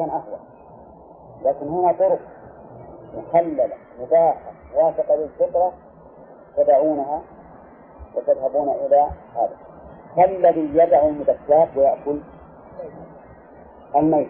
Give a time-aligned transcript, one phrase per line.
[0.00, 0.38] كان أهون
[1.44, 2.18] لكن هنا طرق
[3.16, 3.68] مخللة
[4.00, 5.72] مباحة موافقة للفطرة
[6.56, 7.22] تدعونها
[8.14, 9.56] وتذهبون إلى هذا.
[10.16, 12.20] كالذي يدع المدكات ويأكل؟
[13.96, 14.28] الميت.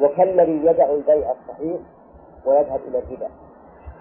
[0.00, 1.80] وكالذي يدع البيع الصحيح
[2.46, 3.28] ويذهب إلى الربا؟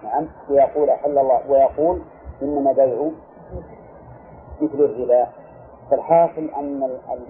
[0.04, 2.02] نعم ويقول أحل الله ويقول
[2.42, 3.10] إنما بيع
[4.62, 5.28] مثل الربا.
[5.92, 6.84] فالحاصل أن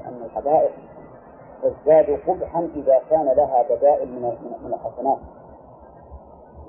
[0.05, 0.71] أن الحدائق
[1.63, 4.21] تزداد قبحا إذا كان لها بدائل من
[4.63, 5.17] من الحسنات.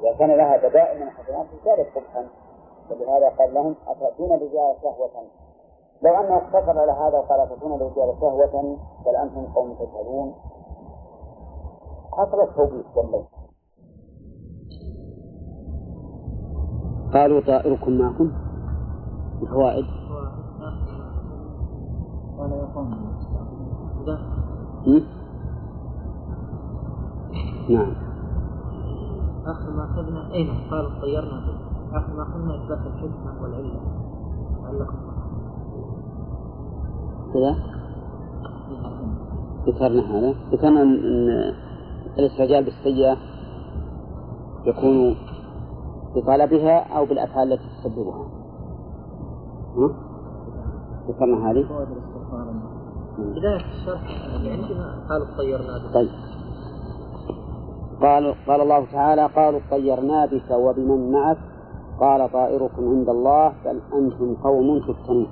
[0.01, 2.27] إذا كان لها بدائل من الحسنات ازدادت قبحا.
[2.91, 5.11] ولهذا قال لهم أتأتون الرجال شهوة؟
[6.03, 10.35] لو أنه اقتصر على هذا وقال أتأتون الرجال شهوة؟ بل أنتم قوم تجهلون
[12.13, 13.25] حصل التوبيخ والله
[17.15, 18.33] قالوا طائركم معكم؟
[19.43, 19.85] الفوائد
[22.39, 23.13] قال يا قوم
[27.71, 27.93] نعم.
[29.47, 31.99] آخر ما أخذنا أين قال طيرنا به.
[31.99, 33.81] آخر ما أخذنا إثبات الحكمة والعلة
[34.63, 34.99] لعلكم
[37.35, 37.57] كذا؟
[39.67, 40.35] ذكرنا هذا.
[40.53, 40.99] ذكرنا أن
[42.19, 43.17] الاستعجال بالسيئة
[44.65, 45.17] يكون
[46.17, 48.27] بطلبها أو بالأفعال التي تسببها.
[51.09, 51.67] ذكرنا هذه.
[53.19, 54.03] بداية الشرح
[54.45, 56.11] عندنا قالوا طيرنا به طيب.
[58.01, 61.39] قال قال الله تعالى قالوا طيرنا بك وبمن معك.
[62.01, 65.27] قال طائركم عند الله بل أنتم قوم تفتنون.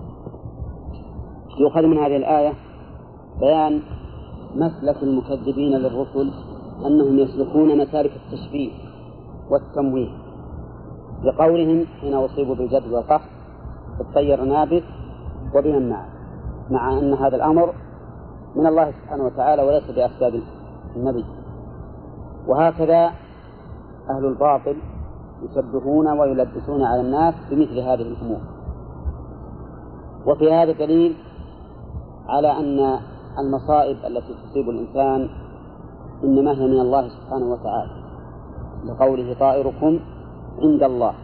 [1.61, 2.53] يؤخذ من هذه الآية
[3.41, 3.83] بيان
[4.55, 6.31] مسلك المكذبين للرسل
[6.87, 8.71] أنهم يسلكون مسالك التشبيه
[9.51, 10.09] والتمويه.
[11.25, 13.29] لقولهم حين أصيبوا بالجد والقهر
[14.01, 14.85] اطيرنا بك
[15.55, 16.20] وبمن معك.
[16.71, 17.75] مع أن هذا الأمر
[18.57, 20.43] من الله سبحانه وتعالى وليس بأسباب
[20.97, 21.25] النبي.
[22.47, 23.11] وهكذا
[24.11, 24.77] أهل الباطل
[25.43, 28.41] يشبهون ويلبسون على الناس بمثل هذه الأمور.
[30.27, 31.17] وفي هذا دليل
[32.29, 32.99] على أن
[33.39, 35.29] المصائب التي تصيب الإنسان
[36.25, 37.91] إنما هي من الله سبحانه وتعالى.
[38.85, 40.01] لقوله طائركم
[40.63, 41.15] عند الله.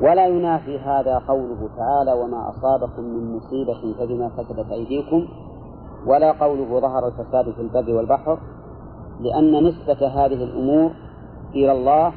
[0.00, 5.26] ولا ينافي هذا قوله تعالى وما أصابكم من مصيبة فبما كسبت أيديكم
[6.06, 8.38] ولا قوله ظهر الفساد في البر والبحر
[9.20, 10.90] لأن نسبة هذه الأمور
[11.54, 12.12] إلى الله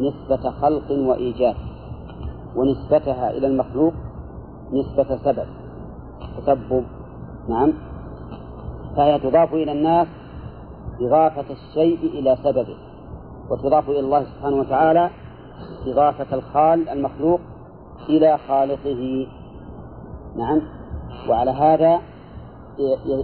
[0.00, 1.54] نسبة خلق وإيجاد
[2.56, 3.92] ونسبتها إلى المخلوق
[4.72, 5.46] نسبة سبب
[6.38, 6.84] تسبب
[7.48, 7.72] نعم
[8.96, 10.06] فهي تضاف إلى الناس
[11.00, 12.76] إضافة الشيء إلى سببه
[13.50, 15.10] وتضاف إلى الله سبحانه وتعالى
[15.86, 17.40] إضافة الخال المخلوق
[18.08, 19.26] إلى خالقه.
[20.36, 20.62] نعم.
[21.28, 22.00] وعلى هذا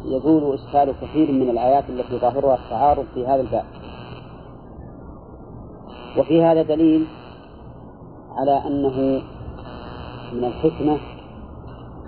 [0.04, 3.65] يزول إشكال كثير من الآيات التي ظاهرها التعارض في هذا الباب.
[6.19, 7.06] وفي هذا دليل
[8.37, 9.22] على أنه
[10.32, 10.99] من الحكمة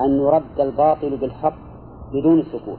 [0.01, 1.55] أن يرد الباطل بالحق
[2.12, 2.79] بدون سكوت.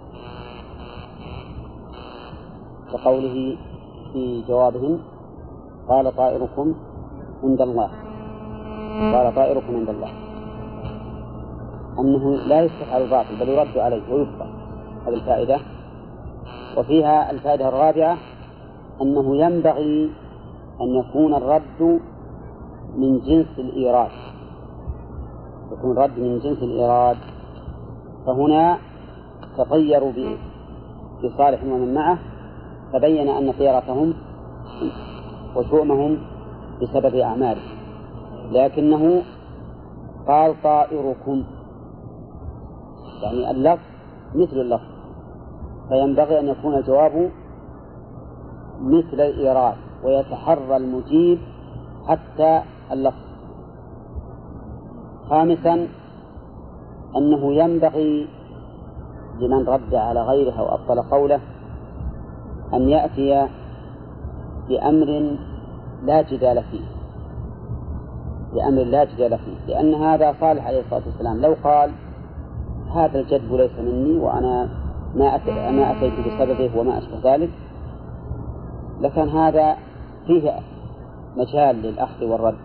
[2.91, 3.57] كقوله
[4.13, 4.99] في جوابهم
[5.89, 6.75] قال طائركم
[7.45, 7.89] عند الله.
[9.13, 10.09] قال طائركم عند الله.
[11.99, 14.47] أنه لا يستفعل الباطل بل يرد عليه ويبقى
[15.07, 15.59] هذه الفائدة.
[16.77, 18.17] وفيها الفائدة الرابعة
[19.01, 20.11] أنه ينبغي
[20.81, 22.01] أن يكون الرد
[22.97, 24.11] من جنس الإيراد.
[25.71, 27.17] يكون الرد من جنس الإيراد.
[28.25, 28.77] فهنا
[29.57, 30.11] تطيروا
[31.23, 32.17] بصالح ومن معه
[32.93, 34.13] فبين أن طيرتهم
[35.55, 36.17] وشؤمهم
[36.81, 37.77] بسبب أعمالهم
[38.51, 39.21] لكنه
[40.27, 41.43] قال طائركم.
[43.23, 43.83] يعني اللفظ
[44.35, 44.95] مثل اللفظ.
[45.89, 47.31] فينبغي أن يكون الجواب
[48.81, 51.39] مثل الإيراد ويتحرى المجيب
[52.07, 52.61] حتى
[52.91, 53.25] اللفظ.
[55.29, 55.87] خامسا
[57.17, 58.27] أنه ينبغي
[59.39, 61.39] لمن رد على غيره أو أبطل قوله
[62.73, 63.47] أن يأتي
[64.69, 65.37] بأمر
[66.05, 66.85] لا جدال فيه.
[68.53, 69.65] بأمر لا جدال فيه.
[69.67, 71.41] لأن هذا صالح عليه الصلاة والسلام.
[71.41, 71.91] لو قال
[72.95, 74.69] هذا الجدب ليس مني وأنا
[75.15, 75.37] ما
[75.71, 77.49] ما أتيت بسببه وما أشبه ذلك
[79.01, 79.75] لكان هذا
[80.27, 80.51] فيه
[81.37, 82.57] مجال للأخذ والرد.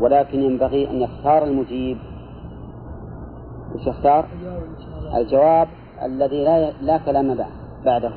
[0.00, 1.98] ولكن ينبغي أن يختار المجيب.
[3.74, 4.26] وش يختار؟
[5.16, 5.68] الجواب
[6.02, 7.38] الذي لا لا كلام
[7.84, 8.12] بعده.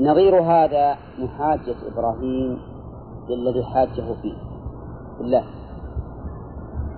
[0.00, 2.58] نظير هذا محاجة إبراهيم
[3.28, 4.34] للذي حاجة فيه.
[5.18, 5.44] بالله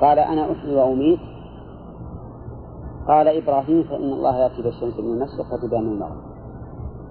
[0.00, 1.20] قال أنا أحيي وأميت.
[3.08, 6.34] قال إبراهيم فإن الله يأتي بالشمس من المشرق فتبان من المغرب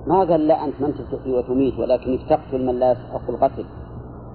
[0.08, 3.66] ما قال لا أنت من تحيي وتميت ولكنك تقتل من لا يستحق القتل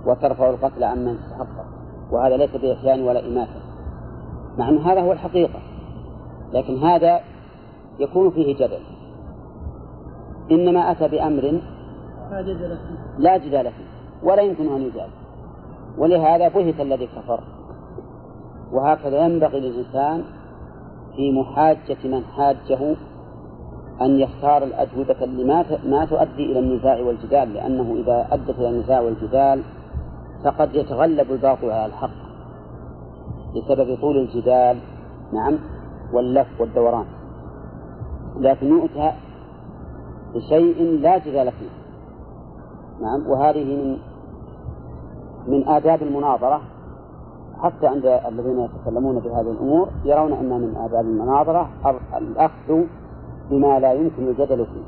[0.06, 1.64] وترفع القتل عن من يستحقه
[2.10, 3.60] وهذا ليس بإحيان ولا إماتة.
[4.58, 5.60] مع أن هذا هو الحقيقة.
[6.52, 7.20] لكن هذا
[7.98, 8.80] يكون فيه جدل.
[10.50, 11.42] إنما أتى بأمر
[12.30, 13.18] لا جدل فيه.
[13.18, 13.87] لا جدال فيه.
[14.22, 15.08] ولا يمكن أن يجال
[15.98, 17.40] ولهذا بهت الذي كفر.
[18.72, 20.24] وهكذا ينبغي للإنسان
[21.16, 22.96] في محاجة من حاجة
[24.00, 29.00] أن يختار الأجوبة اللي ما ما تؤدي إلى النزاع والجدال لأنه إذا أدت إلى النزاع
[29.00, 29.62] والجدال
[30.44, 32.28] فقد يتغلب الباطل على الحق
[33.56, 34.78] بسبب طول الجدال
[35.32, 35.58] نعم
[36.12, 37.06] واللف والدوران.
[38.40, 39.12] لكن يؤتى
[40.34, 41.70] بشيء لا جدال فيه
[43.00, 43.98] نعم وهذه من
[45.48, 46.60] من آداب المناظرة
[47.62, 51.68] حتى عند الذين يتكلمون بهذه الأمور يرون أن من آداب المناظرة
[52.16, 52.84] الأخذ
[53.50, 54.84] بما لا يمكن الجدل فيه.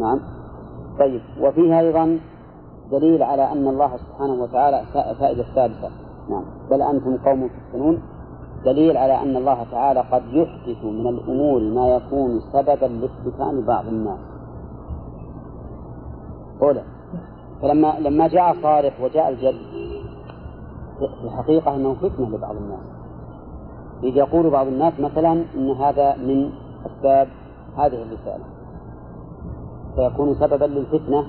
[0.00, 0.20] نعم.
[0.98, 1.20] طيب.
[1.40, 2.18] وفيها أيضا
[2.90, 4.82] دليل على أن الله سبحانه وتعالى
[5.20, 5.90] فائدة الثالثة
[6.30, 6.44] نعم.
[6.70, 8.02] بل أنتم قوم تفتنون.
[8.64, 14.18] دليل على أن الله تعالى قد يحدث من الأمور ما يكون سببا لافتتان بعض الناس.
[16.62, 16.97] أولا.
[17.62, 19.54] فلما لما جاء صالح وجاء الجد
[20.98, 22.86] في الحقيقة أنه فتنة لبعض الناس.
[24.02, 26.50] إذ يقول بعض الناس مثلا أن هذا من
[26.86, 27.28] أسباب
[27.76, 28.44] هذه الرسالة.
[29.96, 31.24] فيكون سببا للفتنة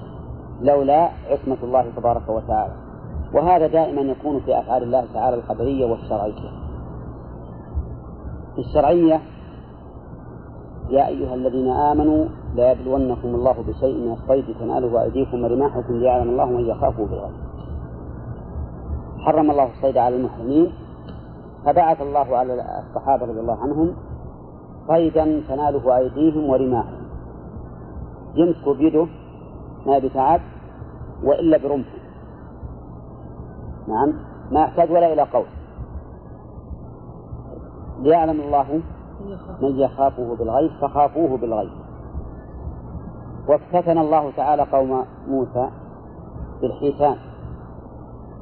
[0.61, 2.73] لولا عصمة الله تبارك وتعالى.
[3.33, 6.51] وهذا دائما يكون في أفعال الله تعالى القدرية والشرعية.
[8.57, 9.21] الشرعية
[10.89, 16.45] يا أيها الذين آمنوا لا يبلونكم الله بشيء من الصيد تناله أيديكم ورماحكم ليعلم الله
[16.45, 17.35] من يخافه بالغيب.
[19.19, 20.73] حرم الله الصيد على المحرمين
[21.65, 23.95] فبعث الله على الصحابة رضي الله عنهم
[24.87, 27.03] صيدا تناله أيديهم ورماحهم.
[28.35, 29.07] يمسك بيده
[29.85, 30.41] ما بتعب
[31.23, 31.99] وإلا برمحه.
[33.87, 34.13] نعم
[34.51, 35.45] ما يحتاج ولا إلى قول.
[37.99, 38.81] ليعلم الله
[39.61, 41.78] من يخافه بالغيب فخافوه بالغيب.
[43.47, 45.69] وافتتن الله تعالى قوم موسى
[46.61, 47.15] بالحيتان.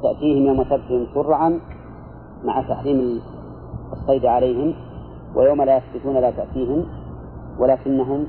[0.03, 1.59] تأتيهم يوم سبتهم شرعا
[2.43, 3.21] مع تحريم
[3.93, 4.73] الصيد عليهم
[5.35, 6.85] ويوم لا يسبتون لا تأتيهم
[7.59, 8.27] ولكنهم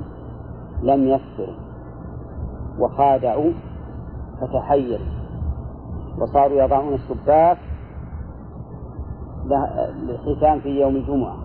[0.82, 1.54] لم يصبروا
[2.78, 3.52] وخادعوا
[4.40, 5.06] فتحيروا.
[6.18, 7.58] وصاروا يضعون الشباك
[10.02, 11.36] للحيتان في يوم الجمعة.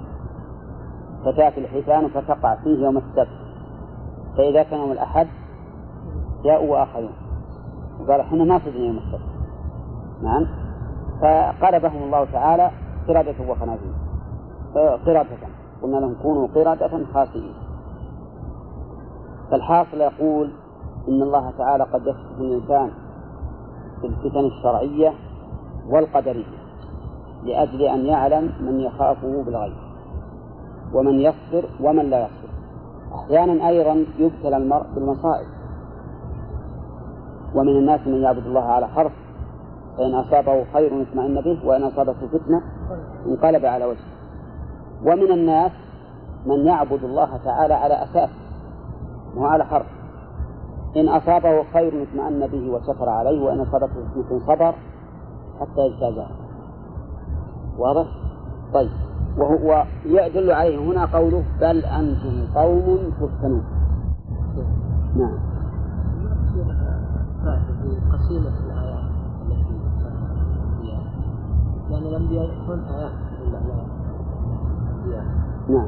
[1.26, 3.43] فتأتي الحيتان فتقع فيه يوم السبت.
[4.38, 5.28] فإذا كان يوم الأحد
[6.44, 7.14] جاءوا وآخرون.
[8.00, 9.34] وقال إحنا ما صدنا يوم السبت
[10.22, 10.48] نعم.
[11.22, 12.72] فقلبهم الله تعالى
[13.08, 13.94] قردة وخنازير.
[15.06, 15.48] قردة.
[15.82, 17.54] قلنا لهم كونوا قردة خاسئين.
[19.52, 20.52] فالحاصل يقول
[21.08, 22.92] إن الله تعالى قد يخصف الإنسان
[24.02, 25.14] في الفتن الشرعية
[25.90, 26.64] والقدرية
[27.44, 29.74] لأجل أن يعلم من يخافه بالغيب
[30.94, 32.43] ومن يصبر ومن لا يصبر.
[33.16, 35.48] أحيانا أيضا يبتلى المرء بالمصائب.
[37.56, 39.12] ومن الناس من يعبد الله على حرف
[39.98, 42.62] فإن أصابه خير اطمأن به وإن أصابته فتنة
[43.26, 44.14] انقلب على وجهه.
[45.06, 45.72] ومن الناس
[46.46, 48.30] من يعبد الله تعالى على أساس
[49.36, 49.86] مو على حرف.
[50.98, 54.76] إن أصابه خير اطمأن به وشكر عليه وإن أصابته فتنة صبر
[55.60, 56.32] حتى يجتازها
[57.78, 58.08] واضح؟
[58.74, 58.90] طيب.
[59.38, 63.64] وهو يدل عليه هنا قوله بل أنتم قوم تفتنون.
[65.16, 65.38] نعم.
[68.12, 69.12] قصيدة الآيات
[69.46, 69.74] التي
[71.90, 73.12] لأن الأنبياء يكون آيات
[75.70, 75.88] نعم.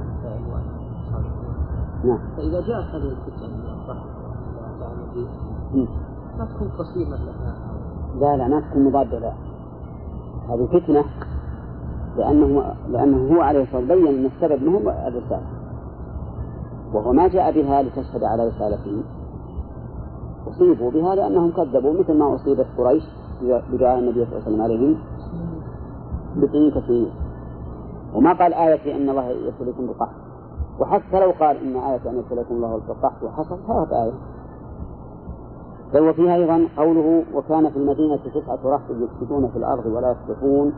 [2.03, 2.19] نعم.
[2.37, 3.75] فإذا جاءت هذه الفتن من
[5.73, 5.87] مم.
[6.37, 7.55] ما تكون قصيمة لها.
[8.19, 9.33] لا لا ما تكون مضادة لا
[10.49, 11.03] هذه فتنة.
[12.17, 15.47] لأنه لأنه هو عليه الصلاة والسلام بين أن السبب منه الرسالة
[16.93, 19.03] وهو ما جاء بها لتشهد على رسالته.
[20.47, 23.03] أصيبوا بها لأنهم كذبوا مثل ما أصيبت قريش
[23.41, 24.97] بدعاء النبي صلى الله عليه وسلم عليهم
[26.37, 27.11] بسنين كثيرين
[28.13, 30.15] وما قال آية أن الله يبتليكم بالقحط
[30.79, 34.13] وحتى لو قال إن آية أن يبتليكم الله بالقحط وحصل فهذا آية.
[35.93, 40.73] بل وفيها أيضا قوله وكان في المدينة تسعة رهط يفسدون في الأرض ولا يصلحون.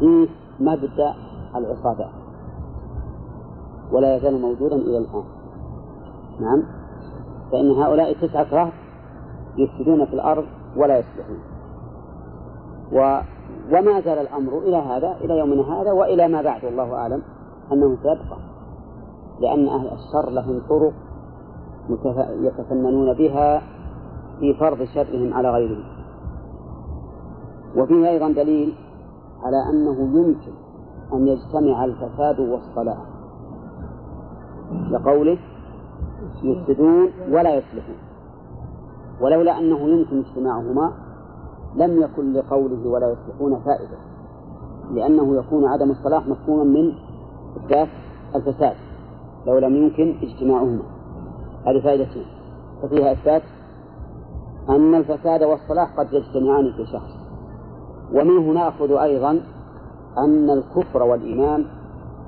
[0.00, 0.28] فيه
[0.60, 1.14] مبدأ
[1.56, 2.10] العصابات
[3.92, 5.24] ولا يزال موجودا إلى الآن.
[6.40, 6.62] نعم.
[7.52, 8.72] فإن هؤلاء التسعة رهط
[9.58, 10.44] يفسدون في الأرض
[10.76, 11.38] ولا يصلحون.
[12.92, 13.20] و
[13.72, 17.22] وما زال الأمر إلى هذا إلى يومنا هذا وإلى ما بعد والله أعلم
[17.72, 18.36] أنه سيبقى.
[19.40, 20.92] لأن أهل الشر لهم طرق
[21.88, 23.62] متف- يتفننون بها
[24.40, 25.84] في فرض شرهم على غيرهم.
[27.76, 28.74] وفيه أيضا دليل
[29.44, 30.52] على أنه يمكن
[31.12, 32.98] أن يجتمع الفساد والصلاح
[34.90, 35.38] لقوله
[36.42, 37.96] يفسدون ولا يصلحون.
[39.20, 40.92] ولولا أنه يمكن اجتماعهما
[41.76, 43.96] لم يكن لقوله ولا يصلحون فائدة
[44.90, 46.92] لأنه يكون عدم الصلاح مفهوما من
[47.56, 47.88] إثبات
[48.34, 48.76] الفساد
[49.46, 50.82] لو لم يمكن اجتماعهما.
[51.66, 52.26] هذه فائدتين
[52.82, 53.42] ففيها إثبات
[54.68, 57.23] أن الفساد والصلاح قد يجتمعان في شخص.
[58.12, 59.30] ومنه نأخذ أيضا
[60.18, 61.64] أن الكفر والإيمان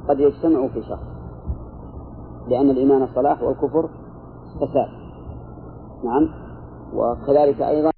[0.09, 1.17] قد يجتمعوا في شخص
[2.49, 3.89] لأن الإيمان صلاح والكفر
[4.57, 4.89] فساد.
[6.05, 6.29] نعم.
[6.95, 7.91] وكذلك أيضا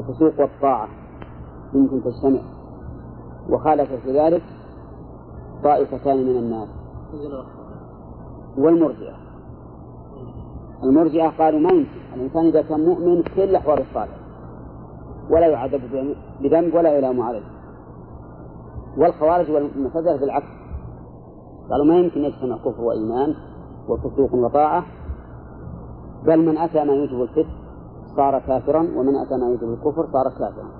[0.00, 0.88] الفسوق والطاعة
[1.74, 2.40] يمكن تجتمع.
[3.50, 4.42] وخالف في ذلك
[5.64, 6.68] طائفتان من الناس.
[8.58, 9.14] والمرجئة.
[10.82, 12.00] المرجئة قالوا ما يمكن.
[12.14, 14.19] الإنسان إذا كان مؤمن كل أحوال الصالح
[15.30, 15.80] ولا يعذب
[16.40, 17.42] بذنب ولا يلام عليه
[18.98, 20.46] والخوارج والمعتزلة بالعكس.
[21.70, 23.34] قالوا ما يمكن يجتمع كفر وإيمان
[23.88, 24.84] وفسوق وطاعة
[26.26, 27.50] بل من أتى ما يوجب الفسق
[28.16, 30.70] صار كافرا ومن أتى ما يوجب الكفر صار كافرا.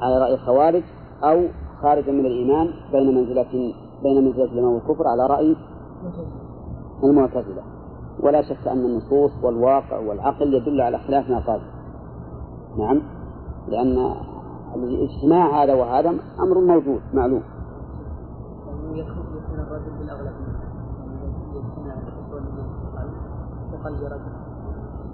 [0.00, 0.82] على رأي الخوارج
[1.24, 1.42] أو
[1.82, 5.56] خارجا من الإيمان بين منزلة بين منزلة الإيمان والكفر على رأي
[7.04, 7.62] المعتزلة.
[8.22, 11.60] ولا شك أن النصوص والواقع والعقل يدل على خلاف ما قال.
[12.78, 13.19] نعم.
[13.70, 14.14] لأن
[14.74, 16.10] الاجتماع هذا وهذا
[16.40, 17.42] أمر موجود معلوم.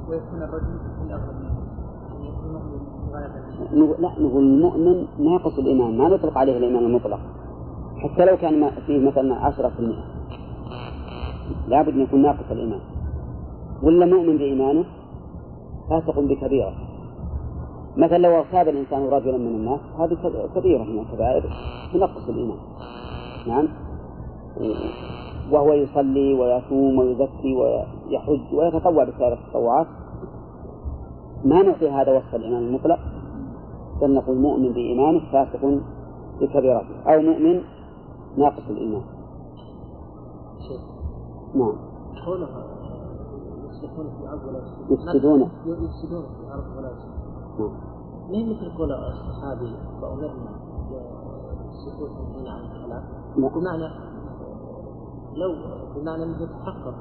[0.09, 1.37] ويكون الرجل بالأغلب
[3.53, 7.21] يعني لا نقول المؤمن ناقص الإيمان ما نطلق عليه الإيمان المطلق.
[7.97, 10.05] حتى لو كان فيه مثلا عشرة في المئة.
[11.69, 12.81] لابد أن يكون ناقص الإيمان.
[13.83, 14.85] ولا مؤمن بإيمانه؟
[15.91, 16.86] فاسق بكبيرة.
[17.97, 21.43] مثلا لو اغتاب الإنسان رجلا من الناس هذه كب- كبيرة من الكبائر
[21.93, 22.59] تنقص الإيمان.
[23.47, 23.69] نعم؟
[25.53, 29.87] وهو يصلي ويصوم ويزكي ويحج ويتطوع بسائر التطوعات
[31.45, 32.99] ما نعطي هذا وصف الإيمان المطلق؟
[34.01, 35.81] بل نقول مؤمن بإيمانه فاسق
[36.41, 37.61] بكبيرته أو مؤمن
[38.37, 39.03] ناقص الإيمان.
[40.69, 40.79] شيء
[41.55, 41.73] نعم.
[42.27, 42.49] قوله
[43.71, 44.59] يصلحون في الأرض ولا
[44.91, 45.41] يفسدون.
[45.41, 46.23] يفسدون.
[46.45, 46.91] في ولا
[48.27, 50.51] نعم هي مثل قول الصحابي فأمرنا
[50.91, 53.05] بالسكوت حين عن الكلام
[53.37, 53.49] لا.
[53.49, 53.89] بمعنى
[55.35, 55.55] لو
[55.95, 56.95] بمعنى انه يتحقق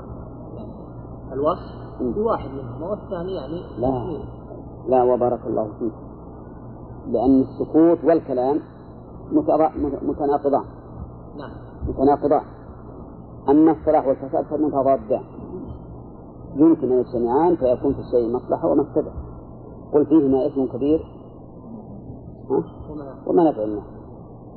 [0.56, 0.72] يعني
[1.34, 2.12] الوصف مم.
[2.12, 4.20] بواحد منهم والثاني يعني لا.
[4.88, 5.94] لا وبارك الله فيك.
[7.08, 8.60] لأن السكوت والكلام
[10.02, 10.66] متناقضان.
[11.38, 11.52] نعم.
[11.88, 12.42] متناقضان.
[13.50, 15.24] أما الصلاح والفساد فمتضادان
[16.56, 19.12] يمكن أن يجتمعان فيكون في الشيء مصلحة ومفسدة
[19.94, 21.15] قل فيهما إثم كبير؟
[22.50, 23.84] وما ومنافع الناس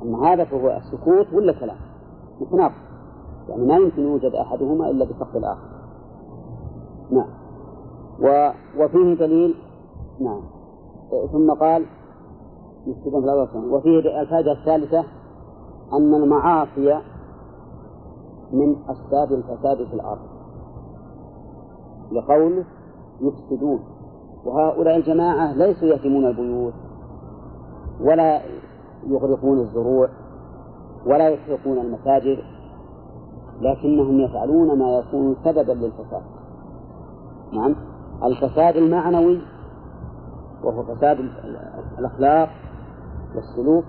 [0.01, 1.77] أما هذا فهو السكوت ولا كلام؟
[2.41, 2.89] متناقض.
[3.49, 5.69] يعني ما يمكن يوجد أحدهما إلا بسقط الآخر
[7.11, 7.29] نعم.
[8.21, 8.51] و...
[8.83, 9.55] وفيه دليل
[10.19, 10.41] نعم.
[11.31, 11.85] ثم قال
[12.85, 13.57] في.
[13.57, 15.03] وفيه الفائدة الثالثة
[15.93, 17.01] أن المعاصي
[18.53, 20.29] من أسباب الفساد في الأرض.
[22.11, 22.65] لقوله
[23.21, 23.79] يفسدون
[24.45, 26.73] وهؤلاء الجماعة ليسوا يهدمون البيوت.
[27.99, 28.41] ولا
[29.07, 30.09] يغرقون الزروع
[31.05, 32.37] ولا يحرقون المساجد
[33.61, 36.21] لكنهم يفعلون ما يكون سببا للفساد.
[37.53, 37.75] نعم
[38.23, 39.41] الفساد المعنوي
[40.63, 41.59] وهو فساد ال-
[41.99, 42.49] الأخلاق
[43.35, 43.83] والسلوك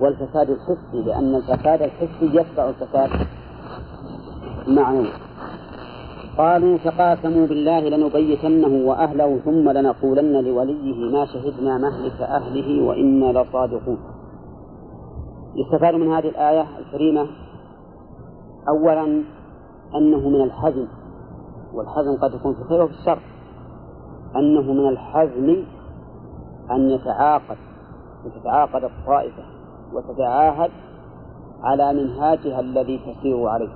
[0.00, 3.10] والفساد الحسي لأن الفساد الحسي يتبع الفساد
[4.68, 5.08] المعنوي.
[6.38, 13.98] قالوا تقاسموا بالله لنبيتنه وأهله ثم لنقولن لوليه ما شهدنا مهلك أهله وإنا لصادقون.
[15.56, 17.26] يستفاد من هذه الآية الكريمة
[18.68, 19.22] أولا
[19.94, 20.86] أنه من الحزم
[21.74, 23.18] والحزم قد يكون في الخير وفي الشر.
[24.36, 25.64] أنه من الحزم
[26.70, 27.56] أن يتعاقد
[28.24, 29.42] وتتعاقد الطائفة
[29.92, 30.70] وتتعاهد
[31.62, 33.72] على منهاجها الذي تسير عليه.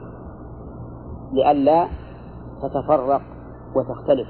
[1.33, 1.87] لئلا
[2.63, 3.23] تتفرق
[3.75, 4.29] وتختلف.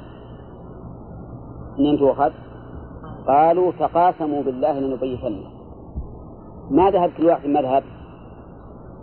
[1.75, 2.33] اثنين وخد
[3.27, 5.51] قالوا تقاسموا بالله لنبيتنه
[6.71, 7.83] ما ذهب كل واحد مذهب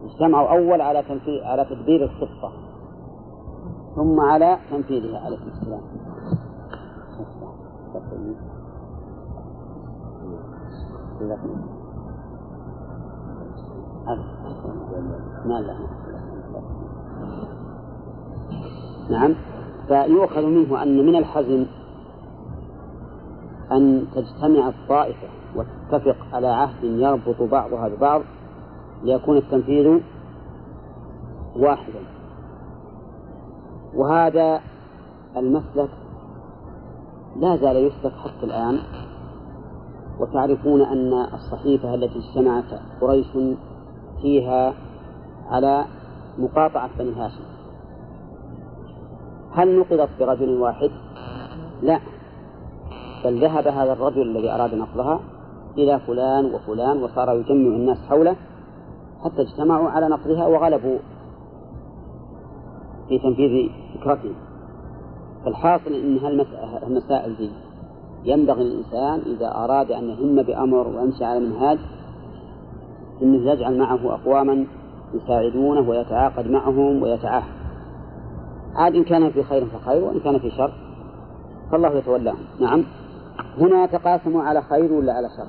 [0.03, 2.51] اجتمعوا أول على تنفيذ على تدبير الخطة
[3.95, 5.81] ثم على تنفيذها عليه السلام.
[15.45, 15.75] ما لا
[19.09, 19.35] نعم.
[19.87, 21.65] فيؤخذ منه أن من الحزم
[23.71, 28.21] أن تجتمع الطائفة وتتفق على عهد يربط بعضها ببعض
[29.03, 30.01] ليكون التنفيذ
[31.55, 31.99] واحدا.
[33.95, 34.61] وهذا
[35.37, 35.89] المسلك
[37.35, 38.79] لا زال يسلك حتى الآن.
[40.19, 43.27] وتعرفون أن الصحيفة التي اجتمعت قريش
[44.21, 44.73] فيها
[45.49, 45.85] على
[46.37, 47.58] مقاطعة بني هاشم.
[49.59, 50.91] هل نقضت برجل واحد؟
[51.81, 51.99] لا.
[53.25, 55.19] بل ذهب هذا الرجل الذي أراد نقضها
[55.77, 58.35] إلى فلان وفلان وصار يجمع الناس حوله
[59.23, 60.97] حتى اجتمعوا على نقضها وغلبوا
[63.09, 64.33] في تنفيذ فكرته.
[65.45, 67.51] فالحاصل أن هالمسائل دي
[68.23, 71.79] ينبغي للإنسان إذا أراد أن يهم بأمر ويمشي على منهاج
[73.21, 74.65] أنه يجعل معه أقواما
[75.13, 77.58] يساعدونه ويتعاقد معهم ويتعاهد.
[78.75, 80.73] عاد إن كان في خير فخير وإن كان في شر
[81.71, 82.83] فالله يتولاهم نعم.
[83.57, 85.47] هنا تقاسموا على خير ولا على شر؟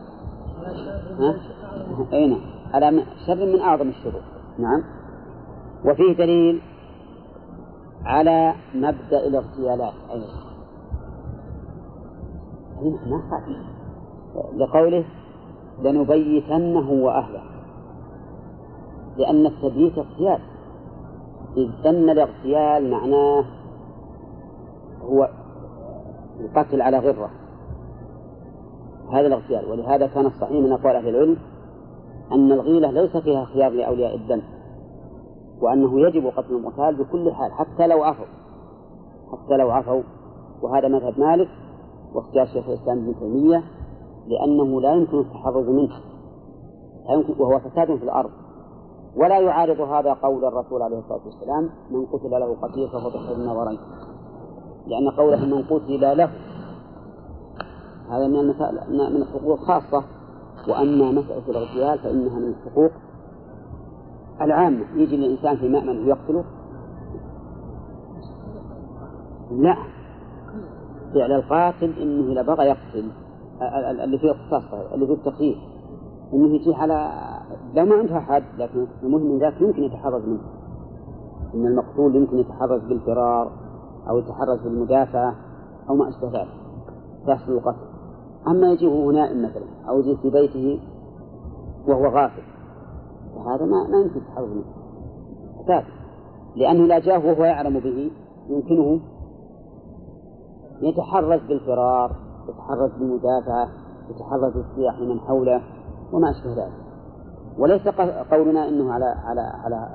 [1.19, 1.35] ها؟
[2.13, 2.41] أي نعم.
[2.75, 4.23] على شر من أعظم الشرور.
[4.59, 4.83] نعم.
[5.85, 6.61] وفيه دليل
[8.05, 10.51] على مبدأ الاغتيالات أيضا.
[13.07, 13.41] ما
[14.57, 15.05] لقوله
[15.83, 17.43] لنبيتنه وأهله.
[19.17, 20.41] لأن التبييت اغتيال.
[21.57, 23.45] إذ أن الاغتيال معناه
[25.03, 25.29] هو
[26.41, 27.31] القتل على غرة.
[29.13, 31.37] هذا الاغتيال ولهذا كان الصحيح من أقوال أهل العلم
[32.33, 34.43] أن الغيلة ليس فيها خيار لأولياء الدم
[35.61, 38.27] وأنه يجب قتل المغتال بكل حال حتى لو عفوا.
[39.33, 40.03] حتى لو عفوا
[40.63, 41.49] وهذا مذهب مالك
[42.15, 43.63] واختيار شيخ الإسلام ابن تيمية
[44.27, 45.95] لأنه لا يمكن التحرز منه.
[47.09, 48.31] لا يمكن وهو فساد في الأرض.
[49.17, 53.79] ولا يعارض هذا قول الرسول عليه الصلاة والسلام من قتل له قتيل فهو بخير النظرين.
[54.87, 56.31] لأن قوله من قتل له
[58.11, 60.05] هذا من المسائل من الحقوق الخاصة
[60.69, 62.91] وأما مسألة الاغتيال فإنها من الحقوق
[64.41, 64.85] العامة.
[64.95, 66.45] يجي الإنسان في مأمن ويقتله
[69.51, 69.77] لا.
[71.15, 73.11] فعل القاتل إنه إذا بغى يقتل
[74.05, 75.57] اللي فيه اختصاص اللي فيه التخيير
[76.33, 77.11] إنه يجي على
[77.75, 80.41] لو ما عنده أحد لكن المهم ذاك يمكن يتحرز منه.
[81.55, 83.53] إن المقتول يمكن يتحرز بالفرار
[84.09, 85.35] أو يتحرز بالمدافعة
[85.89, 86.61] أو ما أشبه ذلك.
[87.27, 87.87] تحصل القتل.
[88.49, 90.81] أما يجيه نائم مثلا أو يجي في بيته
[91.89, 92.43] وهو غافل
[93.35, 94.65] فهذا ما ما يمكن يتحرز منه.
[95.67, 95.87] ثابت
[96.57, 98.11] لأنه لا جاءه وهو يعلم به
[98.49, 99.01] يمكنه
[100.83, 102.17] يتحرز بالفرار
[102.49, 103.69] يتحرز بالمدافعة
[104.11, 105.63] يتحرز بالصياح لمن حوله
[106.13, 106.90] وما أشبه ذلك.
[107.59, 107.89] وليس
[108.31, 109.89] قولنا إنه على على على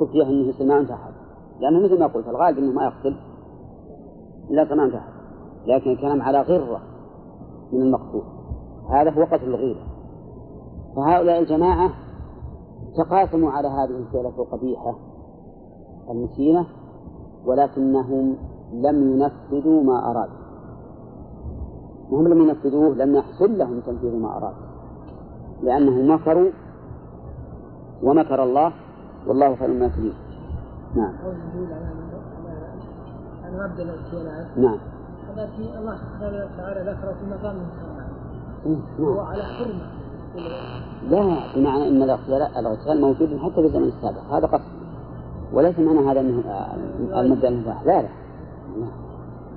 [0.00, 1.10] خفية إنه يصير ما انتحر
[1.60, 3.16] لأنه مثل ما قلت الغالب إنه ما يقتل.
[4.50, 5.12] الا ما انتحر
[5.66, 6.80] لكن الكلام على غرة
[7.72, 8.22] من المقتول.
[8.90, 9.82] هذا هو قتل الغيرة.
[10.96, 11.90] فهؤلاء الجماعة
[12.96, 14.94] تقاسموا على هذه الفعلة القبيحة
[16.10, 16.66] المشينة
[17.44, 18.36] ولكنهم
[18.72, 20.38] لم ينفذوا ما أرادوا
[22.10, 24.68] وهم لم ينفذوه لم يحصل لهم تنفيذ ما أرادوا
[25.62, 26.50] لأنهم مكروا
[28.02, 28.72] ومكر الله
[29.26, 30.14] والله خير الماكرين.
[30.96, 31.12] نعم.
[34.56, 34.78] نعم.
[35.78, 37.56] الله سبحانه وتعالى ذكره في مقام
[38.66, 39.98] نعم هو على حرمه
[41.08, 44.34] لا بمعنى إن الاغتيال موجود حتى في الزمن السابق.
[44.34, 44.78] هذا قصد.
[45.52, 46.42] وليس معنى هذا انه
[47.20, 48.08] المبدا المباح لا لا.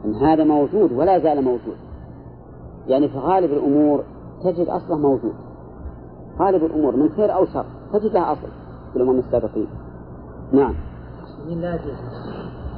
[0.05, 1.77] إن هذا موجود ولا زال موجود.
[2.87, 4.03] يعني في غالب الأمور
[4.43, 5.33] تجد أصله موجود.
[6.39, 7.65] غالب الأمور من خير أو شر.
[7.93, 8.47] تجد لها أصل
[8.93, 9.67] في الأمم السابقين.
[10.53, 10.75] نعم.
[11.19, 11.97] المسلمين لا يجوز.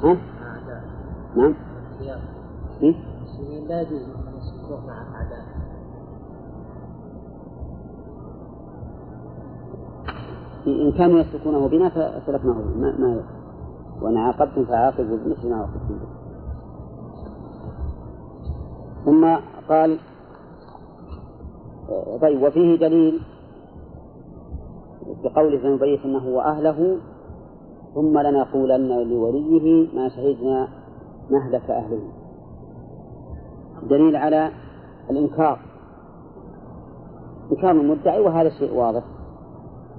[0.03, 0.17] ها؟
[1.35, 1.53] نعم.
[2.81, 5.43] إيه؟ المسلمين لا يجوز أن يسلكوه مع أعداء.
[10.67, 13.23] إن كانوا يسلكونه بنا فسلكناه ما, ما
[14.01, 16.07] وإن عاقبتم فعاقبوا بمثل ما عاقبتم به.
[19.05, 19.35] ثم
[19.69, 19.99] قال
[22.21, 23.21] طيب وفيه دليل
[25.23, 26.97] بقوله فنبيتنه وأهله
[27.95, 30.67] ثم لنقولن لوليه ما شهدنا
[31.29, 32.01] مهلك أهله.
[33.89, 34.51] دليل على
[35.09, 35.59] الإنكار.
[37.51, 39.03] إنكار المدعي وهذا شيء واضح.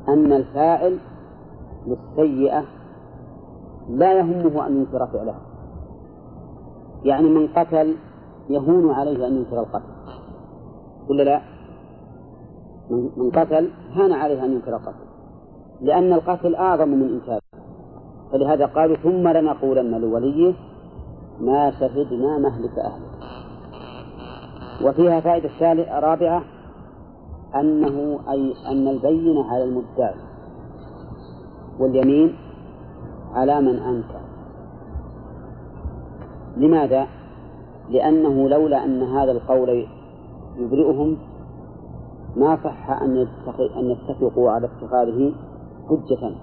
[0.08, 0.98] أن الفاعل
[1.86, 2.64] للسيئة
[3.88, 5.40] لا يهمه أن ينكر فعلها.
[7.04, 7.94] يعني من قتل
[8.48, 9.94] يهون عليه أن ينكر القتل.
[11.08, 11.53] ولا لا؟
[12.90, 15.04] من قتل هان عليه أن ينكر القتل
[15.80, 17.40] لأن القتل أعظم من إنكاره
[18.32, 20.54] فلهذا قالوا ثم لنقولن لوليه
[21.40, 23.14] ما شهدنا مهلك أهله.
[24.84, 25.50] وفيها فائدة
[26.00, 26.42] رابعة
[27.54, 30.14] أنه أي أن البينة على المدعي
[31.78, 32.36] واليمين
[33.32, 34.20] على من أنكر.
[36.56, 37.06] لماذا؟
[37.90, 39.86] لأنه لولا أن هذا القول
[40.56, 41.16] يبرئهم
[42.36, 43.16] ما صح أن
[43.76, 45.32] أن يتفقوا على اتخاذه
[45.88, 46.34] حجة.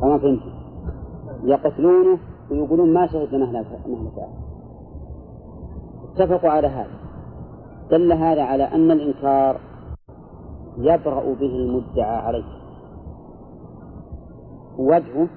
[0.00, 0.42] فما فهمت؟
[1.42, 2.18] يقتلونه
[2.50, 4.28] ويقولون ما شهدنا مهلك مهلك
[6.12, 7.02] اتفقوا على هذا.
[7.90, 9.60] دل هذا على أن الإنكار
[10.78, 12.62] يبرأ به المدعى عليه.
[14.78, 15.28] وجهه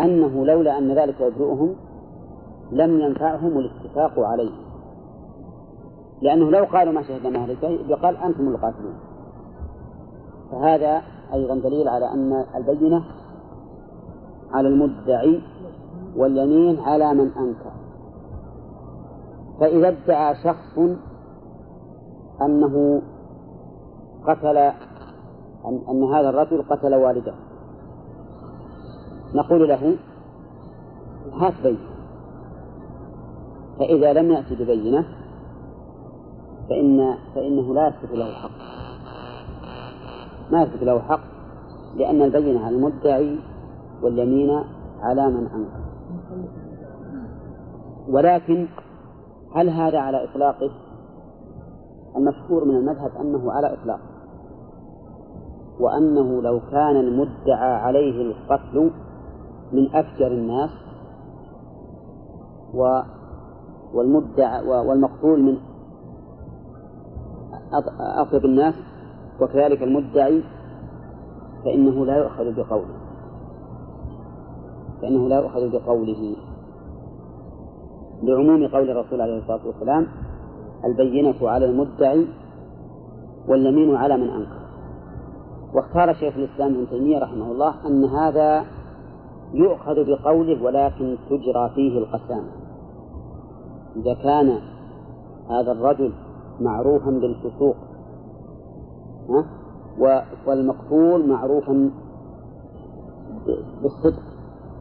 [0.00, 1.76] أنه لولا أن ذلك يبرئهم
[2.72, 4.65] لم ينفعهم الاتفاق عليه.
[6.26, 8.94] لأنه لو قالوا ما شهدنا مهلكه يقال أنتم القاتلون.
[10.50, 13.04] فهذا أيضا دليل على أن البينة
[14.52, 15.42] على المدعي
[16.16, 17.72] واليمين على من أنكر.
[19.60, 20.78] فإذا ادعى شخص
[22.42, 23.02] أنه
[24.26, 24.56] قتل
[25.66, 27.34] أن, أن هذا الرجل قتل والده.
[29.34, 29.96] نقول له
[31.32, 31.96] هات بينة.
[33.78, 35.04] فإذا لم يأتي ببينة
[36.68, 38.50] فإن فإنه لا يثبت له حق.
[40.50, 41.20] ما يثبت له حق
[41.96, 43.38] لأن البينة على المدعي
[44.02, 44.62] واليمين
[45.00, 45.86] على من أنكر
[48.08, 48.66] ولكن
[49.54, 50.70] هل هذا على إطلاقه؟
[52.16, 54.16] المشهور من المذهب أنه على إطلاقه.
[55.80, 58.90] وأنه لو كان المدعى عليه القتل
[59.72, 60.70] من أفجر الناس
[62.74, 63.00] و
[63.94, 65.56] والمدعى والمقتول من
[68.00, 68.74] أطيب الناس
[69.40, 70.42] وكذلك المدعي
[71.64, 72.96] فإنه لا يؤخذ بقوله.
[75.02, 76.36] فإنه لا يؤخذ بقوله.
[78.22, 80.06] لعموم قول الرسول عليه الصلاة والسلام
[80.84, 82.26] البينة على المدعي
[83.48, 84.66] واليمين على من أنكر.
[85.74, 88.64] واختار شيخ الإسلام ابن تيمية رحمه الله أن هذا
[89.54, 92.50] يؤخذ بقوله ولكن تجرى فيه القسامة.
[93.96, 94.58] إذا كان
[95.50, 96.12] هذا الرجل
[96.60, 97.76] معروفا بالفسوق.
[99.28, 99.44] ها؟
[100.46, 101.90] والمقتول معروفا
[103.82, 104.22] بالصدق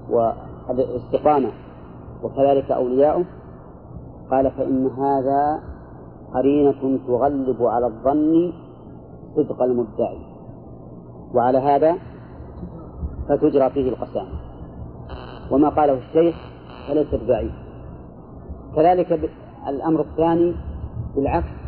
[0.09, 1.51] والاستقامة
[2.23, 3.25] وكذلك أولياؤه.
[4.31, 5.59] قال فإن هذا
[6.33, 8.53] قرينة تغلب على الظن
[9.35, 10.19] صدق المدعي.
[11.33, 11.95] وعلى هذا
[13.29, 14.39] فتجرى فيه القسامة.
[15.51, 16.35] وما قاله الشيخ
[16.87, 17.51] فليس بعيد
[18.75, 19.29] كذلك
[19.67, 20.55] الأمر الثاني
[21.15, 21.64] بالعكس.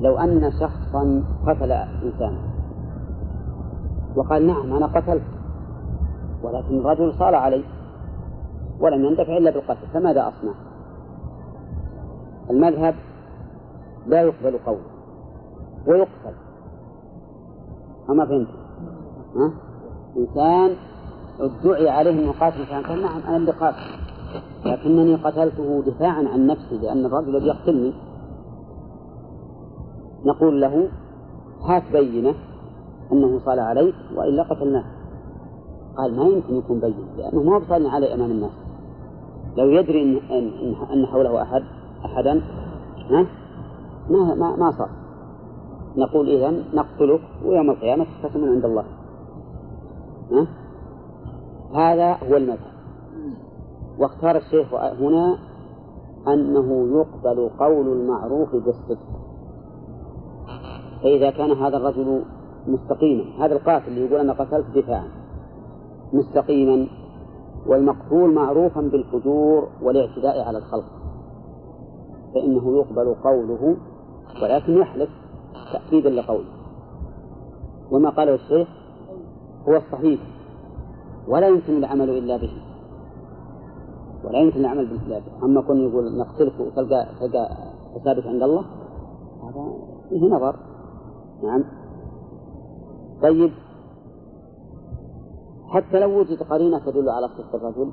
[0.00, 2.38] لو أن شخصا قتل إنسانا
[4.16, 5.22] وقال نعم أنا قتلت
[6.42, 7.64] ولكن الرجل صار علي
[8.80, 10.52] ولم يندفع إلا بالقتل فماذا أصنع؟
[12.50, 12.94] المذهب
[14.06, 14.86] لا يقبل قوله
[15.86, 16.34] ويقتل
[18.10, 18.48] أما فهمت؟
[19.36, 19.52] ها؟
[20.16, 20.76] إنسان
[21.40, 23.76] ادعي عليه أنه قاتل كان قال نعم أنا اللي قاتل
[24.66, 27.92] لكنني قتلته دفاعا عن نفسي لأن الرجل الذي يقتلني
[30.24, 30.88] نقول له
[31.62, 32.34] هات بينة
[33.12, 34.84] أنه صلى عليك وإلا قتلناه.
[35.96, 38.52] قال ما يمكن يكون بين لأنه ما بصلي عليه أمام الناس.
[39.56, 41.62] لو يدري إن, إن, أن حوله أحد
[42.04, 42.42] أحدا
[43.10, 43.26] ها؟
[44.10, 44.90] ما ما ما صار.
[45.96, 48.84] نقول إذا نقتلك ويوم القيامة تختصم عند الله.
[50.32, 50.46] ها؟
[51.74, 52.78] هذا هو المذهب.
[53.98, 55.38] واختار الشيخ هنا
[56.28, 59.27] أنه يقبل قول المعروف بالصدق.
[61.02, 62.24] فإذا كان هذا الرجل
[62.66, 65.08] مستقيما هذا القاتل اللي يقول أنا قتلت دفاعا
[66.12, 66.86] مستقيما
[67.66, 70.84] والمقتول معروفا بالفجور والاعتداء على الخلق.
[72.34, 73.76] فإنه يقبل قوله
[74.42, 75.10] ولكن يحلف
[75.72, 76.48] تأكيدا لقوله.
[77.90, 78.68] وما قاله الشيخ
[79.68, 80.20] هو الصحيح
[81.28, 82.52] ولا يمكن العمل إلا به.
[84.24, 85.22] ولا يمكن العمل به.
[85.42, 87.48] أما كون يقول نقتلك وتلقى تلقى
[87.94, 88.64] حسابك عند الله
[89.42, 89.72] هذا
[90.08, 90.56] فيه نظر.
[91.42, 91.64] نعم.
[93.22, 93.52] طيب.
[95.68, 97.92] حتى لو وجد قرينة تدل على صدق الرجل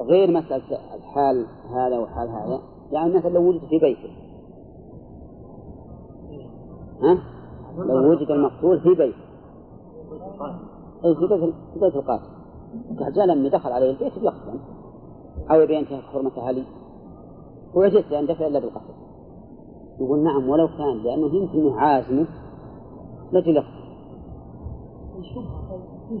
[0.00, 2.60] غير مسألة الحال هذا وحال هذا
[2.92, 4.08] يعني مثلا لو وجد في بيته.
[7.02, 7.18] ها؟
[7.78, 9.24] لو وجد المقتول في بيته.
[11.02, 12.26] في بيت في بيت القاتل.
[13.14, 14.58] جاء لما دخل عليه البيت بيقتل
[15.50, 16.64] أو يبي ينتهك حرمة علي
[17.74, 18.94] ويجوز أن دفع إلا بالقتل.
[20.00, 22.26] يقول نعم ولو كان لأنه يمكن عازمه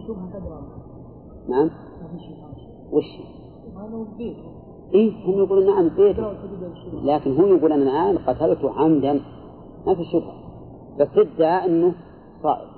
[0.06, 0.58] شبهة تدرى
[1.48, 1.70] نعم.
[2.92, 3.04] وش؟
[4.18, 4.36] بيت
[4.94, 6.32] إيه هم يقولون نعم بيته
[7.02, 9.12] لكن هو يقول أنا الآن قتلته عمدا.
[9.86, 10.34] ما في شبهة.
[11.00, 11.94] بس ادعى أنه
[12.42, 12.68] صائم.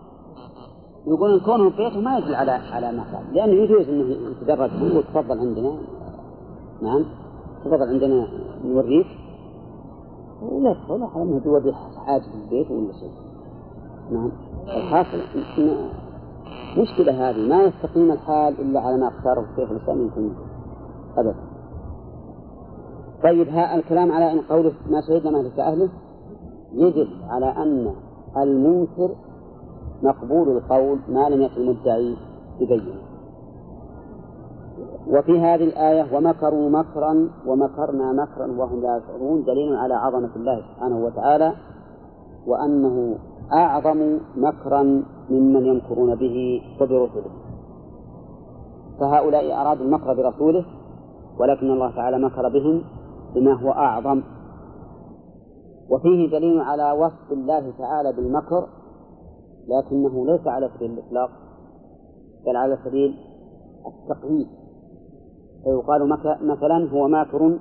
[1.06, 3.34] يقول كونه بيته ما يدل على على ما قال.
[3.34, 5.78] لأنه يجوز أنه يتدرج هو وتفضل عندنا.
[6.82, 7.04] نعم.
[7.64, 8.28] تفضل عندنا
[8.64, 9.06] نوريك.
[10.42, 11.72] ويدخل على أنه يودي
[12.06, 13.25] حاجة في البيت ولا شيء.
[14.10, 14.30] نعم.
[14.64, 15.18] الحاصل.
[16.78, 17.48] مشكلة هذه.
[17.48, 20.32] ما يستقيم الحال إلا على ما اختاره الشيخ الإسلام ابن تيمية.
[21.16, 21.34] أبدا.
[23.22, 25.88] طيب ها الكلام على أن قوله ما شهدنا مهلك أهله
[26.72, 27.94] يدل على أن
[28.36, 29.14] المنكر
[30.02, 32.16] مقبول القول ما لم يكن المدعي
[32.60, 33.06] ببينة.
[35.08, 41.04] وفي هذه الآية ومكروا مكرا ومكرنا مكرا وهم لا يشعرون دليل على عظمة الله سبحانه
[41.04, 41.52] وتعالى
[42.46, 43.18] وأنه
[43.52, 44.82] أعظم مكرا
[45.30, 47.30] ممن يمكرون به وبرسله.
[49.00, 50.64] فهؤلاء أرادوا المكر برسوله
[51.38, 52.82] ولكن الله تعالى مكر بهم
[53.34, 54.22] بما هو أعظم.
[55.90, 58.68] وفيه دليل على وصف الله تعالى بالمكر
[59.68, 61.30] لكنه ليس على سبيل الإطلاق
[62.46, 63.14] بل على سبيل
[63.86, 64.46] التقييد
[65.64, 66.08] فيقال
[66.42, 67.58] مثلا هو ماكر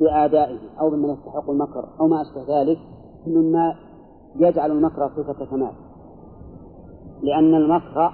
[0.00, 2.78] بأعدائه أو بمن يستحق المكر أو ما أشبه ذلك.
[3.26, 3.74] مما
[4.36, 5.72] يجعل المكر صفة كمال.
[7.22, 8.12] لأن المكر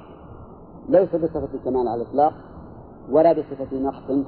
[0.89, 2.33] ليس بصفة الكمال على الإطلاق
[3.11, 4.27] ولا بصفة نقص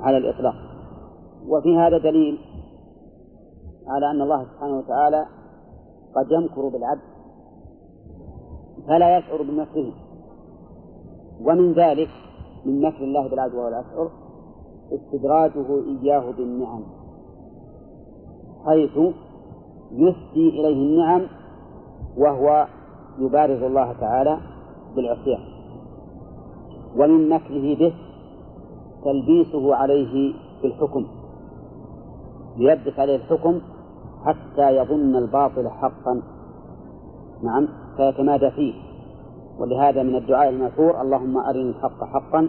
[0.00, 0.54] على الإطلاق.
[1.48, 2.38] وفي هذا دليل
[3.86, 5.26] على أن الله سبحانه وتعالى
[6.16, 7.14] قد يمكر بالعبد
[8.86, 9.92] فلا يشعر بمكره.
[11.40, 12.08] ومن ذلك
[12.64, 14.10] من مكر الله بالعبد وهو الأشعر
[14.92, 16.82] استدراجه إياه بالنعم
[18.66, 19.14] حيث
[19.94, 21.22] يسدي إليه النعم
[22.16, 22.66] وهو
[23.18, 24.38] يبارز الله تعالى
[24.96, 25.40] بالعصيان.
[26.96, 27.94] ومن مكره به
[29.04, 31.06] تلبيسه عليه بالحكم
[32.56, 33.60] ليلبس عليه الحكم
[34.24, 36.22] حتى يظن الباطل حقا.
[37.42, 38.74] نعم فيتمادى فيه.
[39.58, 42.48] ولهذا من الدعاء المشهور اللهم أرني الحق حقا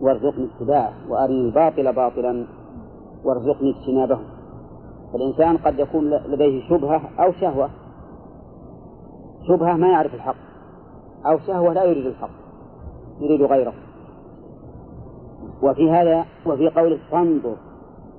[0.00, 2.46] وارزقني اتباعه وأرني الباطل باطلا
[3.24, 4.18] وارزقني اجتنابه.
[5.16, 7.70] فالإنسان قد يكون لديه شبهة أو شهوة.
[9.48, 10.36] شبهة ما يعرف الحق
[11.26, 12.30] أو شهوة لا يريد الحق
[13.20, 13.72] يريد غيره.
[15.62, 17.56] وفي هذا وفي قوله فانظر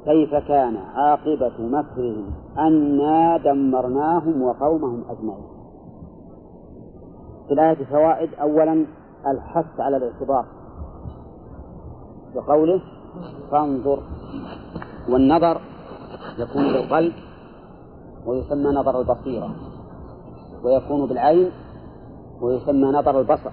[0.05, 5.47] كيف كان عاقبة مكرهم أنا دمرناهم وقومهم أجمعين.
[7.47, 8.85] في الآية فوائد أولا
[9.27, 10.45] الحث على الاعتبار.
[12.35, 12.81] بقوله
[13.51, 13.99] فانظر
[15.09, 15.61] والنظر
[16.37, 17.13] يكون بالقلب
[18.25, 19.55] ويسمى نظر البصيرة
[20.63, 21.51] ويكون بالعين
[22.41, 23.51] ويسمى نظر البصر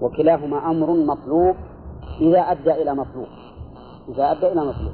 [0.00, 1.56] وكلاهما أمر مطلوب
[2.20, 3.26] إذا أدى إلى مطلوب
[4.08, 4.92] إذا أدى إلى مطلوب.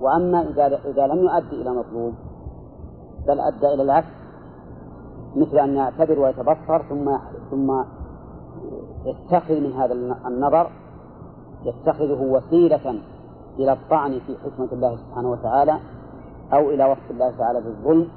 [0.00, 2.14] وأما إذا إذا لم يؤدي إلى مطلوب
[3.26, 4.16] بل أدى إلى العكس
[5.36, 7.18] مثل أن يعتبر ويتبصر ثم
[7.50, 7.82] ثم
[9.04, 9.94] يتخذ من هذا
[10.26, 10.70] النظر
[11.64, 13.00] يتخذه وسيلة
[13.58, 15.78] إلى الطعن في حكمة الله سبحانه وتعالى
[16.52, 18.08] أو إلى وصف الله تعالى بالظلم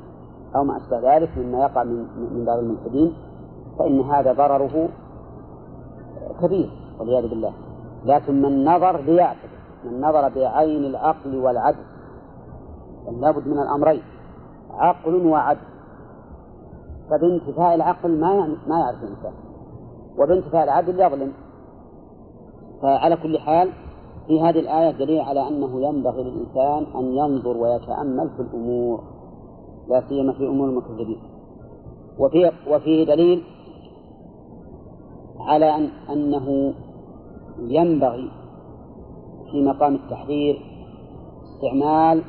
[0.55, 3.13] أو ما أشبه ذلك مما يقع من من باب الملحدين
[3.79, 4.89] فإن هذا ضرره
[6.41, 7.53] كبير والعياذ بالله.
[8.05, 9.49] لكن من نظر ليعتبر
[9.85, 11.83] من نظر بعين العقل والعدل
[13.19, 14.01] لابد من الأمرين
[14.71, 15.59] عقل وعدل.
[17.09, 19.33] فبانتفاء العقل ما ما يعرف الإنسان.
[20.17, 21.33] وبانتفاء العدل يظلم.
[22.81, 23.69] فعلى كل حال
[24.29, 29.03] في هذه الآية دليل على أنه ينبغي للإنسان أن ينظر ويتأمل في الأمور
[29.87, 31.19] لا سيما في أمور المكذبين.
[32.19, 33.43] وفيه وفيه دليل
[35.39, 36.73] على أن أنه
[37.59, 38.31] ينبغي
[39.51, 40.61] في مقام التحذير
[41.43, 42.23] استعمال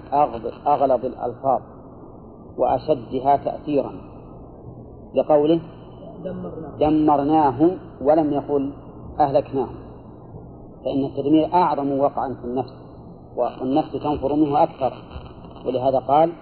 [0.66, 1.60] أغلظ الألفاظ
[2.58, 3.92] وأشدها تأثيرا
[5.14, 5.60] لقوله
[6.80, 8.72] دمرناهم ولم يقل
[9.20, 9.89] أهلكناهم.
[10.84, 12.72] فإن التدمير أعظم وقعا في النفس
[13.36, 14.92] والنفس تنفر منه أكثر.
[15.66, 16.32] ولهذا قال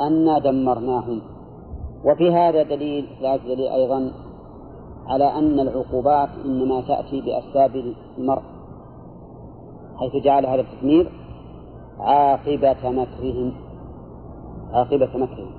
[0.00, 1.20] أنا دمرناهم.
[2.04, 4.12] وفي هذا دليل لا دليل أيضا
[5.06, 8.42] على أن العقوبات إنما تأتي بأسباب المرء
[9.96, 11.12] حيث جعل هذا التدمير
[11.98, 13.52] عاقبة مكرهم.
[14.72, 15.50] عاقبة مكرهم.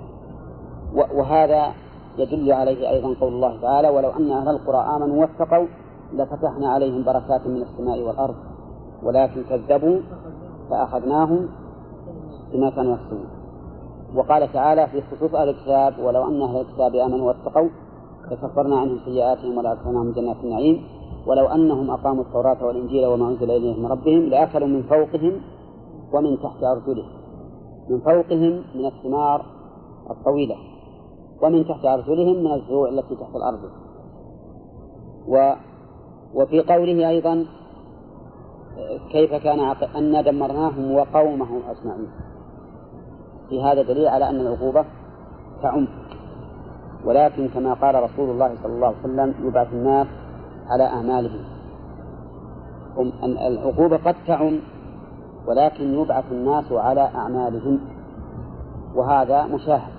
[0.94, 1.74] وهذا
[2.18, 5.68] يدل عليه أيضا قول الله تعالى ولو أن أهل القرى آمنوا واتقوا
[6.14, 8.36] لفتحنا عليهم بركات من السماء والأرض
[9.04, 10.00] ولكن كذبوا
[10.70, 11.50] فأخذناهم
[12.54, 13.28] بما كانوا يكسبون.
[14.16, 17.70] وقال تعالى في خصوص أهل الكتاب ولو أن أهل الكتاب آمنوا واتقوا
[18.32, 20.84] لكفرنا عنهم سيئاتهم ولأدخلناهم جنات النعيم.
[21.28, 25.42] ولو أنهم أقاموا التوراة والإنجيل وما أنزل إليهم من ربهم لأكلوا من فوقهم
[26.14, 27.12] ومن تحت أرجلهم.
[27.90, 29.46] من فوقهم من الثمار
[30.10, 30.56] الطويلة
[31.44, 33.60] ومن تحت أرجلهم من الزروع التي تحت الأرض.
[35.28, 35.54] و
[36.34, 37.46] وفي قوله أيضا
[39.12, 39.60] كيف كان
[39.96, 42.08] أنا دمرناهم وقومهم أجمعين.
[43.50, 44.86] في هذا دليل على أن العقوبة
[45.62, 45.88] تعم.
[47.06, 50.08] ولكن كما قال رسول الله صلى الله عليه وسلم يبعث الناس
[50.68, 51.40] على أعمالهم.
[53.24, 54.60] العقوبة قد تعم
[55.48, 57.80] ولكن يبعث الناس على أعمالهم.
[58.96, 59.94] وهذا مشاهد.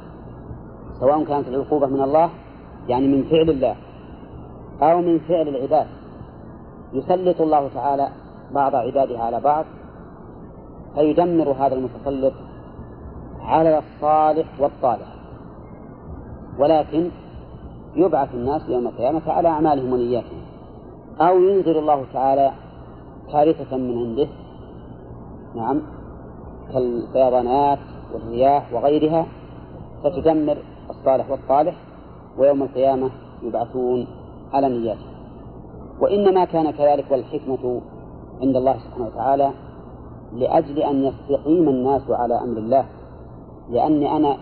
[1.00, 2.30] سواء كانت العقوبة من الله
[2.88, 3.76] يعني من فعل الله
[4.82, 5.86] أو من فعل العباد.
[6.92, 8.08] يسلط الله تعالى
[8.52, 9.64] بعض عباده على بعض
[10.94, 12.32] فيدمر هذا المتسلط
[13.40, 15.14] على الصالح والطالح.
[16.58, 17.10] ولكن
[17.96, 20.42] يبعث الناس يوم القيامة على أعمالهم ونياتهم.
[21.20, 22.52] أو ينزل الله تعالى
[23.32, 24.28] كارثة من عنده
[25.54, 25.82] نعم
[26.72, 27.78] كالفيضانات
[28.14, 29.26] والرياح وغيرها
[30.04, 30.56] فتدمر
[30.90, 31.74] الصالح والطالح
[32.38, 33.10] ويوم القيامة
[33.42, 34.06] يبعثون
[34.52, 35.07] على نياتهم.
[36.00, 37.80] وإنما كان كذلك والحكمة
[38.42, 39.50] عند الله سبحانه وتعالى
[40.32, 42.86] لأجل أن يستقيم الناس على أمر الله
[43.70, 44.36] لأني أنا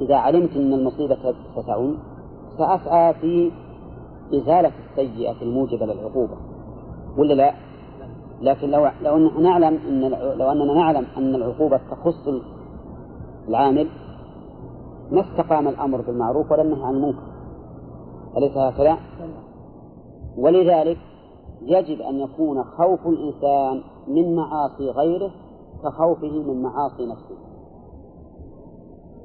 [0.00, 1.94] إذا علمت أن المصيبة ستعم
[2.58, 3.50] سأسعى في
[4.34, 6.36] إزالة السيئة الموجبة للعقوبة
[7.16, 7.54] ولا لا؟
[8.40, 10.00] لكن لو لو أننا نعلم أن
[10.38, 12.28] لو أننا نعلم أن العقوبة تخص
[13.48, 13.88] العامل
[15.12, 17.22] ما استقام الأمر بالمعروف ولا النهي عن المنكر
[18.36, 18.96] أليس هكذا؟
[20.38, 20.98] ولذلك
[21.62, 25.30] يجب أن يكون خوف الإنسان من معاصي غيره
[25.82, 27.36] كخوفه من معاصي نفسه.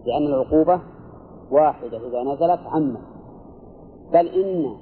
[0.05, 0.81] لأن العقوبة
[1.51, 3.01] واحدة إذا نزلت عمت
[4.13, 4.75] بل إن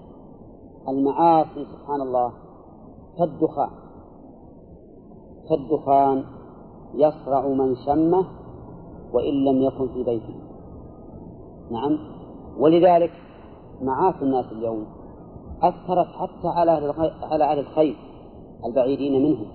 [0.90, 2.32] المعاصي سبحان الله
[3.18, 3.70] كالدخان.
[5.50, 6.24] كالدخان
[6.94, 8.26] يصرع من شمه
[9.14, 10.36] وإن لم يكن في بيته.
[11.72, 11.98] نعم؟
[12.60, 13.12] ولذلك
[13.82, 15.01] معاصي الناس اليوم
[15.64, 17.96] أثرت حتى على أهل على أهل الخير
[18.66, 19.46] البعيدين منهم.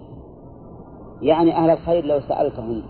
[1.22, 2.82] يعني أهل الخير لو سألتهم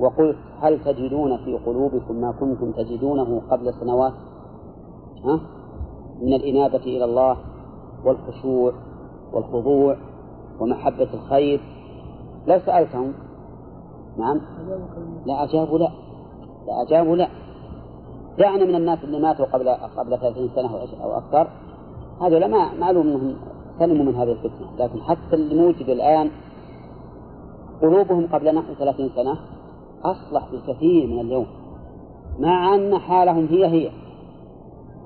[0.00, 4.12] وقلت هل تجدون في قلوبكم ما كنتم تجدونه قبل سنوات؟
[5.24, 5.40] ها؟
[6.22, 7.36] من الإنابة إلى الله
[8.04, 8.72] والخشوع
[9.32, 9.96] والخضوع
[10.60, 11.60] ومحبة الخير.
[12.46, 13.12] لو سألتهم
[14.18, 14.40] نعم
[15.26, 15.88] لا أجابوا لا
[16.66, 17.28] لا أجابوا لا.
[18.38, 20.68] دعنا من الناس اللي ماتوا قبل قبل 30 سنة
[21.02, 21.48] أو أكثر
[22.20, 23.36] هذول ما معلوم أنهم
[23.78, 24.76] سلموا من هذه الفتنة.
[24.78, 26.30] لكن حتى اللي موجود الآن
[27.82, 29.38] قلوبهم قبل نحو 30 سنة
[30.04, 31.46] أصلح بكثير من اليوم.
[32.38, 33.90] مع أن حالهم هي هي.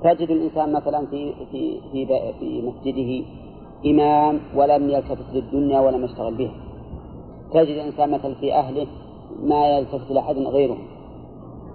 [0.05, 2.07] تجد الإنسان مثلا في في في
[2.41, 3.27] في مسجده
[3.87, 6.55] إمام ولم يلتفت للدنيا ولم يشتغل بها
[7.53, 8.87] تجد الإنسان مثلا في أهله
[9.43, 10.77] ما يلتفت لأحد غيره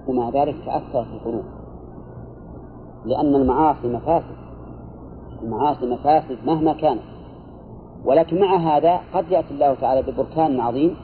[0.07, 1.43] ومع ذلك تأثر في القلوب.
[3.05, 4.44] لأن المعاصي مفاسد.
[5.45, 7.01] المعاصي مفاسد مهما كانت.
[8.05, 10.95] ولكن مع هذا قد يأتي الله تعالى ببركان عظيم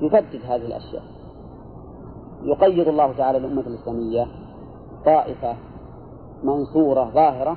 [0.00, 1.02] يبدد هذه الأشياء.
[2.42, 4.26] يقيض الله تعالى الأمة الإسلامية
[5.04, 5.56] طائفة
[6.42, 7.56] منصورة ظاهرة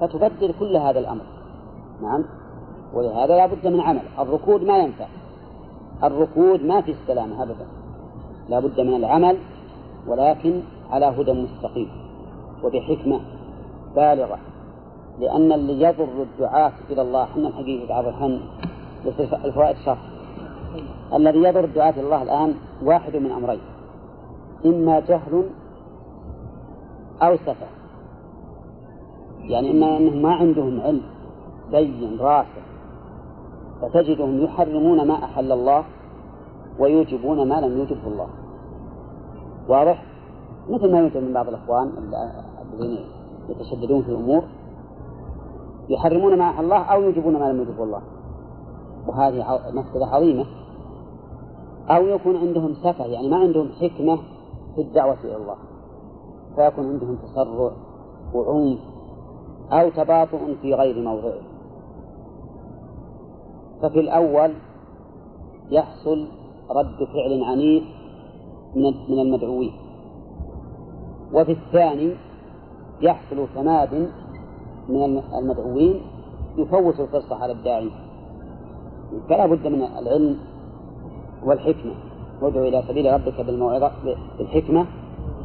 [0.00, 1.24] فتبدل كل هذا الأمر.
[2.02, 2.24] نعم.
[2.94, 4.02] ولهذا لا بد من عمل.
[4.18, 5.06] الركود ما ينفع.
[6.04, 7.66] الركود ما في السلامة أبدا.
[8.48, 9.36] لا بد من العمل
[10.06, 11.88] ولكن على هدى مستقيم.
[12.64, 13.20] وبحكمة
[13.96, 14.38] بالغة.
[15.18, 18.40] لأن اللي يضر الدعاة إلى الله حنا الحقيقة عبد الحن
[19.44, 19.98] الفوائد شرح
[21.14, 23.60] الذي يضر الدعاة إلى الله الآن واحد من أمرين.
[24.66, 25.44] إما جهل
[27.22, 27.66] أو سفه.
[29.40, 31.02] يعني إما أنهم ما عندهم علم
[31.70, 32.48] بين راسخ
[33.82, 35.84] فتجدهم يحرمون ما أحل الله
[36.78, 38.28] ويوجبون ما لم يوجبه الله.
[39.68, 40.04] واضح؟
[40.68, 41.92] مثل ما يوجد من بعض الإخوان
[42.74, 42.98] الذين
[43.48, 44.42] يتشددون في الأمور.
[45.90, 48.02] يحرمون ما أحل الله أو يوجبون ما لم يوجبه الله.
[49.06, 50.46] وهذه مفسدة عظيمة.
[51.90, 54.16] أو يكون عندهم سفه يعني ما عندهم حكمة
[54.74, 55.56] في الدعوة إلى الله.
[56.56, 57.72] فيكون عندهم تسرع
[58.34, 58.78] وعنف
[59.72, 61.40] أو تباطؤ في غير موضعه.
[63.82, 64.54] ففي الأول
[65.70, 66.28] يحصل
[66.70, 67.84] رد فعل عنيف
[69.08, 69.72] من المدعوين.
[71.34, 72.16] وفي الثاني
[73.00, 74.10] يحصل تماد
[74.90, 76.00] من المدعوين
[76.58, 77.90] يفوت القصة على الداعي.
[79.28, 80.36] فلا بد من العلم
[81.44, 81.94] والحكمة.
[82.42, 83.92] وادعو إلى سبيل ربك بالموعظة
[84.38, 84.86] بالحكمة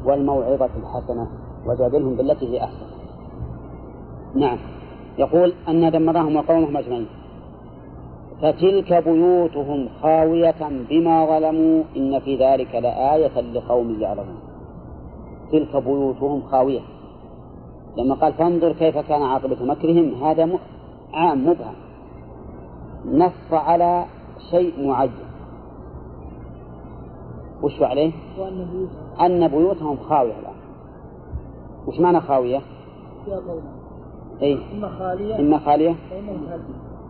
[0.06, 1.28] والموعظة الحسنة
[1.66, 2.86] وجادلهم بالتي هي أحسن.
[4.36, 4.58] نعم.
[5.18, 7.08] يقول أن دمرهم وقومهم أجمعين.
[8.42, 14.40] فتلك بيوتهم خاوية بما ظلموا إن في ذلك لآية لقوم يعلمون.
[15.52, 16.80] تلك بيوتهم خاوية.
[17.98, 20.60] لما قال فانظر كيف كان عاقبة مكرهم هذا
[21.14, 21.76] عام مبهم.
[23.06, 24.06] نص على
[24.52, 25.12] شيء معين.
[27.64, 28.12] وش عليه؟
[29.22, 30.56] أن بيوتهم خاوية الآن.
[31.88, 32.62] وش معنى خاوية؟
[34.42, 35.40] أي إما خالية.
[35.40, 35.96] إما خالية.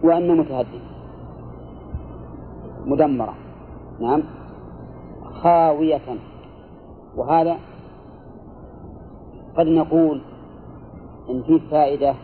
[0.03, 0.79] وإما متهدم
[2.85, 3.33] مدمرة.
[3.99, 4.23] نعم.
[5.43, 6.17] خاوية.
[7.15, 7.57] وهذا
[9.57, 10.21] قد نقول
[11.29, 12.15] إن فيه فائدة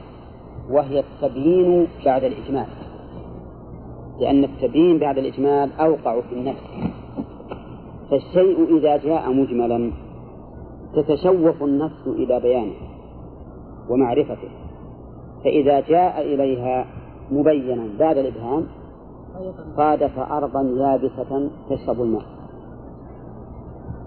[0.69, 2.67] وهي التبيين بعد الإجمال
[4.19, 6.63] لأن التبيين بعد الإجمال أوقع في النفس.
[8.09, 9.91] فالشيء إذا جاء مجملا
[10.95, 12.73] تتشوف النفس إلى بيانه
[13.89, 14.49] ومعرفته
[15.43, 16.85] فإذا جاء إليها
[17.31, 18.67] مبينا بعد الإبهام
[19.77, 22.25] صادف أرضا يابسة تشرب الماء.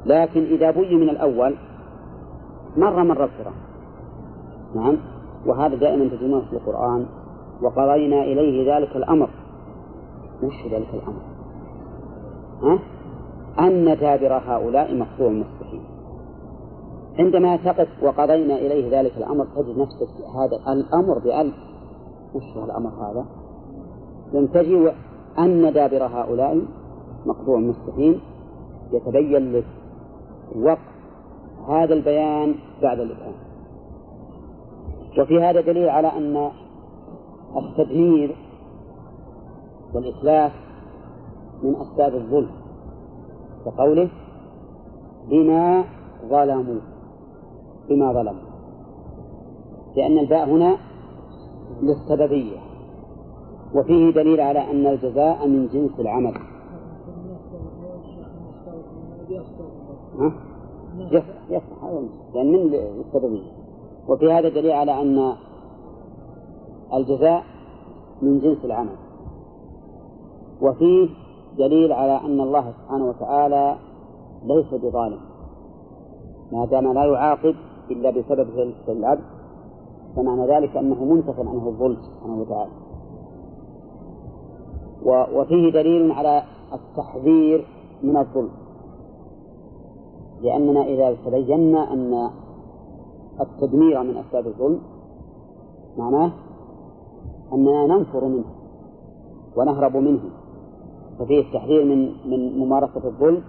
[0.07, 1.55] لكن إذا بي من الأول
[2.77, 3.55] مرة مرة بسرعة
[4.75, 4.97] نعم.
[5.47, 7.07] وهذا دائما تجدونه في القرآن.
[7.63, 9.31] وقضينا إليه ذلك الأمر.
[10.43, 11.23] وش ذلك الأمر؟
[12.63, 12.79] ها؟
[13.69, 15.81] أن دابر هؤلاء مقطوع مستحيل.
[17.19, 21.55] عندما تقف وقضينا إليه ذلك الأمر تجد نفسك هذا الأمر بألف.
[22.35, 23.25] وش الأمر هذا؟
[24.33, 24.91] لم تجي
[25.39, 26.63] أن دابر هؤلاء
[27.27, 28.21] مقطوع مستحيل.
[28.93, 29.67] يتبين لك
[30.57, 30.79] وقت
[31.69, 33.35] هذا البيان بعد الإبهام.
[35.19, 36.51] وفي هذا دليل على أن
[37.57, 38.37] التدمير
[39.95, 40.53] والإتلاف
[41.63, 42.51] من أسباب الظلم
[43.65, 44.11] كقوله
[45.31, 45.85] بما
[46.29, 46.81] ظلموا
[47.89, 48.55] بما ظلموا.
[49.97, 50.77] لأن الباء هنا
[51.83, 52.59] للسببية
[53.75, 56.35] وفيه دليل على أن الجزاء من جنس العمل؟
[61.51, 63.64] يصح هذا لأن من السببية.
[64.09, 65.33] وفي هذا دليل على أن
[66.95, 67.45] الجزاء
[68.23, 68.97] من جنس العمل.
[70.63, 71.09] وفيه
[71.59, 73.77] دليل على أن الله سبحانه وتعالى
[74.45, 75.21] ليس بظالم.
[76.53, 77.55] ما دام لا يعاقب
[77.91, 79.25] إلا بسبب العبد
[80.17, 82.71] فمعنى ذلك أنه منتف عنه الظلم سبحانه وتعالى.
[85.39, 86.43] وفيه دليل على
[86.73, 87.67] التحذير
[88.03, 88.51] من الظلم.
[90.43, 92.31] لأننا إذا تبينا أن
[93.41, 94.81] التدمير من أسباب الظلم
[95.99, 96.33] معناه
[97.53, 98.45] أننا ننفر منه
[99.57, 100.21] ونهرب منه
[101.19, 103.43] ففيه التحذير من من ممارسة الظلم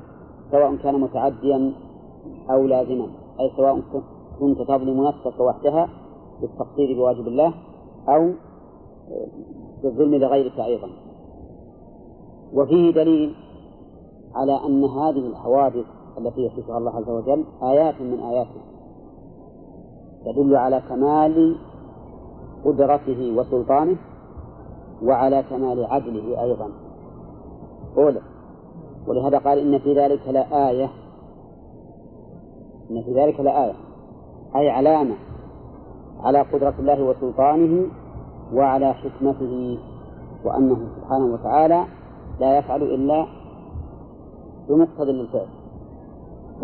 [0.52, 1.74] سواء كان متعديا
[2.50, 3.08] أو لازما
[3.40, 3.82] أي سواء
[4.40, 5.90] كنت تظلم نفسك وحدها
[6.42, 7.54] بالتقصير بواجب الله
[8.10, 8.32] أو
[9.84, 10.88] بالظلم لغيرك أيضا.
[12.54, 13.36] وفيه دليل
[14.36, 15.86] على أن هذه الحوادث
[16.18, 18.74] التي يصفها الله عز وجل آيات من آياته.
[20.26, 21.55] تدل على كمال
[22.65, 23.97] قدرته وسلطانه
[25.03, 26.69] وعلى كمال عدله أيضا.
[27.97, 28.21] أولى
[29.07, 30.89] ولهذا قال إن في ذلك لآية
[32.91, 33.73] إن في ذلك لآية
[34.55, 35.15] أي علامة
[36.19, 37.88] على قدرة الله وسلطانه
[38.53, 39.80] وعلى حكمته
[40.45, 41.86] وأنه سبحانه وتعالى
[42.39, 43.26] لا يفعل إلا
[44.69, 45.47] بمقتضى الفعل.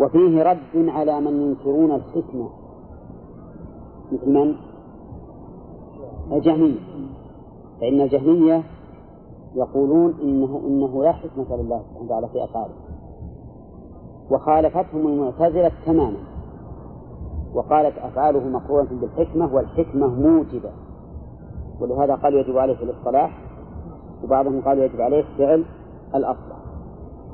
[0.00, 2.48] وفيه رد على من ينكرون الحكمة.
[4.12, 4.54] مثل من؟
[6.32, 6.78] الجهمية.
[7.80, 8.62] فإن الجهمية
[9.54, 12.74] يقولون إنه إنه لا حكمة لله سبحانه وتعالى في أفعاله.
[14.30, 16.18] وخالفتهم المعتزلة تماما.
[17.54, 20.70] وقالت أفعاله مقرونة بالحكمة والحكمة موجبة.
[21.80, 23.38] ولهذا قالوا يجب عليه في الإصطلاح.
[24.24, 25.64] وبعضهم قالوا يجب عليه فعل
[26.14, 26.56] الأصلح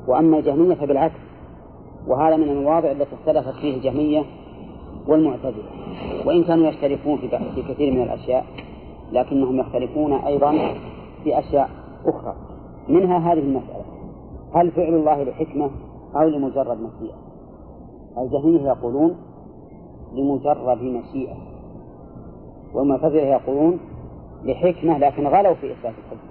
[0.07, 1.19] وأما الجهمية فبالعكس.
[2.07, 4.23] وهذا من المواضع التي اختلفت فيه الجهمية
[5.09, 5.63] والمعتزلة.
[6.25, 8.45] وإن كانوا يختلفون في في كثير من الأشياء
[9.11, 10.51] لكنهم يختلفون أيضا
[11.23, 11.69] في أشياء
[12.05, 12.35] أخرى.
[12.87, 13.85] منها هذه المسألة.
[14.53, 15.71] هل فعل الله لحكمة
[16.15, 17.15] أو لمجرد مشيئة
[18.17, 19.15] الجهمية يقولون
[20.13, 21.35] لمجرد مشيئة
[22.73, 23.79] والمعتزلة يقولون
[24.43, 26.29] لحكمة لكن غلوا في إثبات الحكمة.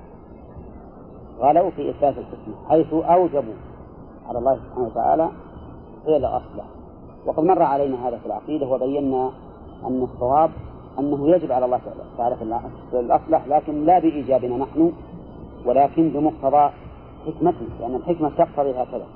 [1.38, 3.54] غلوا في إثبات الحكمة حيث أوجبوا
[4.28, 5.28] على الله سبحانه وتعالى
[6.06, 6.64] فعل أصله
[7.28, 9.30] وقد مر علينا هذا في العقيدة وبينا
[9.86, 10.50] أن الصواب
[10.98, 11.80] أنه يجب على الله
[12.18, 12.36] فعل
[12.92, 14.92] الأصلح لكن لا بإيجابنا نحن
[15.66, 16.70] ولكن بمقتضى
[17.26, 19.06] حكمته لأن الحكمة تقتضي هكذا.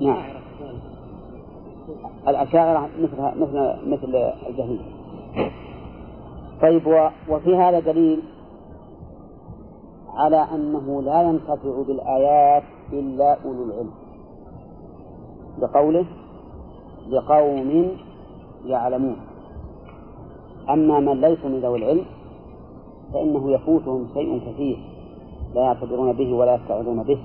[0.00, 0.22] نعم.
[2.28, 4.80] الأشاعرة مثل مثل مثل الجهمية.
[6.62, 8.22] طيب وفي هذا دليل
[10.14, 12.62] على أنه لا ينتفع بالآيات
[12.92, 13.90] إلا أولو العلم.
[15.58, 16.06] بقوله
[17.10, 17.88] لقوم
[18.64, 19.16] يعلمون.
[20.70, 22.04] أما من ليس من ذوي العلم
[23.12, 24.78] فإنه يفوتهم شيء كثير
[25.54, 27.18] لا يعتبرون به ولا يستعذون به.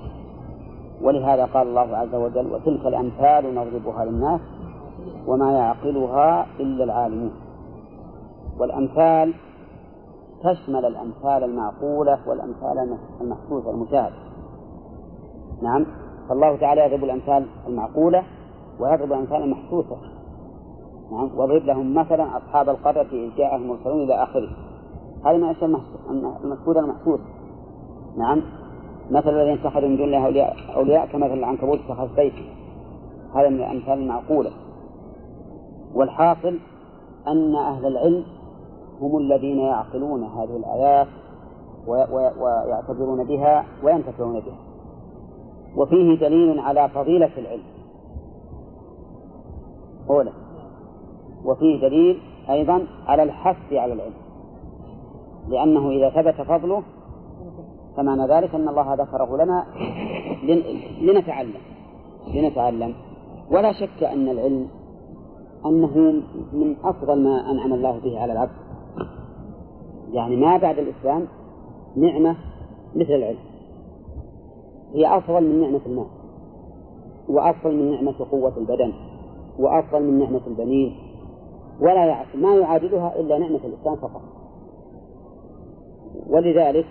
[1.02, 4.40] ولهذا قال الله عز وجل وتلك الأمثال نضربها للناس
[5.26, 7.32] وما يعقلها إلا العالمون.
[8.58, 9.34] والأمثال
[10.42, 14.14] تشمل الأمثال المعقولة والأمثال المحسوسة المشاهدة
[15.62, 15.86] نعم.
[16.28, 18.22] فالله تعالى يضرب الأمثال المعقولة
[18.82, 19.96] ويضرب الأمثال المحسوسة
[21.12, 24.48] نعم واضرب لهم مثلا أصحاب القرية إذ جاءهم المرسلون إلى آخره.
[25.24, 25.80] هذه من الأشياء
[26.44, 27.24] المشهودة المحسوسة
[28.16, 28.42] نعم
[29.10, 32.42] مثل الذين اتخذوا من دون الله أولياء, أولياء كمثل العنكبوت اتخذ بيتا
[33.34, 34.50] هذا من الأمثال المعقولة.
[35.94, 36.58] والحاصل
[37.28, 38.24] أن أهل العلم
[39.00, 41.06] هم الذين يعقلون هذه الآيات
[41.86, 44.58] ويعتبرون بها وينتفعون بها.
[45.76, 47.71] وفيه دليل على فضيلة العلم.
[50.10, 50.32] أولا
[51.44, 52.18] وفيه دليل
[52.50, 54.14] أيضا على الحث على العلم.
[55.48, 56.82] لأنه إذا ثبت فضله
[57.96, 59.66] فمعنى ذلك أن الله ذكره لنا
[61.02, 61.54] لنتعلم.
[62.34, 62.94] لنتعلم.
[63.50, 64.68] ولا شك أن العلم
[65.66, 66.22] أنه
[66.52, 68.52] من أفضل ما أنعم الله به على العبد.
[70.12, 71.26] يعني ما بعد الإسلام
[71.96, 72.36] نعمة
[72.94, 73.38] مثل العلم.
[74.94, 76.06] هي أفضل من نعمة المال.
[77.28, 78.92] وأفضل من نعمة قوة البدن.
[79.58, 80.96] وأفضل من نعمة البنين.
[81.80, 84.22] ولا ما يعادلها إلا نعمة الإسلام فقط.
[86.30, 86.86] ولذلك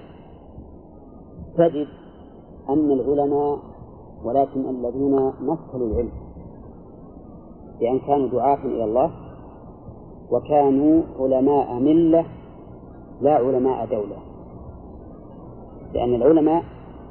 [1.57, 1.87] تجد
[2.69, 3.59] أن العلماء
[4.23, 6.11] ولكن الذين مثلوا العلم
[7.79, 9.11] بأن كانوا دعاة إلى الله
[10.31, 12.25] وكانوا علماء ملة
[13.21, 14.17] لا علماء دولة.
[15.93, 16.63] لأن العلماء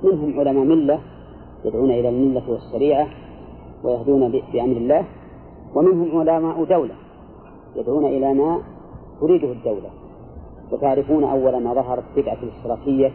[0.04, 1.00] منهم علماء ملة
[1.64, 3.08] يدعون إلى الملة والشريعة
[3.84, 5.04] ويهدون بأمر الله
[5.74, 6.94] ومنهم علماء دولة
[7.76, 8.60] يدعون إلى ما
[9.20, 9.90] تريده الدولة
[10.72, 13.12] وتعرفون أول ما ظهرت بدعة الإشتراكية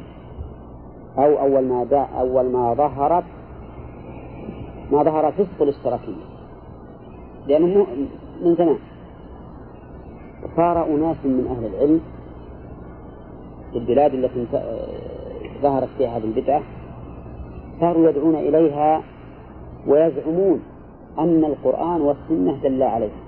[1.17, 3.23] أو أول ما أول ما ظهرت
[4.91, 6.25] ما ظهر فسق الإشتراكية.
[7.47, 7.85] لأنه
[8.41, 8.77] من زمان
[10.55, 12.01] صار أناس من أهل العلم
[13.71, 14.47] في البلاد التي
[15.61, 16.61] ظهرت فيها هذه البدعة
[17.79, 19.01] صاروا يدعون إليها
[19.87, 20.61] ويزعمون
[21.19, 23.25] أن القرآن والسنة دلا عليها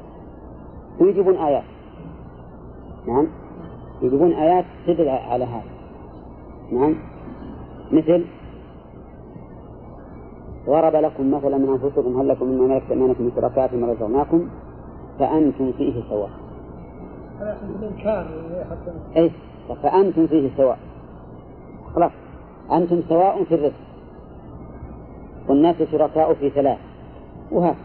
[1.00, 1.64] ويجيبون آيات.
[3.08, 3.28] نعم.
[4.02, 5.72] يجيبون آيات تدل على هذا.
[6.72, 6.96] نعم.
[7.92, 8.26] مثل
[10.68, 14.50] ضرب لكم مثلا من أنفسكم هل لكم مما ملكت أيمانكم من شركاء فيما رزقناكم
[15.20, 16.30] فأنتم فيه سواء.
[19.18, 19.32] أي
[19.84, 20.80] فأنتم فيه سواء.
[21.96, 22.12] خلاص.
[22.72, 23.88] أنتم سواء في الرزق.
[25.50, 26.87] والناس شركاء في ثلاث.
[27.52, 27.76] وهكذا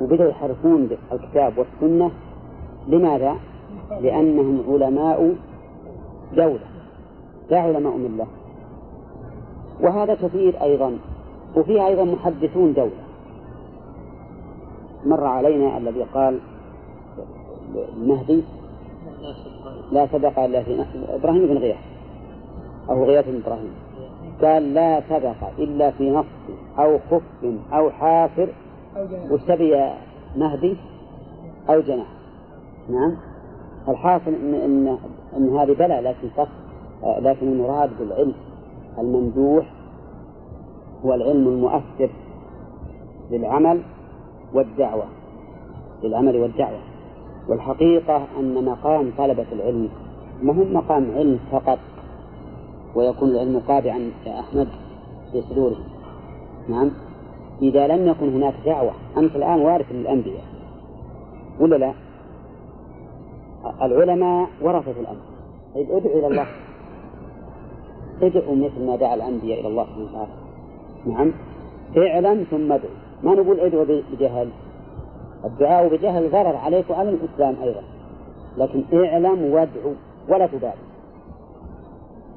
[0.00, 2.10] وبدأوا يحرفون الكتاب والسنة.
[2.88, 3.36] لماذا؟
[4.00, 5.34] لأنهم علماء
[6.36, 6.66] دولة
[7.50, 8.26] لا علماء ملة.
[9.80, 10.98] وهذا كثير أيضا.
[11.56, 13.06] وفيه أيضا محدثون دولة.
[15.06, 16.38] مر علينا الذي قال
[17.96, 18.42] المهدي
[19.92, 21.78] لا سبق إلا في إبراهيم بن غياث
[22.90, 23.74] أو غياث بن إبراهيم.
[24.42, 26.24] قال لا سبق إلا في نص
[26.78, 27.22] أو خف
[27.72, 28.48] أو حافر
[29.30, 29.90] وسبي
[30.36, 30.76] مهدي
[31.70, 32.06] أو جناح.
[32.88, 33.16] نعم.
[33.88, 34.98] الحاصل إن إن
[35.36, 36.48] إن هذه بلى لكن فقط
[37.20, 38.34] لكن المراد بالعلم
[38.98, 39.72] الممدوح
[41.04, 42.10] هو العلم المؤثر
[43.30, 43.82] للعمل
[44.54, 45.04] والدعوة
[46.02, 46.78] للعمل والدعوة.
[47.48, 49.88] والحقيقة أن مقام طلبة العلم
[50.42, 51.78] ما هو مقام علم فقط
[52.94, 54.68] ويكون العلم قابعا يا أحمد
[55.32, 55.84] في صدورهم
[56.68, 56.90] نعم.
[57.62, 60.44] إذا لم يكن هناك دعوة أنت الآن وارث للأنبياء.
[61.60, 61.92] ولا لا؟
[63.82, 65.36] العلماء ورثة الأنبياء.
[65.74, 66.46] طيب ادعو إلى الله.
[68.22, 70.32] ادعوا مثل ما دعا الأنبياء إلى الله سبحانه وتعالى.
[71.06, 71.32] نعم.
[71.96, 72.90] اعلم ثم ادعو.
[73.22, 74.48] ما نقول ادعو بجهل؟
[75.44, 77.82] الدعاء بجهل ضرر عليك وعلى الإسلام أيضا.
[78.56, 79.92] لكن اعلم وادعو
[80.28, 80.72] ولا تبالي.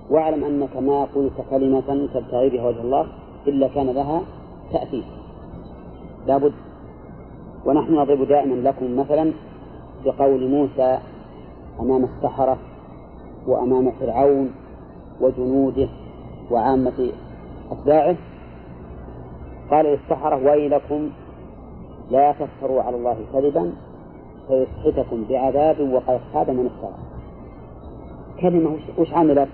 [0.09, 3.07] واعلم أنك ما قلت كلمة تبتغي بها وجه الله
[3.47, 4.21] إلا كان لها
[4.71, 5.03] تأثير
[6.27, 6.53] لابد.
[7.65, 9.33] ونحن نضرب دائما لكم مثلا
[10.05, 10.99] بقول موسى
[11.79, 12.57] أمام السحرة
[13.47, 14.51] وأمام فرعون
[15.21, 15.87] وجنوده
[16.51, 17.11] وعامة
[17.71, 18.15] أتباعه.
[19.71, 21.09] قال للسحرة ويلكم
[22.11, 23.71] لا تفتروا على الله كذبا
[24.47, 26.97] فيسحتكم بعذاب وقد خاب من افترى.
[28.41, 29.49] كلمة وش عملت؟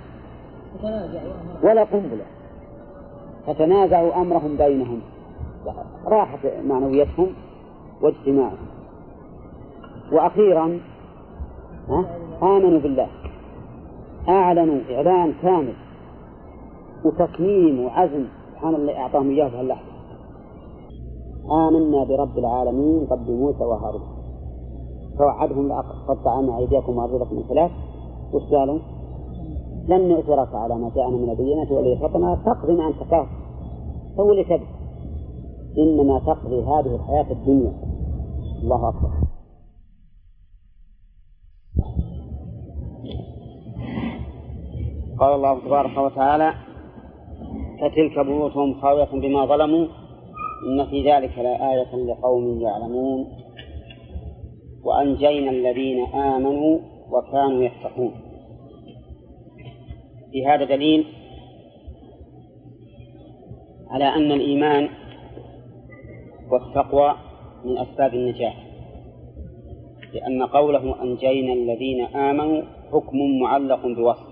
[1.63, 2.25] ولا قنبلة.
[3.47, 4.99] فتنازعوا أمرهم بينهم.
[6.05, 7.27] راحت معنويتهم
[8.01, 8.67] واجتماعهم.
[10.11, 10.79] وأخيرا
[12.43, 13.07] آمنوا بالله.
[14.29, 15.73] أعلنوا إعلان كامل.
[17.05, 18.25] وتصميم وعزم.
[18.51, 19.95] سبحان الله أعطاهم إياه في هاللحظة.
[21.51, 24.01] آمنا برب العالمين رب موسى وهارون.
[25.17, 27.71] فوعدهم لأقطعن أيديكم وأرجلكم من خلاف.
[28.33, 28.79] وش قالوا؟
[29.87, 33.29] لن نؤثرك على ما جاءنا من البينات وليفتنا تقضي ما أنت قاضي
[34.17, 34.59] سوي اللي
[35.77, 37.73] إنما تقضي هذه الحياة الدنيا.
[38.63, 39.09] الله أكبر.
[45.19, 46.53] قال الله تبارك وتعالى
[47.81, 49.87] فتلك بيوتهم خاوية بما ظلموا؟
[50.67, 53.25] إن في ذلك لآية لقوم يعلمون.
[54.83, 56.79] وأنجينا الذين آمنوا
[57.11, 58.24] وكانوا يتقون.
[60.35, 61.05] في هذا دليل
[63.89, 64.89] على أن الإيمان
[66.51, 67.15] والتقوى
[67.65, 68.53] من أسباب النجاة
[70.13, 72.61] لأن قوله أنجينا الذين آمنوا
[72.91, 74.27] حكم معلق بوصف.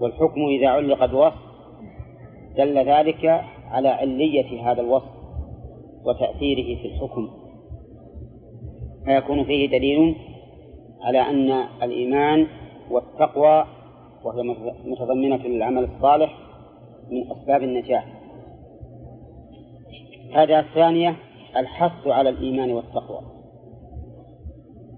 [0.00, 1.42] والحكم إذا علق بوصف
[2.56, 5.12] دل ذلك على علية هذا الوصف
[6.04, 7.28] وتأثيره في الحكم.
[9.04, 10.16] فيكون فيه دليل
[11.02, 11.50] على أن
[11.82, 12.46] الإيمان
[12.90, 13.75] والتقوى
[14.26, 14.42] وهي
[14.84, 16.38] متضمنة للعمل الصالح
[17.10, 18.02] من أسباب النجاة.
[20.34, 21.16] هذا الثانية
[21.56, 23.20] الحث على الإيمان والتقوى.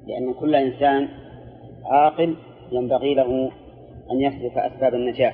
[0.07, 1.09] لأن كل إنسان
[1.85, 2.37] عاقل
[2.73, 3.51] ينبغي له
[4.11, 5.33] أن يسلك أسباب النجاة.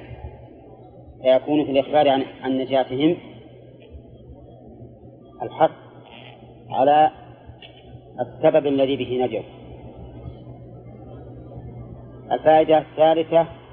[1.23, 3.17] فيكون في الإخبار عن عن نجاتهم
[5.43, 5.71] الحث
[6.71, 7.11] على
[8.21, 9.43] السبب الذي به نجوا.
[12.33, 13.64] الفائدة الثالثة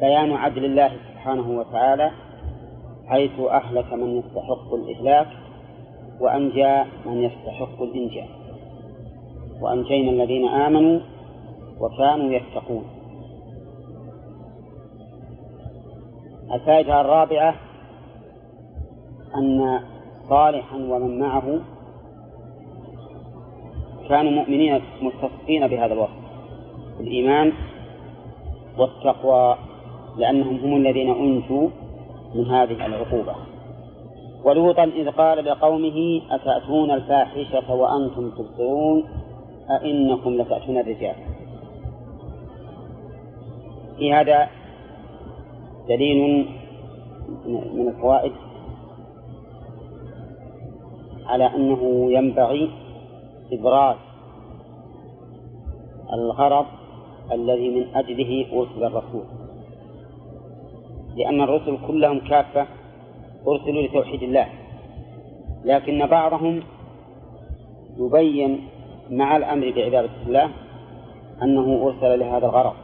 [0.00, 2.10] بيان عدل الله سبحانه وتعالى
[3.06, 5.26] حيث أهلك من يستحق الإهلاك
[6.20, 8.28] وأنجى من يستحق الإنجاء.
[9.60, 11.00] وأنجينا الذين آمنوا
[11.80, 12.84] وكانوا يتقون.
[16.52, 17.54] الفائدة الرابعة
[19.36, 19.80] أن
[20.28, 21.60] صالحا ومن معه
[24.08, 26.20] كانوا مؤمنين متصفين بهذا الوصف
[27.00, 27.52] الإيمان
[28.78, 29.56] والتقوى.
[30.16, 31.68] لأنهم هم الذين أنجوا
[32.34, 33.34] من هذه العقوبة.
[34.44, 39.04] ولوطا إذ قال لقومه أتأتون الفاحشة وأنتم تبصرون؟
[39.70, 41.14] أئنكم لتأتون الرجال.
[43.98, 44.48] في هذا
[45.88, 46.46] دليل
[47.46, 48.32] من الفوائد
[51.26, 52.70] على أنه ينبغي
[53.52, 53.96] إبراز
[56.12, 56.66] الغرض
[57.32, 59.24] الذي من أجله أرسل الرسول.
[61.16, 62.66] لأن الرسل كلهم كافة
[63.48, 64.46] أرسلوا لتوحيد الله.
[65.64, 66.62] لكن بعضهم
[67.98, 68.68] يبين
[69.10, 70.50] مع الأمر بعبادة الله
[71.42, 72.74] أنه أرسل لهذا الغرض.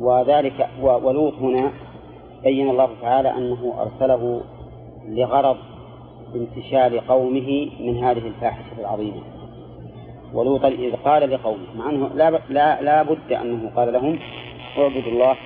[0.00, 1.72] وذلك ولوط هنا
[2.42, 4.40] بين الله تعالى أنه أرسله
[5.08, 5.56] لغرض
[6.34, 9.22] انتشال قومه من هذه الفاحشة العظيمة.
[10.34, 14.18] ولوطا إذ قال لقومه مع أنه لا, لا, لا بد أنه قال لهم
[14.78, 15.36] اعبدوا الله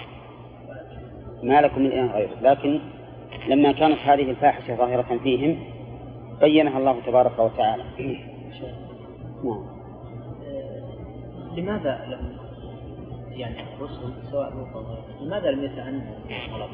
[1.42, 2.40] ما لكم من إله غيره.
[2.42, 2.80] لكن
[3.48, 5.56] لما كانت هذه الفاحشة ظاهرة فيهم
[6.40, 7.84] بينها الله تبارك وتعالى.
[9.44, 9.64] نعم.
[11.56, 12.36] لماذا لم
[13.30, 14.52] يعني الرسل سواء
[15.20, 16.00] لماذا لم يتعنوا
[16.52, 16.70] طلب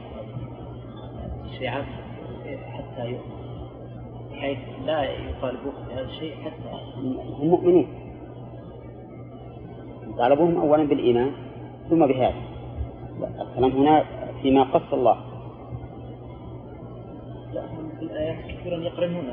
[1.45, 1.85] التشريعات
[2.73, 3.47] حتى يؤمن
[4.33, 6.71] بحيث لا يطالبوه بهذا الشيء حتى
[7.39, 7.87] هم مؤمنون.
[10.19, 11.33] طالبوهم اولا بالإيمان
[11.91, 12.35] ثم بهذا.
[13.41, 14.05] الكلام هنا
[14.47, 15.17] فيما قص الله.
[17.53, 17.63] لا
[17.99, 19.25] في الآيات كثيرا يقرنون.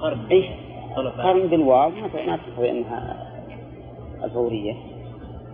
[0.00, 0.26] قرن.
[0.30, 0.48] إيه
[0.96, 1.90] قرن بالواو
[2.26, 3.32] ما تقتضي أنها
[4.24, 4.74] الفورية.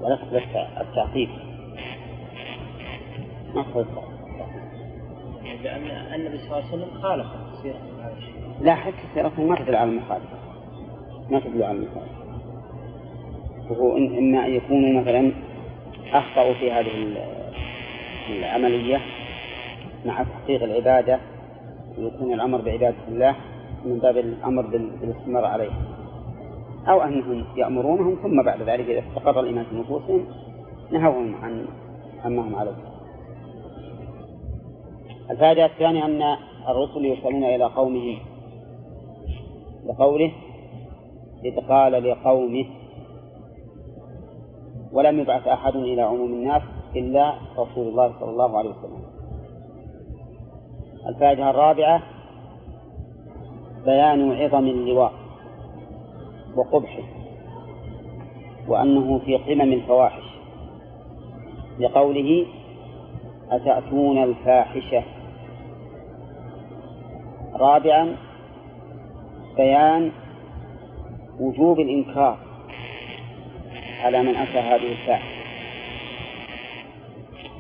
[0.01, 0.39] ولا تقتضي
[0.81, 1.29] التعقيب
[3.55, 3.85] ما تقتضي
[5.65, 7.27] لأن النبي صلى الله عليه وسلم خالف
[7.63, 7.81] سيرة
[8.61, 10.39] لا حتى سيرته ما تدل على المخالفة.
[11.31, 12.19] ما تدل على المخالفة.
[13.71, 15.33] وهو إما أن يكونوا مثلا
[16.13, 17.38] أخطأوا في هذه
[18.31, 19.01] العملية
[20.05, 21.21] مع تحقيق العبادة
[21.99, 23.37] ويكون الأمر بعبادة الله
[23.85, 24.67] من باب الأمر
[25.01, 25.71] بالاستمرار عليه.
[26.89, 30.25] أو أنهم يأمرونهم ثم بعد ذلك إذا استقر الإيمان في نفوسهم
[30.93, 31.67] نهوهم عن
[32.25, 32.77] عما هم عليه.
[35.31, 36.23] الفائدة الثانية أن
[36.69, 38.19] الرسل يرسلون إلى قومهم
[39.87, 40.33] لقوله
[41.45, 42.67] إذ قال لقومه
[44.93, 46.63] ولم يبعث أحد إلى عموم الناس
[46.97, 49.03] إلا رسول الله صلى الله عليه وسلم.
[51.07, 52.03] الفائدة الرابعة
[53.85, 55.13] بيان عظم اللواء
[56.57, 57.03] وقبحه
[58.69, 60.25] وأنه في قمم الفواحش.
[61.79, 62.47] لقوله
[63.51, 65.03] أتأتون الفاحشة؟
[67.55, 68.17] رابعا
[69.57, 70.11] بيان
[71.41, 72.39] وجوب الإنكار
[74.05, 75.38] على من أتى هذه الفاحشة.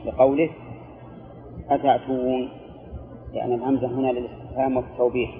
[0.09, 0.50] لقوله
[1.70, 2.48] أتأتون؟
[3.34, 5.30] لأن الهمزة هنا للاستفهام والتوبيخ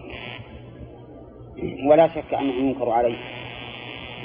[1.91, 3.17] ولا شك أنه ينكر عليه.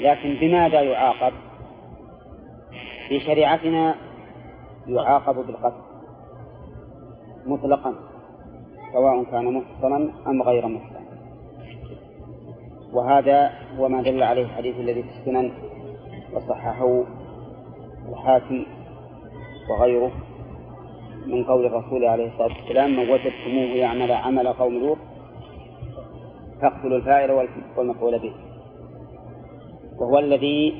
[0.00, 1.32] لكن بماذا يعاقب؟
[3.08, 3.94] في شريعتنا
[4.86, 5.82] يعاقب بالقتل.
[7.46, 7.94] مطلقا.
[8.92, 11.04] سواء كان محصنا أم غير محصن.
[12.92, 15.52] وهذا هو ما دل عليه الحديث الذي في السنن
[16.32, 17.04] وصححه
[18.08, 18.66] الحاكم
[19.70, 20.12] وغيره.
[21.26, 24.98] من قول الرسول عليه الصلاة والسلام من وجدتموه يعمل عمل قوم لوط
[26.60, 27.30] فاقتلوا الفاعل
[27.76, 28.32] والمفعول به.
[29.98, 30.74] وهو الذي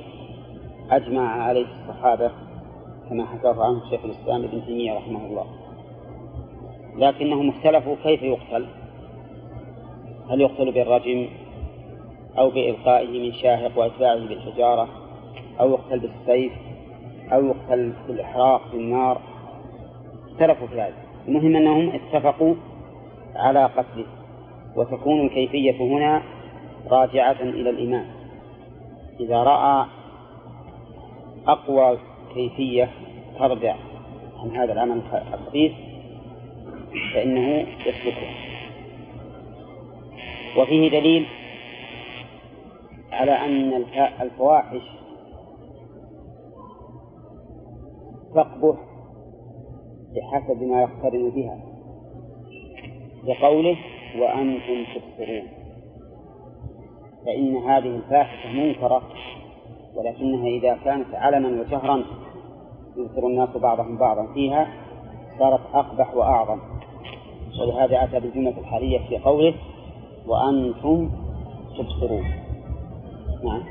[0.91, 2.31] أجمع عليه الصحابة
[3.11, 5.47] كما حكاه عنه شيخ الإسلام ابن تيمية رحمه الله.
[6.97, 8.67] لكنهم اختلفوا كيف يقتل؟
[10.31, 11.29] هل يقتل بالرجم
[12.39, 14.89] أو بإلقائه من شاهق وإتباعه بالحجارة
[15.61, 16.53] أو يقتل بالسيف
[17.33, 19.34] أو يقتل بالإحراق بالنار
[20.35, 20.95] اختلفوا في هذا
[21.28, 22.55] المهم أنهم اتفقوا
[23.37, 24.07] على قتله
[24.76, 26.22] وتكون الكيفية هنا
[26.91, 28.07] راجعة إلى الإمام.
[29.20, 29.87] إذا رأى
[31.47, 31.99] أقوى
[32.35, 32.91] كيفية
[33.39, 33.76] ترجع
[34.39, 35.72] عن هذا العمل الخفيف
[37.14, 38.28] فإنه يسلكه.
[40.59, 41.26] وفيه دليل
[43.12, 43.85] على أن
[44.20, 44.82] الفواحش
[48.35, 48.94] تقبح
[50.15, 51.59] بحسب ما يقترن بها.
[53.25, 53.77] لقوله
[54.19, 55.43] وأنتم تبصرون.
[57.27, 59.03] فإن هذه الفاحشة منكرة
[59.95, 62.05] ولكنها إذا كانت علنا وجهرا
[62.97, 64.69] يبصر الناس بعضهم بعضا فيها
[65.39, 66.61] صارت أقبح وأعظم.
[67.61, 69.55] ولهذا أتى بالجملة الحالية في قوله
[70.27, 71.11] وأنتم
[71.79, 72.25] تبصرون.
[73.45, 73.62] نعم.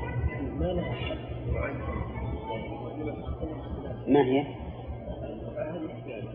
[4.08, 4.63] ما هي؟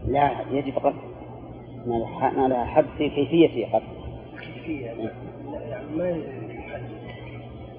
[0.08, 0.96] لا يجب قتل
[1.86, 3.86] ما لها حد في كيفية قتل
[4.40, 5.10] كيفية؟ يعني
[5.96, 6.24] ما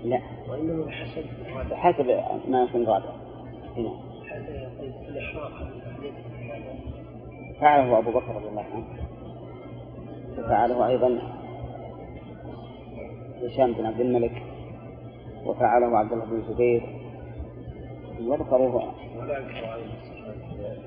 [0.05, 0.21] لا.
[0.49, 1.25] وإنما بحسب
[1.73, 2.07] حسب
[2.49, 3.11] ما يكون رادع
[3.77, 3.91] هنا
[7.61, 8.85] فعله أبو بكر رضي الله عنه.
[10.39, 11.19] وفعله أيضا
[13.43, 14.43] هشام بن عبد الملك.
[15.47, 16.83] وفعله عبد الله بن الزبير
[18.23, 18.93] وذكروه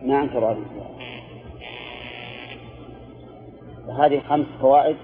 [0.05, 0.65] ما أنكروا عليه
[3.87, 4.95] فهذه خمس فوائد.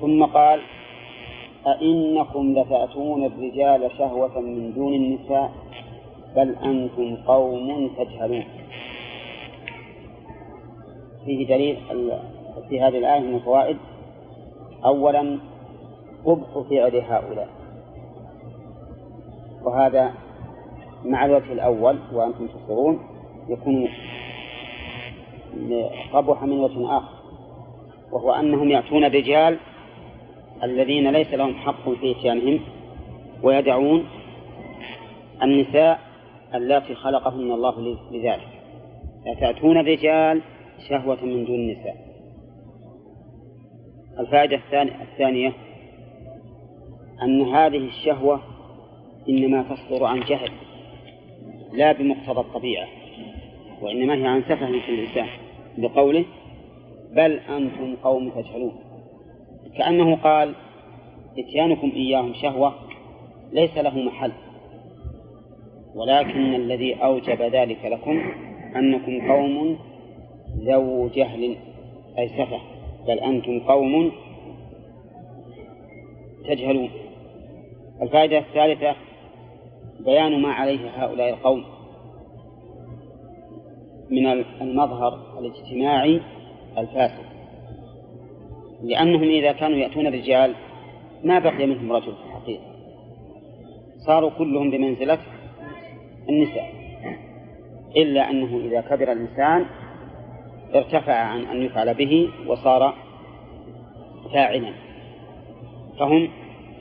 [0.00, 0.60] ثم قال
[1.66, 5.52] أئنكم لتأتون الرجال شهوة من دون النساء
[6.36, 8.44] بل أنتم قوم تجهلون.
[11.24, 11.76] فيه دليل
[12.68, 13.76] في هذه الآية من الفوائد.
[14.84, 15.38] أولا
[16.24, 17.48] قبح فعل هؤلاء.
[19.62, 20.14] وهذا
[21.04, 22.98] مع الوجه الأول وأنتم تبصرون
[23.48, 23.88] يكون
[26.12, 27.16] قبح من وجه آخر
[28.12, 29.58] وهو أنهم يأتون الرجال
[30.62, 32.60] الذين ليس لهم حق في إتيانهم
[33.42, 34.04] ويدعون
[35.42, 36.00] النساء
[36.54, 37.80] اللاتي خلقهن الله
[38.12, 38.48] لذلك.
[39.40, 40.42] تأتون الرجال
[40.88, 41.96] شهوة من دون النساء
[44.18, 45.52] الفائدة الثانية
[47.22, 48.40] أن هذه الشهوة
[49.28, 50.50] إنما تصدر عن جهل
[51.72, 52.88] لا بمقتضى الطبيعة
[53.82, 55.28] وإنما هي عن سفه في الإنسان.
[55.78, 56.24] بقوله
[57.12, 58.72] بل أنتم قوم تجهلون.
[59.78, 60.54] كأنه قال
[61.38, 62.74] إتيانكم إياهم شهوة
[63.52, 64.32] ليس له محل.
[65.94, 68.22] ولكن الذي أوجب ذلك لكم
[68.76, 69.78] أنكم قوم
[70.56, 71.56] ذو جهل.
[72.18, 72.60] أي سفه.
[73.06, 74.12] بل أنتم قوم
[76.48, 76.90] تجهلون.
[78.02, 78.94] الفائدة الثالثة
[80.00, 81.75] بيان ما عليه هؤلاء القوم.
[84.10, 84.26] من
[84.60, 86.20] المظهر الاجتماعي
[86.78, 87.24] الفاسد.
[88.82, 90.54] لأنهم إذا كانوا يأتون الرجال
[91.24, 92.64] ما بقي منهم رجل في الحقيقة.
[94.06, 95.18] صاروا كلهم بمنزلة
[96.28, 96.72] النساء.
[97.96, 99.66] إلا أنه إذا كبر الإنسان
[100.74, 102.94] ارتفع عن أن يفعل به وصار
[104.32, 104.72] فاعلا.
[105.98, 106.28] فهم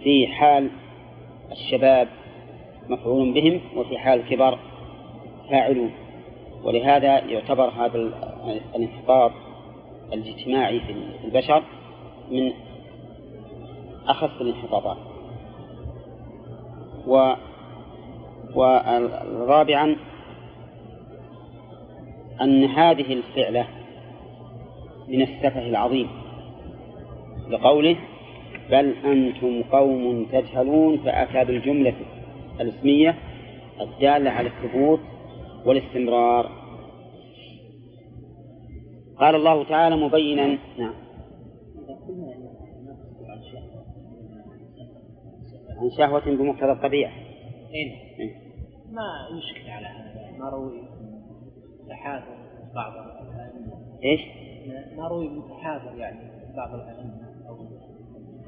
[0.04, 0.70] في حال
[1.52, 2.08] الشباب
[2.90, 4.60] مفعول بهم وفي حال الكبر
[5.50, 5.92] فاعلون.
[6.66, 7.96] ولهذا يعتبر هذا
[8.76, 9.32] الانحطاط
[10.14, 10.96] الاجتماعي في
[11.26, 11.64] البشر
[12.32, 12.52] من
[14.08, 14.98] أخف الانحطاطات.
[17.08, 17.34] و
[18.56, 19.96] ورابعا
[22.42, 23.68] أن هذه الفعلة
[25.08, 26.08] من السفه العظيم
[27.50, 27.96] لقوله
[28.70, 31.94] بل أنتم قوم تجهلون فأتى بالجملة
[32.62, 33.16] الاسمية
[33.82, 35.00] الدالة على الثبوت
[35.66, 36.66] والاستمرار.
[39.20, 40.48] قال الله تعالى مبينا.
[40.80, 40.94] نعم.
[45.78, 47.12] عن شهوة بمقتضى الطبيعة.
[47.74, 48.36] إيه.
[48.92, 50.38] ما يشكل على هذا.
[50.38, 50.82] ما روي
[51.90, 52.38] تحاذر
[52.76, 54.00] بعض الأئمة.
[54.04, 54.22] إيش؟
[54.98, 56.20] ما روي متحاذر يعني
[56.56, 57.58] بعض الأئمة أو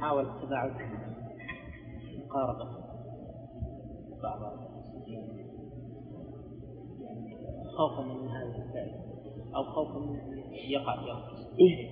[0.01, 0.71] حاول التباعد
[2.25, 2.87] مقاربة
[4.23, 4.67] بعض
[7.77, 8.91] خوفا من هذا الفعل
[9.55, 10.19] أو خوفا من
[10.69, 11.89] يقع يقع إيه؟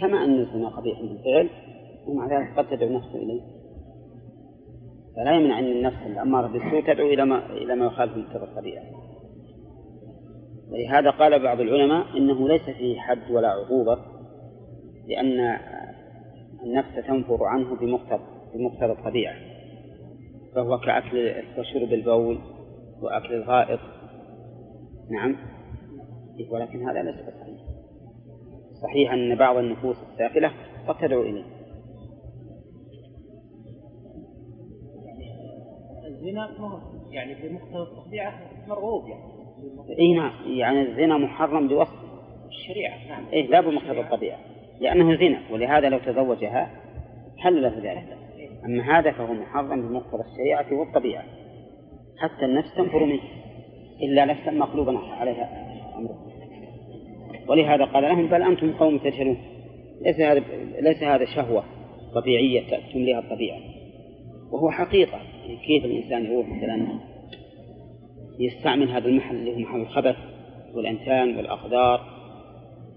[0.00, 1.48] كما أن الزنا قبيح من الفعل
[2.06, 3.42] ومع ذلك قد تدعو نفسه إليه.
[5.16, 8.84] فلا يمنع أن النفس الأمارة بالسوء تدعو إلى ما إلى ما يخالف مقتضى الطبيعة.
[10.72, 13.98] ولهذا قال بعض العلماء إنه ليس فيه حد ولا عقوبة
[15.08, 15.58] لأن
[16.64, 19.34] النفس تنفر عنه بمقتضى بمقتضى الطبيعة.
[20.54, 22.38] فهو كأكل وشرب البول
[23.02, 23.80] وأكل الغائط
[25.10, 25.36] نعم.
[26.50, 27.58] ولكن هذا ليس صحيح
[28.82, 30.52] صحيح أن بعض النفوس السافلة
[30.88, 31.44] قد تدعو إليه.
[36.06, 36.48] الزنا
[37.10, 39.98] يعني بمقتضى الطبيعة مرغوب يعني.
[39.98, 40.32] اي نعم.
[40.46, 42.08] يعني الزنا محرم بوصف.
[42.48, 43.26] الشريعة نعم.
[43.32, 44.38] إيه لا بمقتضى الطبيعة.
[44.80, 46.70] لأنه زنا ولهذا لو تزوجها
[47.36, 48.18] حل له ذلك.
[48.64, 51.24] أما هذا فهو محرم بمقتضى الشريعة والطبيعة.
[52.18, 53.22] حتى النفس تنفر منه.
[54.02, 55.68] إلا نفسا مقلوبا عليها.
[55.96, 56.28] أمره
[57.48, 59.36] ولهذا قال لهم بل أنتم قوم تجهلون.
[60.02, 60.42] ليس هذا
[60.80, 61.64] ليس هذا شهوة
[62.14, 63.58] طبيعية تمليها الطبيعة.
[64.52, 65.18] وهو حقيقة.
[65.18, 66.86] يعني كيف الإنسان يروح مثلا
[68.38, 70.16] يستعمل هذا المحل اللي هو محل الخبث
[70.74, 72.00] والأنتان والأقدار؟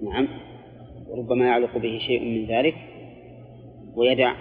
[0.03, 0.27] نعم.
[1.09, 2.75] وربما يعلق به شيء من ذلك.
[3.95, 4.33] ويدع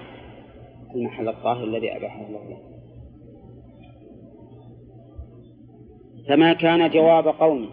[0.94, 2.79] المحل الطاهر الذي أباحه الله له.
[6.30, 7.68] فما كان جواب قومه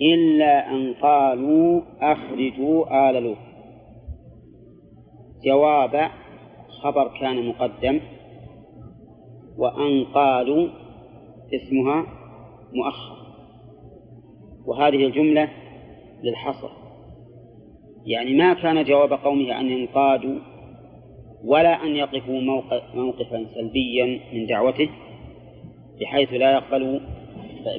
[0.00, 3.36] إلا أن قالوا أخرجوا آل لوط.
[5.44, 6.10] جواب
[6.82, 8.00] خبر كان مقدم
[9.58, 10.68] وأن قالوا
[11.54, 12.06] اسمها
[12.74, 13.16] مؤخر.
[14.66, 15.48] وهذه الجملة
[16.22, 16.70] للحصر.
[18.06, 20.38] يعني ما كان جواب قومه أن ينقادوا
[21.44, 24.90] ولا أن يقفوا موقف موقفا سلبيا من دعوته.
[26.00, 27.00] بحيث لا يقبلوا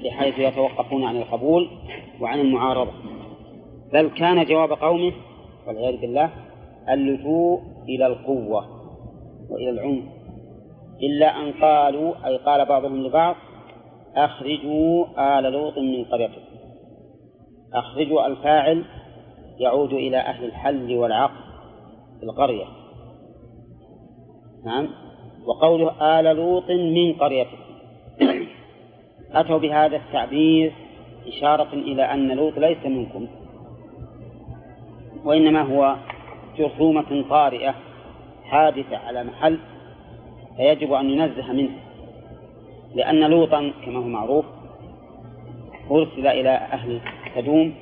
[0.03, 1.69] بحيث يتوقفون عن القبول
[2.21, 2.91] وعن المعارضة.
[3.93, 5.13] بل كان جواب قومه
[5.67, 6.29] والعياذ بالله
[6.89, 8.65] اللجوء إلى القوة
[9.49, 10.03] وإلى العنف.
[11.03, 13.35] إلا أن قالوا أي قال بعضهم لبعض
[14.15, 16.41] أخرجوا آل لوط من قريتكم.
[17.73, 18.85] أخرجوا الفاعل
[19.59, 21.41] يعود إلى أهل الحل والعقد
[22.19, 22.65] في القرية.
[24.65, 24.87] نعم.
[25.45, 27.70] وقوله آل لوط من قريتكم.
[29.33, 30.73] أتوا بهذا التعبير
[31.27, 33.27] إشارة إلى أن لوط ليس منكم
[35.25, 35.95] وإنما هو
[36.57, 37.75] جرثومة طارئة
[38.43, 39.59] حادثة على محل
[40.57, 41.71] فيجب أن ينزه منه
[42.95, 44.45] لأن لوطا كما هو معروف
[45.91, 46.99] أرسل إلى أهل
[47.35, 47.73] سدوم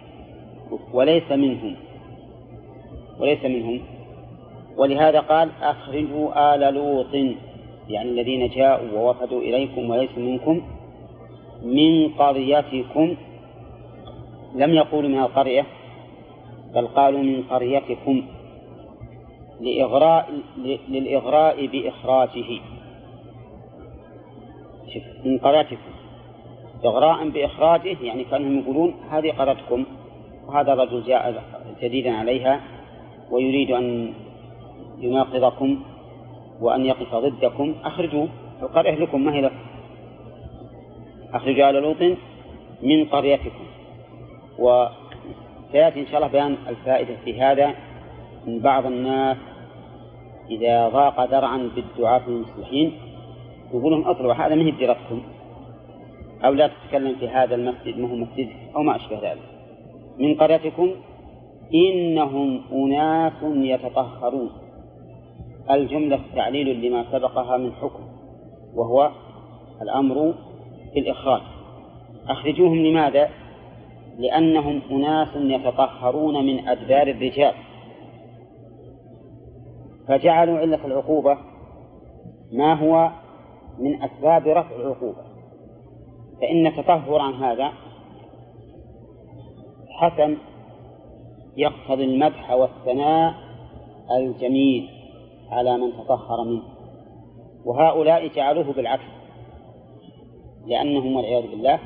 [0.94, 1.76] وليس منهم
[3.20, 3.82] وليس منهم
[4.78, 7.14] ولهذا قال أخرجوا آل لوط
[7.90, 10.62] يعني الذين جاءوا ووفدوا إليكم وليسوا منكم.
[11.64, 13.16] من قريتكم
[14.56, 15.66] لم يقولوا من القرية
[16.74, 18.22] بل قالوا من قريتكم
[19.62, 20.30] لإغراء
[20.90, 22.60] للإغراء بإخراجه.
[25.26, 25.92] من قريتكم.
[26.86, 29.86] إغراء بإخراجه يعني كأنهم يقولون هذه قريتكم
[30.48, 31.44] وهذا الرجل جاء
[31.82, 32.62] جديدا عليها
[33.32, 34.14] ويريد أن
[35.00, 35.80] يناقضكم
[36.62, 37.76] وأن يقف ضدكم.
[37.84, 38.28] أخرجوا
[38.62, 39.69] القرية لكم ما هي لكم؟
[41.34, 42.18] أخرجوا آل لوط
[42.84, 43.66] من قريتكم.
[44.60, 47.74] وسيأتي إن شاء الله بيان الفائدة في هذا
[48.48, 49.38] من بعض الناس
[50.50, 52.94] إذا ضاق ذرعا بالدعاة المصلحين
[53.74, 54.96] يقول لهم أطلعوا هذا ما هي
[56.46, 59.42] أو لا تتكلم في هذا المسجد ما هو مسجد أو ما أشبه ذلك.
[60.20, 60.92] من قريتكم
[61.74, 64.50] إنهم أناس يتطهرون.
[65.72, 68.04] الجملة تعليل لما سبقها من حكم
[68.76, 69.12] وهو
[69.82, 70.34] الأمر
[70.96, 71.42] بالإخراج
[72.28, 73.30] أخرجوهم لماذا؟
[74.18, 77.54] لأنهم أناس يتطهرون من أدبار الرجال.
[80.08, 81.38] فجعلوا علة العقوبة
[82.52, 83.12] ما هو
[83.80, 85.22] من أسباب رفع العقوبة.
[86.42, 87.72] فإن التطهر عن هذا
[89.90, 90.38] حسن
[91.58, 93.34] يقتضي المدح والثناء
[94.18, 94.90] الجميل
[95.52, 96.64] على من تطهر منه.
[97.66, 99.19] وهؤلاء جعلوه بالعكس.
[100.70, 101.80] لأنهم والعياذ بالله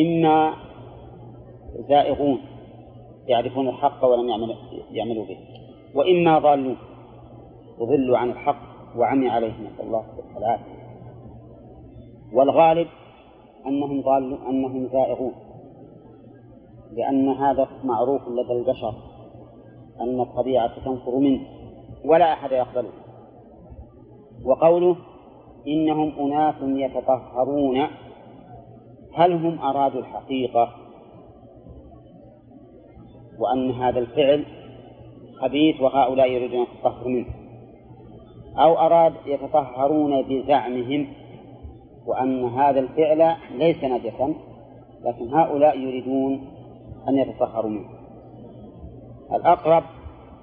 [0.00, 0.54] إما
[1.88, 2.38] زائغون
[3.28, 4.28] يعرفون الحق ولم
[4.90, 5.38] يعملوا به
[5.94, 6.76] وإما ضالون
[7.78, 8.62] وضلوا عن الحق
[8.96, 10.04] وعمي عليهم نسأل الله
[10.36, 10.80] العافية
[12.32, 12.88] والغالب
[13.66, 15.32] أنهم ضالون أنهم زائغون
[16.92, 18.94] لأن هذا معروف لدى البشر
[20.00, 21.40] أن الطبيعة تنفر منه
[22.04, 22.90] ولا أحد يقبله
[24.44, 24.96] وقوله
[25.66, 27.86] إنهم أناس يتطهرون
[29.14, 30.74] هل هم أرادوا الحقيقة
[33.38, 34.44] وأن هذا الفعل
[35.40, 37.26] خبيث وهؤلاء يريدون التطهر منه؟
[38.56, 41.06] أو أراد يتطهرون بزعمهم
[42.06, 44.34] وأن هذا الفعل ليس نجسا
[45.04, 46.46] لكن هؤلاء يريدون
[47.08, 47.88] أن يتطهروا منه؟
[49.32, 49.82] الأقرب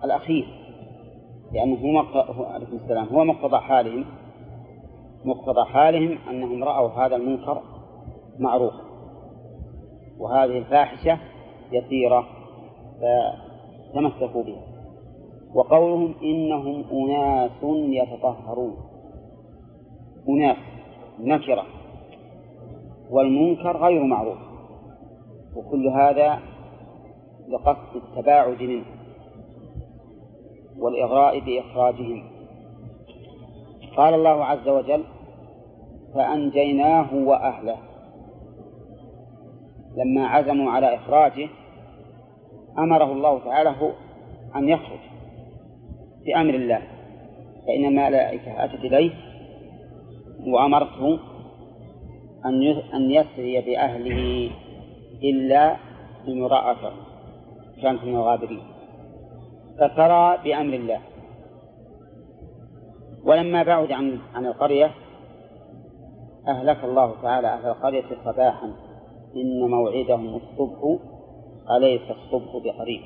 [0.04, 0.48] الأخير
[1.54, 4.06] لأنه هو عليكم السلام هو مقتضى حالهم.
[5.26, 7.62] مقتضى حالهم أنهم رأوا هذا المنكر
[8.40, 8.88] معروفا
[10.20, 11.20] وهذه الفاحشة
[11.72, 12.28] يسيرة
[13.02, 14.64] فتمسكوا بها.
[15.54, 18.78] وقولهم إنهم أناس يتطهرون.
[20.30, 20.58] أناس
[21.20, 21.66] نكرة.
[23.12, 24.38] والمنكر غير معروف.
[25.56, 26.40] وكل هذا
[27.50, 28.86] لقصد التباعد منه.
[30.80, 32.24] والإغراء بإخراجهم.
[33.98, 35.04] قال الله عز وجل
[36.14, 37.87] فأنجيناه وأهله.
[39.98, 41.50] لما عزموا على إخراجه
[42.78, 43.76] أمره الله تعالى
[44.56, 45.00] أن يخرج
[46.26, 46.82] بأمر الله
[47.68, 49.12] فإن الملائكة أتت إليه
[50.48, 51.20] وأمرته
[52.46, 54.52] أن أن يسري بأهله
[55.24, 55.78] إلا
[56.28, 56.92] امرأته
[57.82, 58.64] كانت من الغابرين
[59.80, 61.00] فسرى بأمر الله.
[63.24, 64.92] ولما بعد عن عن القرية
[66.48, 68.87] أهلك الله تعالى أهل القرية صباحا.
[69.42, 71.00] إن موعدهم الصبح
[71.78, 73.02] أليس الصبح بقريب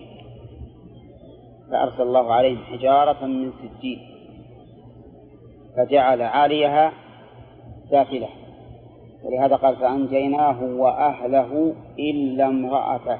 [1.72, 4.00] فأرسل الله عليهم حجارة من سجيل
[5.78, 6.94] فجعل عاليها
[7.90, 8.30] سافلة
[9.24, 13.20] ولهذا قال فأنجيناه وأهله إلا امرأته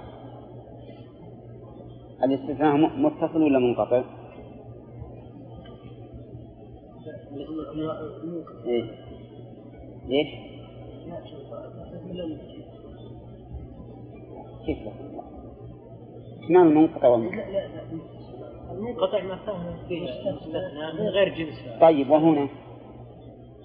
[2.24, 4.04] الاستثناء متصل ولا منقطع؟
[8.66, 8.84] إيه؟
[10.08, 10.28] ليش؟
[14.66, 14.92] كيف لا؟
[16.50, 17.44] ما المنقطع والمنقطع؟
[18.72, 20.96] المنقطع ما فهم فيه استثناء.
[20.96, 21.80] من غير جنس.
[21.82, 22.48] طيب وهنا؟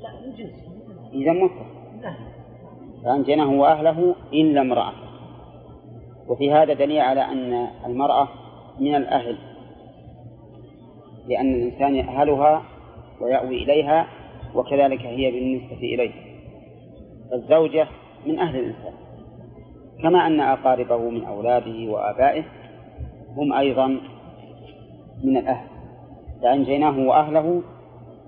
[0.00, 0.52] لا من جنس.
[1.12, 1.76] إذا متصل
[3.04, 5.06] فأنجيناه وأهله إلا امرأته
[6.28, 8.28] وفي هذا دليل على أن المرأة
[8.80, 9.38] من الأهل.
[11.28, 12.62] لأن الإنسان يأهلها
[13.20, 14.06] ويأوي إليها
[14.54, 16.12] وكذلك هي بالنسبة إليه.
[17.30, 17.88] فالزوجة
[18.26, 19.05] من أهل الإنسان.
[20.02, 22.44] كما أن أقاربه من أولاده وآبائه
[23.36, 23.86] هم أيضا
[25.24, 25.66] من الأهل
[26.42, 27.62] فأنجيناه وأهله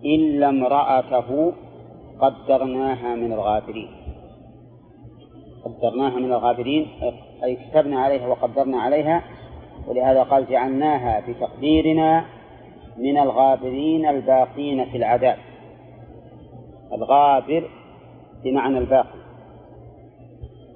[0.05, 1.53] إلا امرأته
[2.21, 3.89] قدرناها من الغابرين.
[5.65, 6.87] قدرناها من الغابرين
[7.45, 9.23] أي كتبنا عليها وقدرنا عليها
[9.87, 12.25] ولهذا قال جعلناها بتقديرنا
[12.99, 15.39] من الغابرين الباقين في العذاب.
[16.93, 17.71] الغابر
[18.45, 19.19] بمعنى الباقي.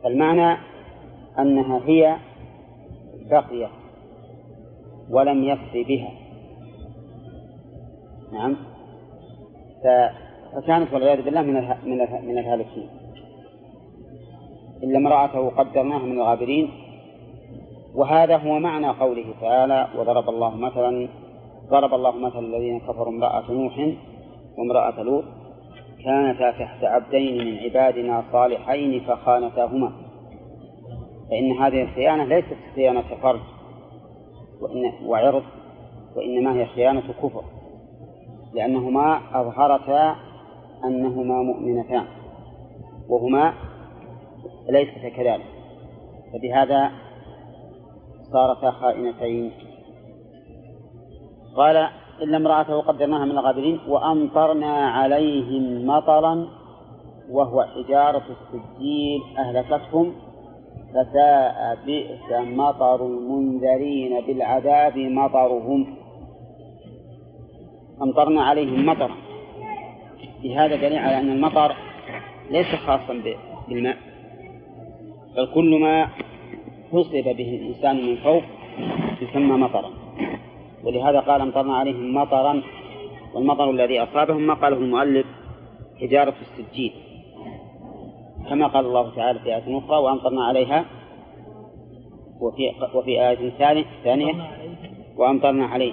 [0.06, 0.56] المعنى
[1.38, 2.16] أنها هي
[3.30, 3.70] بقيت
[5.10, 6.10] ولم يسر بها.
[8.32, 8.56] نعم.
[10.54, 11.54] فكانت والعياذ بالله من
[11.84, 12.88] من من الهالكين.
[14.82, 16.70] إلا امرأته قدرناها من الغابرين.
[17.94, 21.08] وهذا هو معنى قوله تعالى وضرب الله مثلا
[21.70, 23.88] ضرب الله مثلا الذين كفروا امرأة نوح
[24.58, 25.24] وامرأة لوط.
[26.04, 29.92] كانتا تحت عبدين من عبادنا صالحين فخانتاهما.
[31.32, 33.40] فإن هذه الخيانة ليست خيانة فرج
[34.60, 35.42] وإن وعرض
[36.16, 37.44] وإنما هي خيانة كفر
[38.54, 40.16] لأنهما أظهرتا
[40.84, 42.04] أنهما مؤمنتان
[43.08, 43.54] وهما
[44.70, 45.46] ليستا كذلك.
[46.32, 46.90] فبهذا
[48.32, 49.52] صارتا خائنتين.
[51.56, 51.88] قال
[52.22, 56.46] إلا امرأته قدرناها من الغابرين وأمطرنا عليهم مطرا
[57.30, 60.14] وهو حجارة السجيل أهلكتهم
[60.94, 65.96] فساء بئس مطر المنذرين بالعذاب مطرهم.
[68.02, 69.16] أمطرنا عليهم مطرا
[70.56, 71.76] هذا دليل على أن المطر
[72.50, 73.22] ليس خاصا
[73.68, 73.96] بالماء
[75.36, 76.08] بل كل ما
[76.92, 78.42] حصب به الإنسان من فوق
[79.22, 79.90] يسمى مطرا.
[80.84, 82.62] ولهذا قال أمطرنا عليهم مطرا
[83.34, 85.26] والمطر الذي أصابهم ما قاله المؤلف
[86.00, 86.92] حجارة السجيل.
[88.48, 90.84] كما قال الله تعالى في آية أخرى وأمطرنا عليها
[92.40, 93.50] وفي وفي آية
[94.04, 94.32] ثانية
[95.16, 95.92] وأمطرنا عليه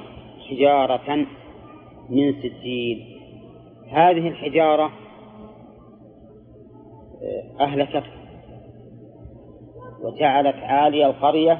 [0.50, 1.16] حجارة
[2.10, 3.20] من سجيل.
[3.92, 4.92] هذه الحجارة
[7.22, 8.04] آه، أهلكت
[10.02, 11.60] وجعلت عالي القرية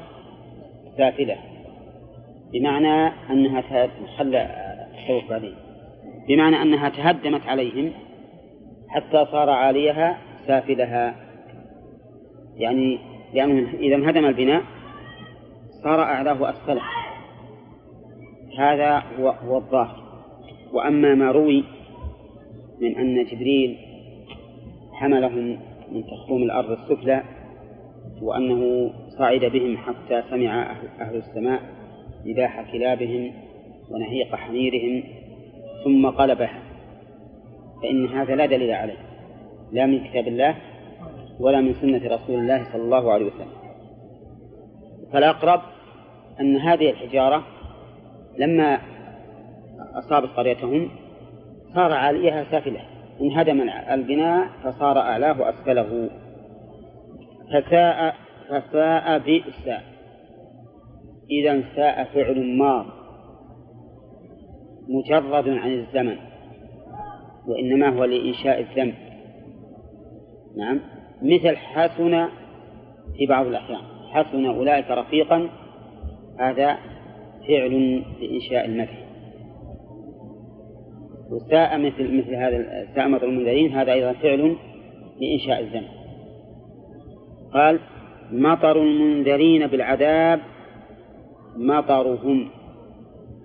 [0.96, 1.36] سافلة
[2.52, 3.88] بمعنى أنها
[4.18, 4.70] خلى
[6.28, 7.92] بمعنى أنها تهدمت عليهم
[8.88, 10.18] حتى صار عاليها
[10.50, 11.14] سافلها.
[12.56, 12.98] يعني
[13.34, 14.62] لأنه إذا انهدم البناء
[15.84, 16.82] صار أعلاه أسفله
[18.58, 20.02] هذا هو, هو الظاهر.
[20.72, 21.64] وأما ما روي
[22.80, 23.76] من أن جبريل
[24.92, 25.58] حملهم
[25.92, 27.22] من تخوم الأرض السفلى
[28.22, 31.60] وأنه صعد بهم حتى سمع أهل السماء
[32.26, 33.32] نباح كلابهم
[33.90, 35.02] ونهيق حميرهم
[35.84, 36.62] ثم قلبها.
[37.82, 39.09] فإن هذا لا دليل عليه.
[39.72, 40.56] لا من كتاب الله
[41.40, 43.60] ولا من سنة رسول الله صلى الله عليه وسلم.
[45.12, 45.60] فالأقرب
[46.40, 47.42] أن هذه الحجارة
[48.38, 48.78] لما
[49.94, 50.90] أصابت قريتهم
[51.74, 52.80] صار عاليها سافلة.
[53.20, 53.60] انهدم
[53.90, 56.10] البناء فصار أعلاه أسفله.
[57.52, 58.14] فساء
[58.48, 59.68] فساء بئس
[61.30, 62.86] إذا ساء فعل ماض
[64.88, 66.16] مجرد عن الزمن.
[67.48, 69.09] وإنما هو لإنشاء الذنب.
[70.56, 70.80] نعم.
[71.22, 72.28] مثل حسن
[73.18, 73.80] في بعض الأحيان.
[74.10, 75.48] حسن أولئك رفيقا.
[76.38, 76.78] هذا
[77.48, 79.04] فعل لإنشاء المدح.
[81.30, 83.72] وساء مثل مثل هذا ساء مطر المنذرين.
[83.72, 84.56] هذا أيضا فعل
[85.20, 85.88] لإنشاء الذنب.
[87.52, 87.80] قال
[88.32, 90.40] مطر المنذرين بالعذاب
[91.56, 92.50] مطرهم.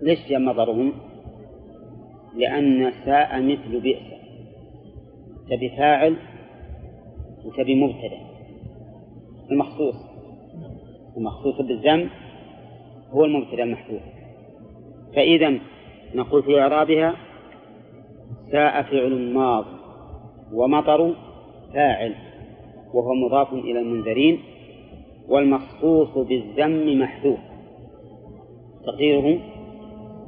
[0.01, 0.93] ليش جاء مطرهم؟
[2.35, 4.15] لأن ساء مثل بئس.
[5.49, 6.15] تبي فاعل
[7.45, 8.17] وتبي مبتدأ
[9.51, 9.95] المخصوص.
[11.17, 12.09] المخصوص بالذنب
[13.11, 14.01] هو المبتدأ المحذوف.
[15.15, 15.59] فإذا
[16.15, 17.15] نقول في إعرابها
[18.51, 19.65] ساء فعل ماض
[20.53, 21.13] ومطر
[21.73, 22.15] فاعل
[22.93, 24.39] وهو مضاف إلى المنذرين
[25.29, 27.39] والمخصوص بالذم محذوف.
[28.85, 29.39] تقديره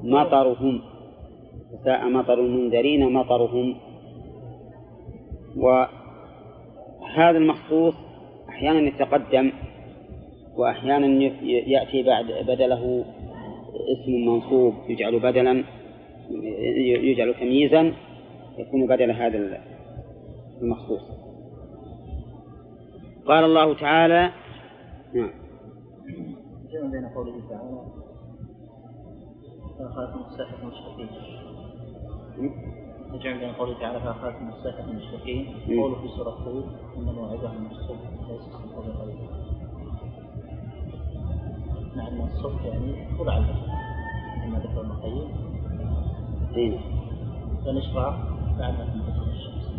[0.03, 0.81] مطرهم
[1.83, 3.75] ساء مطر المنذرين مطرهم.
[7.17, 7.95] وهذا المخصوص
[8.49, 9.51] أحيانا يتقدم
[10.57, 11.07] وأحيانا
[11.43, 13.05] يأتي بعد بدله
[13.93, 15.63] اسم منصوب يجعل بدلا
[16.85, 17.93] يجعل تمييزا
[18.57, 19.61] يكون بدل هذا
[20.61, 21.01] المخصوص.
[23.25, 24.31] قال الله تعالى
[25.13, 25.31] نعم.
[26.71, 27.81] جمع بين قوله تعالى
[29.79, 31.09] فأخذتم الصيحة مشركين
[33.13, 36.65] الجمع بين قوله تعالى فأخذتم الصيحة مشركين قوله في سورة هود
[36.97, 39.15] إن موعدهم الصبح ليس الصبح قريب
[41.95, 43.67] مع أن الصبح يعني طلع البشر
[44.43, 45.27] كما ذكر ابن القيم.
[46.55, 46.77] إيه.
[47.65, 48.17] فنشرع
[48.59, 49.71] بعد ما تنتصف الشمس.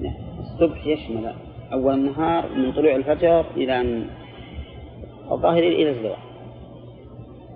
[0.00, 0.14] نعم.
[0.40, 1.34] الصبح يشمل
[1.72, 4.06] أول النهار من طلوع الفجر إلى أن
[5.30, 6.16] الظاهر إلى الزوال.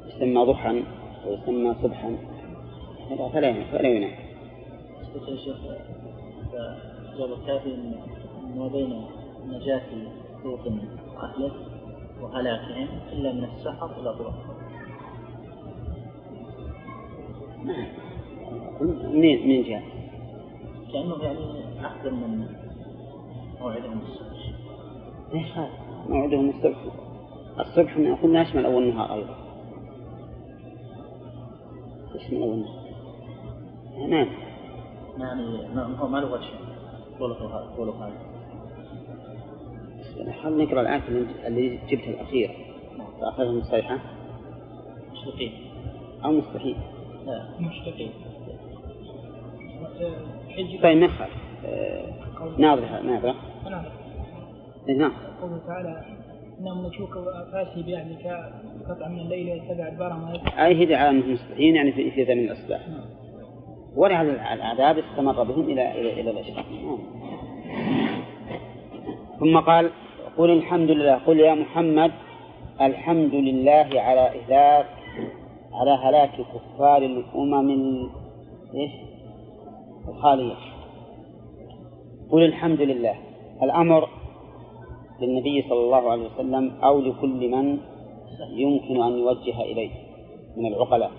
[0.07, 0.83] يسمى ضحى
[1.27, 2.17] ويسمى صبحا.
[3.33, 4.28] فلا فلا ينام.
[5.15, 5.57] قلت يا شيخ
[7.19, 7.77] جاب الكافي
[8.57, 9.05] ما بين
[9.47, 9.83] نجاة
[10.45, 10.61] لوط
[11.17, 11.53] وأهله
[12.23, 14.15] وهلاكهم إلا من السحر إلى
[17.65, 17.87] نعم.
[19.13, 19.83] منين من جاء؟
[20.93, 22.47] كأنه يعني أحسن من
[23.61, 24.53] موعدهم الصبح.
[25.33, 25.71] ليش هذا؟
[26.09, 26.79] موعدهم الصبح.
[27.61, 29.37] الصبح قلنا يشمل أول النهار أيضا.
[32.15, 32.89] يشمل أول النهار
[34.09, 34.48] نعم.
[35.19, 36.51] يعني ما هو ما له وجه
[37.77, 38.29] قوله هذا
[40.43, 41.03] خلينا نقرأ الآية
[41.47, 42.55] اللي جبتها الأخيرة
[43.21, 43.99] فأخذهم الصيحة
[45.13, 45.53] مشرقين
[46.25, 46.77] أو مستحيل.
[47.27, 48.11] لا مشرقين
[50.83, 51.33] طيب ما يخالف
[52.59, 53.03] ناظرة.
[53.03, 53.37] ناظرة
[54.89, 55.13] نعم.
[55.43, 56.05] قوله تعالى
[56.61, 57.15] إنهم نشوك
[57.53, 58.53] فاسي بأهلك
[58.89, 62.81] قطع من الليل يتبع ادبار ما أي هدى على انهم مصبحين يعني في زمن الأصباح.
[63.99, 66.99] ولهذا العذاب استمر بهم إلى الاشراق نعم
[69.41, 69.91] ثم قال
[70.39, 71.15] قل الحمد لله.
[71.15, 72.13] قل يا محمد
[72.81, 74.87] الحمد لله على إهلاك
[75.73, 77.71] على هلاك كفار الأمم
[78.75, 78.91] إيش؟
[80.09, 80.55] الخالية.
[82.31, 83.15] قل الحمد لله.
[83.63, 84.09] الأمر
[85.21, 87.79] للنبي صلى الله عليه وسلم أو لكل من
[88.55, 89.91] يمكن أن يوجه إليه
[90.57, 91.11] من العقلاء.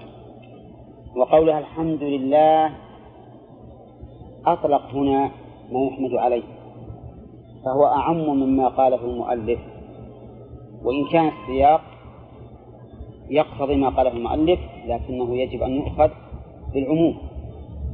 [1.16, 2.72] وقولها الحمد لله
[4.46, 5.32] أطلق هنا
[5.72, 6.44] ما يحمد عليه
[7.66, 9.60] فهو أعم مما قاله المؤلف
[10.84, 11.82] وإن كان السياق
[13.30, 16.10] يقتضي ما قاله المؤلف لكنه يجب أن يؤخذ
[16.74, 17.18] بالعموم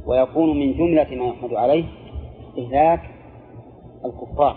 [0.06, 1.84] ويكون من جملة ما يحمد عليه
[2.58, 3.00] إهلاك
[4.04, 4.56] الكفار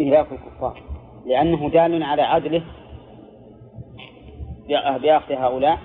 [0.00, 0.82] إهلاك الكفار
[1.26, 2.62] لأنه دال على عدله
[4.68, 5.78] بأخذ هؤلاء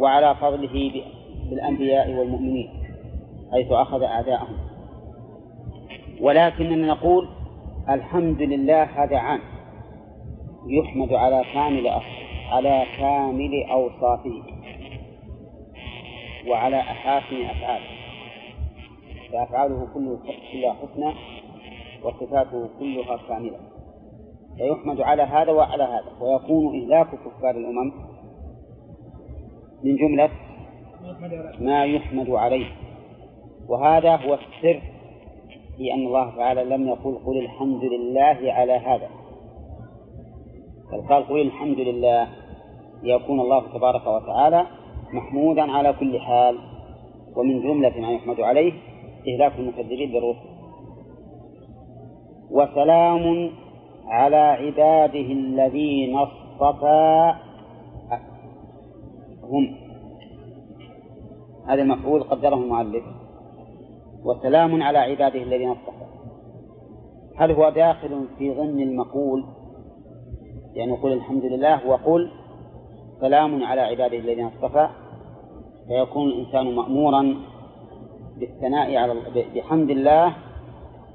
[0.00, 1.02] وعلى فضله
[1.50, 2.70] بالأنبياء والمؤمنين
[3.52, 4.56] حيث أخذ أعداءهم.
[6.20, 7.28] ولكننا نقول
[7.88, 9.40] الحمد لله هذا عام
[10.66, 12.00] يحمد على كامل
[12.50, 14.42] على كامل أوصافه
[16.48, 17.86] وعلى أحاسن أفعاله.
[19.32, 21.14] فأفعاله كلها حسنى
[22.02, 23.58] وصفاته كلها كاملة.
[24.56, 27.92] فيحمد على هذا وعلى هذا ويكون إهلاك كفار الأمم
[29.84, 30.30] من جملة
[31.60, 32.66] ما يحمد عليه.
[33.68, 34.80] وهذا هو السر
[35.76, 39.08] في أن الله تعالى لم يقل قل الحمد لله على هذا.
[40.92, 42.28] بل قال قل الحمد لله
[43.02, 44.66] ليكون الله تبارك وتعالى
[45.12, 46.58] محمودا على كل حال
[47.36, 48.72] ومن جملة ما يحمد عليه
[49.28, 50.48] إهلاك المكذبين بالرسل
[52.50, 53.50] وسلام
[54.06, 57.34] على عباده الذين اصطفى
[59.44, 59.76] هم
[61.68, 63.04] هذا المفعول قدره المؤلف.
[64.24, 66.04] وسلام على عباده الذين اصطفى.
[67.36, 69.44] هل هو داخل في ضمن المقول؟
[70.74, 72.30] يعني قل الحمد لله وقل
[73.20, 74.88] سلام على عباده الذين اصطفى.
[75.88, 77.36] فيكون الإنسان مأمورا
[78.38, 79.14] بالثناء على
[79.54, 80.36] بحمد الله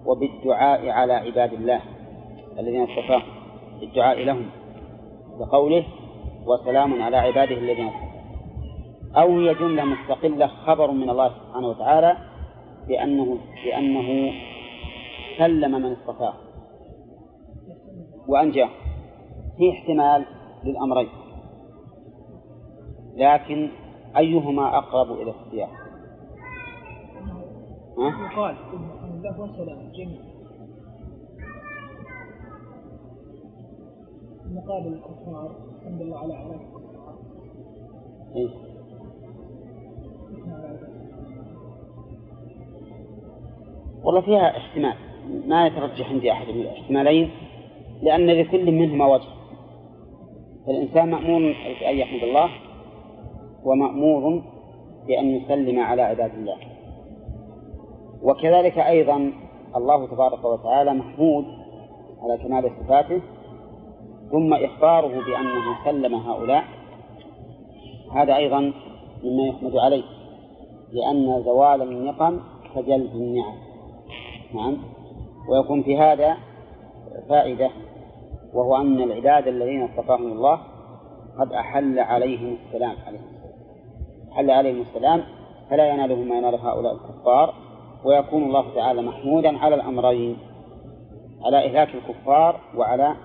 [0.06, 1.82] وبالدعاء على عباد الله
[2.60, 3.24] الذين اصطفاهم
[3.80, 4.46] بالدعاء لهم.
[5.40, 5.86] بقوله
[6.46, 8.09] وسلام على عباده الذين اصطفى.
[9.16, 12.18] أو هي جملة مستقلة خبر من الله سبحانه وتعالى
[12.88, 14.32] بأنه بأنه
[15.38, 16.34] سلم من اصطفاه
[18.28, 18.70] وأنجاه
[19.58, 20.26] في احتمال
[20.64, 21.10] للأمرين.
[23.16, 23.70] لكن
[24.18, 25.70] أيهما أقرب إلى السياق؟
[28.00, 28.56] يقال
[29.04, 30.22] الله وسلام جميل.
[34.52, 37.16] مقابل الكفار الحمد لله على علاج الكفار
[44.04, 44.94] والله فيها احتمال.
[45.48, 47.32] ما يترجح عندي أحد الاحتمالين
[48.02, 49.28] لأن لكل منهما وجه.
[50.66, 52.50] فالإنسان مأمور بأن يحمد الله
[53.64, 54.42] ومأمور
[55.08, 56.58] بأن يسلم على عباد الله.
[58.24, 59.34] وكذلك أيضا
[59.76, 61.46] الله تبارك وتعالى محمود
[62.24, 63.22] على كمال صفاته
[64.32, 66.64] ثم إخباره بأنه سلم هؤلاء.
[68.16, 68.60] هذا أيضا
[69.24, 70.04] مما يحمد عليه
[70.92, 72.40] لأن زوال النقم
[72.76, 73.69] كجلب النعم.
[74.54, 74.78] نعم.
[75.50, 76.38] ويكون في هذا
[77.30, 77.70] فائدة
[78.54, 80.60] وهو أن العباد الذين اصطفاهم الله
[81.40, 83.24] قد أحل عليهم السلام عليهم.
[83.24, 83.60] السلام
[84.32, 85.24] أحل عليهم السلام
[85.70, 87.54] فلا ينالهم ما ينال هؤلاء الكفار
[88.06, 90.38] ويكون الله تعالى محمودا على الأمرين
[91.46, 93.16] على إهلاك الكفار وعلى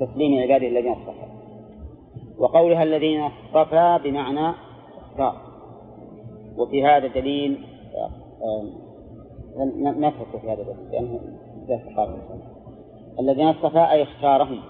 [0.00, 1.30] تسليم عباده الذين اصطفى.
[2.38, 4.54] وقولها الذين اصطفى بمعنى
[4.98, 5.36] اختار
[6.56, 7.64] وفي هذا دليل
[9.56, 11.20] نترك في هذا الدليل لأنه
[11.68, 12.30] لا
[13.20, 14.60] الذين اصطفى أي اختارهم.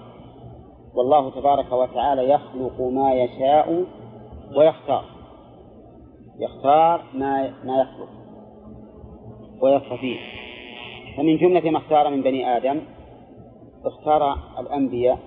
[0.95, 3.85] والله تبارك وتعالى يخلق ما يشاء
[4.57, 5.03] ويختار.
[6.39, 8.09] يختار ما ما يخلق
[9.61, 10.19] ويصطفيه
[11.17, 12.81] فمن جملة ما اختار من بني آدم
[13.85, 15.17] اختار الأنبياء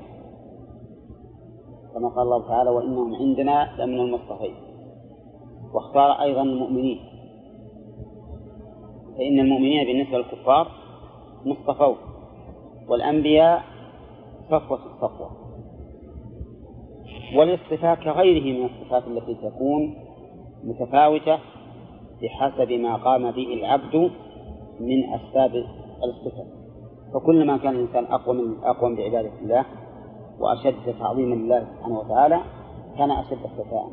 [1.94, 4.54] كما قال الله تعالى وإنهم عندنا لمن المصطفين.
[5.74, 7.13] واختار أيضا المؤمنين.
[9.18, 10.68] فإن المؤمنين بالنسبة للكفار
[11.44, 11.96] مصطفون
[12.88, 13.62] والأنبياء
[14.50, 15.30] صفوة الصفوة.
[17.36, 19.94] والاصطفاء كغيره من الصفات التي تكون
[20.64, 21.38] متفاوتة
[22.22, 24.10] بحسب ما قام به العبد
[24.80, 25.54] من أسباب
[26.04, 26.46] الاصطفاء.
[27.14, 29.64] فكلما كان الإنسان أقوى من أقوى بعبادة الله
[30.40, 32.40] وأشد تعظيما لله سبحانه وتعالى
[32.98, 33.88] كان أشد اصطفاء.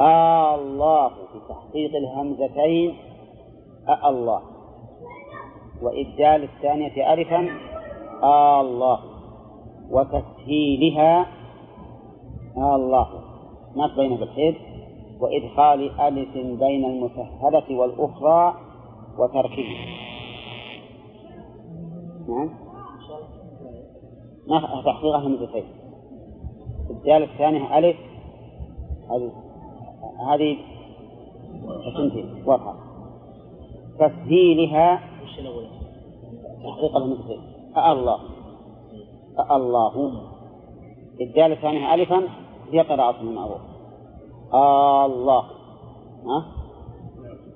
[0.00, 2.94] آه الله بتحقيق الهمزتين
[3.88, 4.42] آه الله
[5.82, 7.48] وإبدال الثانية ألفا
[8.22, 9.00] آه الله
[9.90, 11.26] وتسهيلها
[12.56, 13.08] آه الله
[13.76, 14.54] ما بين بالحيد
[15.20, 18.54] وإدخال ألف بين المسهلة والأخرى
[19.18, 19.86] وتركها
[22.28, 22.50] نعم
[24.48, 25.64] ما تحقيقها من بالحيد
[26.90, 27.96] الدالة الثانية ألف
[29.10, 29.32] هذه
[30.32, 30.56] هذه
[31.96, 32.87] تنتهي واضحة
[33.98, 35.00] تسهيلها؟
[36.64, 37.40] تحقيق المثل
[37.76, 38.18] الله
[39.50, 40.22] الله
[41.20, 42.22] الدالة الثانية ألفا.
[42.72, 43.60] هي قراءة المعروف.
[45.04, 45.42] الله.
[46.26, 46.46] ها؟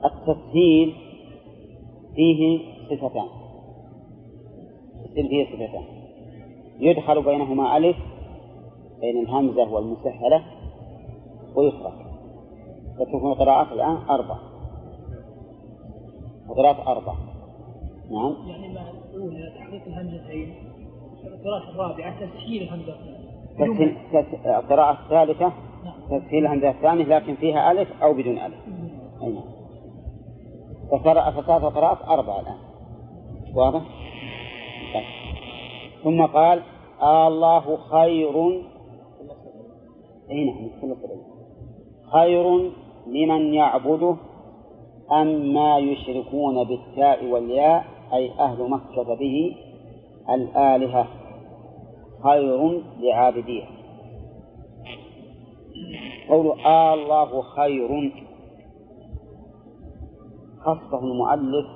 [0.04, 0.94] التسهيل
[2.14, 2.58] فيه
[2.90, 3.28] صفتان.
[5.04, 5.84] التسهيل فيه صفتان.
[6.80, 7.96] يدخل بينهما ألف
[9.00, 10.44] بين الهمزة والمسهلة
[11.56, 12.06] ويترك
[12.98, 14.51] فتكون القراءات الآن أربع
[16.56, 17.12] قراءات أربع
[18.10, 18.48] نعم.
[18.48, 18.66] يعني
[19.14, 20.54] الأولى تحقيق الهمزتين
[21.24, 22.94] القراءة الرابعة تسهيل الهمزة.
[24.12, 25.52] تس- القراءة الثالثة
[25.84, 26.20] نعم.
[26.20, 28.56] تسهيل الهمزة الثانية لكن فيها ألف أو بدون ألف.
[29.22, 29.44] أي نعم.
[30.90, 32.56] فصار فصارت القراءات أربعة الآن.
[33.54, 33.80] واضح؟
[34.94, 35.04] طيب.
[36.04, 36.62] ثم قال
[37.02, 38.62] الله خير
[40.30, 40.94] أي نعم.
[42.12, 42.70] خير
[43.06, 44.16] لمن يعبده
[45.10, 49.56] أم ما يشركون بالتاء والياء أي أهل مكة به
[50.30, 51.06] الآلهة.
[52.22, 53.64] خير لعابدية.
[56.28, 58.12] قول آه الله خير.
[60.60, 61.66] خصه المؤلف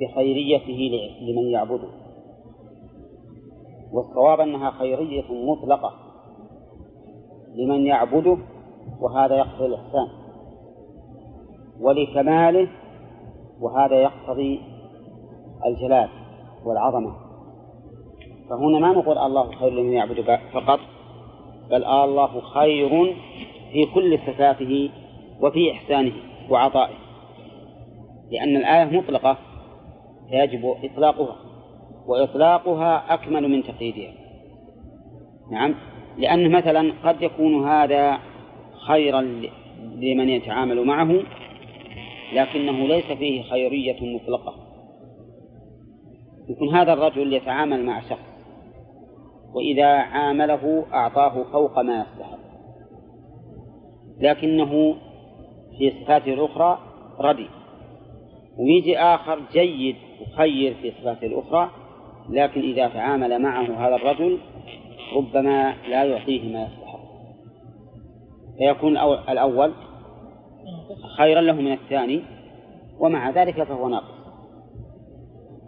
[0.00, 0.90] بخيريته
[1.20, 1.88] لمن يعبده.
[3.92, 5.92] والصواب أنها خيرية مطلقة
[7.54, 8.38] لمن يعبده
[9.00, 10.21] وهذا يقتضي الإحسان.
[11.82, 12.68] ولكماله
[13.60, 14.60] وهذا يقتضي
[15.66, 16.08] الجلال
[16.64, 17.14] والعظمة.
[18.50, 20.80] فهنا ما نقول الله خير لمن يعبد فقط
[21.70, 23.16] بل آه الله خير
[23.72, 24.90] في كل صفاته
[25.40, 26.12] وفي إحسانه
[26.50, 26.94] وعطائه.
[28.30, 29.36] لأن الآية مطلقة
[30.30, 31.36] فيجب إطلاقها
[32.06, 34.12] وإطلاقها أكمل من تقييدها.
[35.50, 35.74] نعم؟
[36.18, 38.18] لأن مثلا قد يكون هذا
[38.86, 39.20] خيرا
[39.96, 41.22] لمن يتعامل معه
[42.32, 44.54] لكنه ليس فيه خيرية مطلقة.
[46.48, 48.32] يكون هذا الرجل يتعامل مع شخص
[49.54, 52.38] وإذا عامله أعطاه فوق ما يستحق.
[54.20, 54.94] لكنه
[55.78, 56.78] في صفاته الأخرى
[57.20, 57.46] ردي.
[58.58, 61.70] ويجي آخر جيد وخير في صفاته الأخرى
[62.28, 64.38] لكن إذا تعامل معه هذا الرجل
[65.16, 67.02] ربما لا يعطيه ما يستحق.
[68.58, 68.96] فيكون
[69.28, 69.72] الأول
[71.16, 72.22] خيرا له من الثاني
[72.98, 74.22] ومع ذلك فهو ناقص.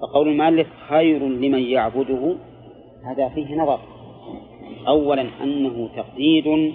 [0.01, 2.37] فقول المؤلف خير لمن يعبده
[3.05, 3.81] هذا فيه نظر.
[4.89, 6.73] أولا أنه تقييد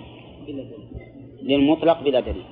[1.43, 2.45] للمطلق بلا دليل.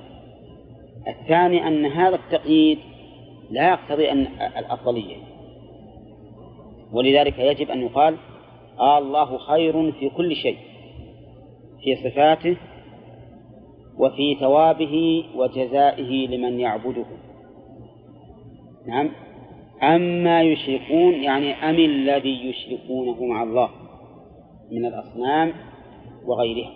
[1.08, 2.78] الثاني أن هذا التقييد
[3.50, 4.26] لا يقتضي أن
[4.58, 5.16] الأفضلية.
[6.92, 8.16] ولذلك يجب أن يقال
[8.80, 10.56] آه الله خير في كل شيء
[11.84, 12.56] في صفاته
[13.98, 17.04] وفي ثوابه وجزائه لمن يعبده.
[18.86, 19.10] نعم.
[19.82, 23.70] أما يشركون يعني أم الذي يشركونه مع الله
[24.72, 25.52] من الأصنام
[26.26, 26.70] وغيرها؟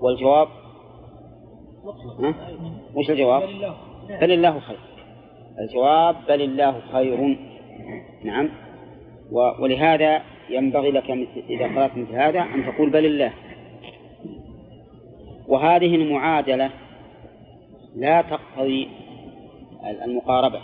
[0.00, 0.48] والجواب؟
[2.20, 2.34] ها؟
[2.94, 3.42] وش الجواب؟
[4.20, 4.78] بل الله خير.
[5.60, 7.38] الجواب بل الله خير.
[8.24, 8.48] نعم.
[9.60, 11.10] ولهذا ينبغي لك
[11.50, 13.32] إذا قرأت مثل هذا أن تقول بل الله.
[15.50, 16.70] وهذه المعادلة
[17.96, 18.88] لا تقتضي
[20.04, 20.60] المقاربة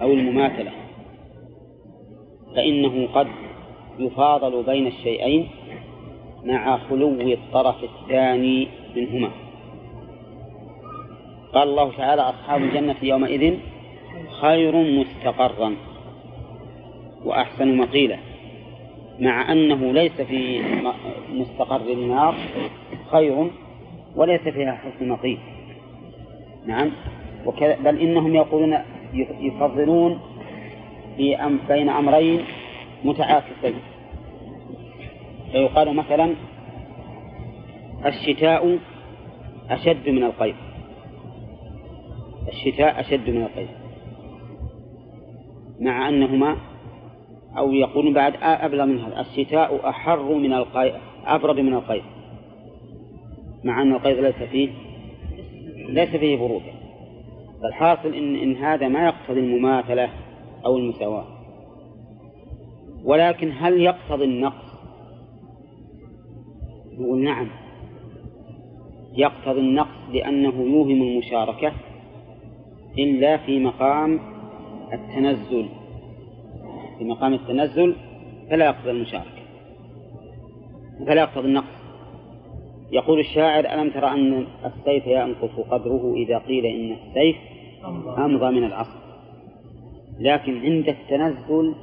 [0.00, 0.70] أو المماثلة
[2.56, 3.26] فإنه قد
[3.98, 5.48] يفاضل بين الشيئين
[6.44, 9.30] مع خلو الطرف الثاني منهما.
[11.54, 13.58] قال الله تعالى أصحاب الجنة يومئذ
[14.40, 15.76] خير مستقرا
[17.24, 18.18] وأحسن مقيلا
[19.20, 20.60] مع أنه ليس في
[21.32, 22.34] مستقر النار
[23.10, 23.50] خير
[24.16, 25.38] وليس فيها حسن مقيل
[26.66, 26.90] نعم؟
[27.46, 28.72] وكذا بل إنهم يقولون
[29.14, 30.20] يف- يفضلون
[31.16, 32.44] في بين أمرين
[33.04, 33.74] متعاكسين.
[35.52, 36.34] فيقال مثلا
[38.06, 38.78] الشتاء
[39.70, 40.56] أشد من القيف
[42.48, 43.70] الشتاء أشد من القيف
[45.80, 46.56] مع أنهما
[47.58, 49.20] أو يقولون بعد أبلغ من هذا.
[49.20, 50.94] الشتاء أحر من القيف
[51.26, 52.04] أبرد من القيف
[53.66, 54.68] مع أن القيف ليس فيه
[55.88, 56.72] ليس فيه برودة
[57.62, 60.08] فالحاصل إن, إن هذا ما يقتضي المماثلة
[60.64, 61.26] أو المساواة.
[63.04, 64.76] ولكن هل يقتضي النقص؟
[66.98, 67.48] نقول نعم.
[69.12, 71.72] يقتضي النقص لأنه يوهم المشاركة
[72.98, 74.20] إلا في مقام
[74.92, 75.68] التنزل.
[76.98, 77.94] في مقام التنزل
[78.50, 79.42] فلا يقتضي المشاركة.
[81.06, 81.75] فلا يقتضي النقص.
[82.92, 87.36] يقول الشاعر ألم ترى أن السيف ينقص قدره إذا قيل إن السيف
[88.18, 88.98] أمضى من العصر؟
[90.20, 91.74] لكن عند التنزل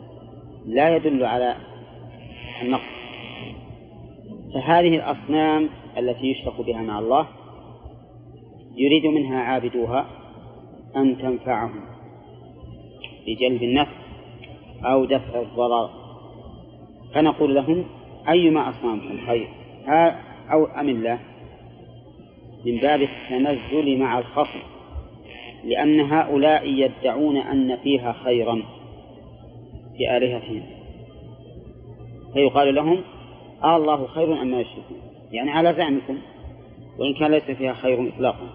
[0.66, 1.56] لا يدل على
[2.62, 2.94] النقص.
[4.54, 7.28] فهذه الأصنام التي يشرك بها مع الله
[8.76, 10.06] يريد منها عابدوها
[10.96, 11.82] أن تنفعهم
[13.28, 13.92] بجلب النفع
[14.86, 15.90] أو دفع الضرر.
[17.16, 17.86] فنقول لهم
[18.30, 19.48] أيما أصنامكم خير؟
[20.52, 21.20] أو أم الله؟
[22.66, 24.60] من باب التنزل مع الخصم
[25.64, 28.62] لأن هؤلاء يدعون أن فيها خيرا
[29.98, 30.64] في آلهتهم.
[32.34, 33.04] فيقال لهم
[33.64, 34.98] آه الله خير أما يشركون.
[35.32, 36.18] يعني على زعمكم
[37.00, 38.50] وإن كان ليس فيها خير إطلاقا.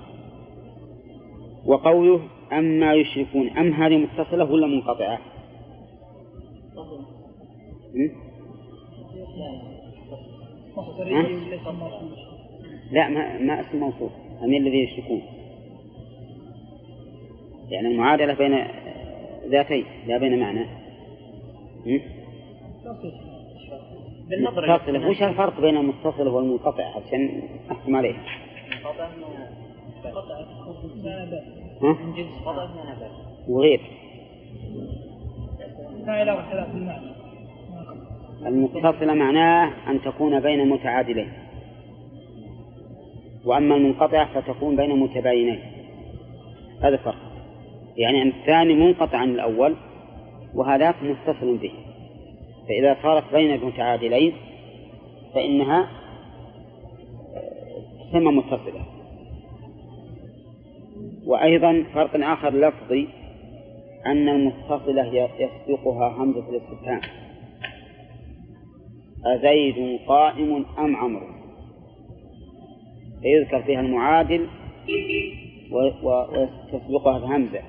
[1.67, 2.21] وقوله
[2.53, 5.19] أما يشركون أم هذه متصلة ولا منقطعة؟
[12.93, 14.13] لا ما ما اسم موصوف.
[14.43, 15.23] أم الذي يشركون.
[17.69, 18.65] يعني المعادلة بين
[19.49, 20.67] ذاتين لا بين معنى.
[24.67, 25.09] متصلة.
[25.09, 28.15] وش الفرق بين المتصلة والمنقطعة؟ عشان أحكم عليه؟
[33.49, 33.81] وغير.
[38.47, 41.33] المتصلة معناه أن تكون بين متعادلين.
[43.45, 45.61] وأما المنقطعة فتكون بين متباينين.
[46.83, 47.17] هذا الفرق
[47.97, 49.75] يعني أن الثاني منقطع عن الأول
[50.55, 51.73] وهذاك متصل به.
[52.69, 54.33] فإذا صارت بين المتعادلين
[55.35, 55.89] فإنها
[58.09, 58.87] تسمى متصلة.
[61.27, 63.09] وأيضا فرق آخر لفظي
[64.07, 67.01] أن المتصلة يسبقها همزة الاستفهام.
[69.25, 71.27] أزيد قائم أم عمرو؟
[73.23, 74.47] فيذكر فيها المعادل
[75.73, 77.61] وتسبقها الهمزة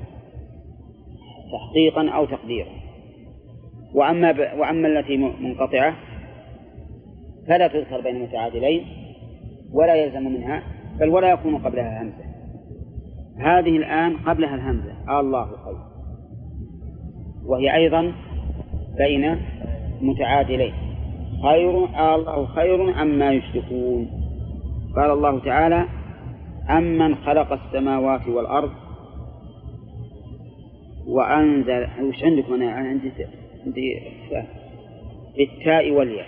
[1.51, 2.69] تحقيقا أو تقديرا.
[3.93, 4.39] وأما ب...
[4.39, 5.95] وأما التي منقطعة
[7.47, 8.85] فلا تذكر بين متعادلين
[9.73, 10.63] ولا يلزم منها
[10.99, 12.29] بل ولا يكون قبلها همزة.
[13.37, 15.19] هذه الآن قبلها الهمزة.
[15.19, 15.77] الله خير.
[17.45, 18.13] وهي أيضا
[18.97, 19.37] بين
[20.01, 20.73] متعادلين.
[21.43, 24.09] خير الله خير أما يشركون.
[24.95, 25.85] قال الله تعالى
[26.69, 28.71] أمن خلق السماوات والأرض
[31.07, 33.11] وأنزل وش عندكم أنا؟ عندي
[33.65, 33.99] عندي
[35.37, 36.27] بالتاء والياء.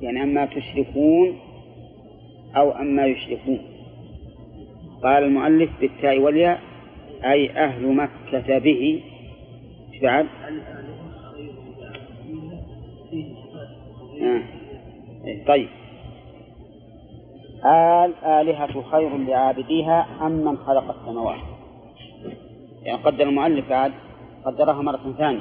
[0.00, 1.36] يعني أما تشركون
[2.56, 3.60] أو أما يشركون.
[5.02, 6.60] قال المؤلف بالتاء والياء
[7.24, 9.02] أي أهل مكة به.
[9.92, 10.26] إيش بعد؟
[14.22, 14.42] آه.
[15.46, 15.68] طيب.
[17.64, 21.38] آل آلهة خير لعابديها أم من خلق السماوات.
[22.82, 23.92] يعني قدر المؤلف بعد
[24.44, 25.40] قدرها مرة ثانية.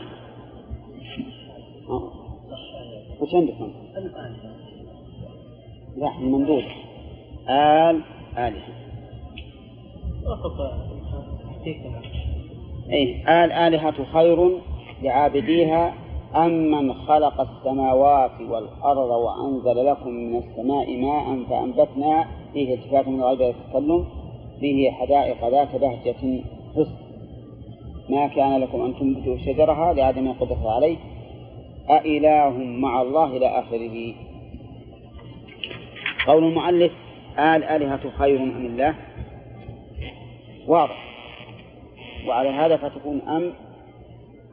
[3.19, 3.73] وش عندكم؟
[5.97, 6.64] لا الممدود
[7.49, 8.02] آل
[8.38, 8.76] آلهة.
[12.91, 14.60] أي آل آلهة خير
[15.02, 15.93] لعابديها
[16.36, 23.41] أم من خلق السماوات والأرض وأنزل لكم من السماء ماء فأنبتنا فيه التفات من الغيب
[23.41, 24.06] التكلم
[24.60, 26.44] فيه حدائق ذات بهجة
[26.76, 26.95] حسن.
[28.10, 30.98] ما كان لكم أن تنبتوا شجرها لعدم القدرة عليه؟
[31.90, 34.14] أإله مع الله إلى آخره.
[36.28, 36.91] قول المؤلف
[37.40, 38.95] آل آلهة خير أم الله؟
[40.68, 41.06] واضح.
[42.28, 43.53] وعلى هذا فتكون أم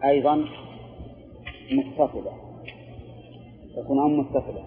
[0.05, 0.45] أيضا
[1.77, 2.33] متصلة
[3.77, 4.65] تكون أم متصلة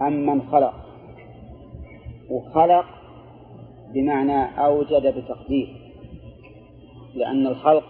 [0.00, 0.74] أم من خلق.
[2.30, 2.84] وخلق
[3.94, 5.68] بمعنى أوجد بتقدير.
[7.14, 7.84] لأن الخلق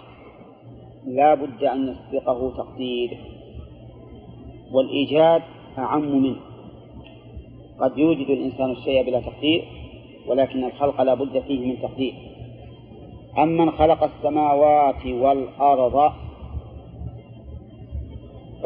[1.06, 3.18] لا بد أن يسبقه تقدير.
[4.72, 5.42] والإيجاد
[5.78, 6.36] أعم منه.
[7.80, 9.64] قد يوجد الإنسان الشيء بلا تقدير
[10.26, 12.14] ولكن الخلق لا بد فيه من تقدير.
[13.38, 16.12] أمن خلق السماوات والأرض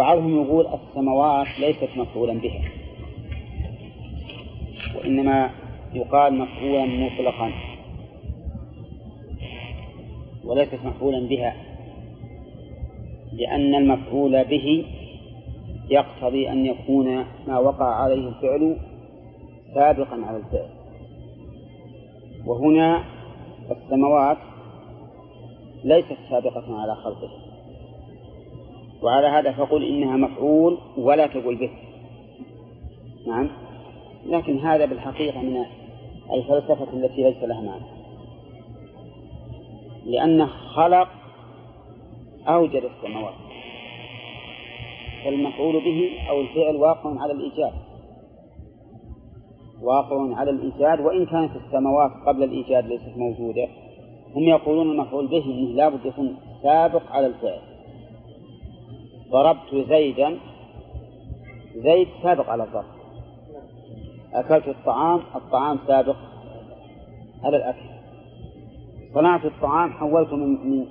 [0.00, 2.60] بعضهم يقول السماوات ليست مفعولا بها
[4.96, 5.50] وإنما
[5.94, 7.52] يقال مفعولا مطلقا
[10.44, 11.56] وليست مفعولا بها
[13.32, 14.84] لأن المفعول به
[15.90, 18.76] يقتضي أن يكون ما وقع عليه الفعل
[19.74, 20.70] سابقا على الفعل.
[22.46, 23.04] وهنا
[23.70, 24.38] السماوات
[25.84, 27.49] ليست سابقة على خلقه.
[29.02, 31.70] وعلى هذا فقل إنها مفعول ولا تقول به.
[33.26, 33.50] نعم.
[34.26, 35.64] لكن هذا بالحقيقة من
[36.32, 37.84] الفلسفة التي ليس لها معنى.
[40.04, 41.08] لأنه خلق
[42.48, 43.34] أوجد السماوات.
[45.24, 47.72] فالمفعول به أو الفعل واقع على الإيجاد.
[49.82, 53.68] واقع على الإيجاد وإن كانت السماوات قبل الإيجاد ليست موجودة
[54.34, 57.69] هم يقولون المفعول به أنه لابد يكون سابق على الفعل.
[59.30, 60.38] ضربت زيدا
[61.76, 62.84] زيد سابق على الضرب.
[64.34, 66.16] أكلت الطعام الطعام سابق
[67.44, 67.90] على الأكل.
[69.14, 70.86] صنعت الطعام حولته من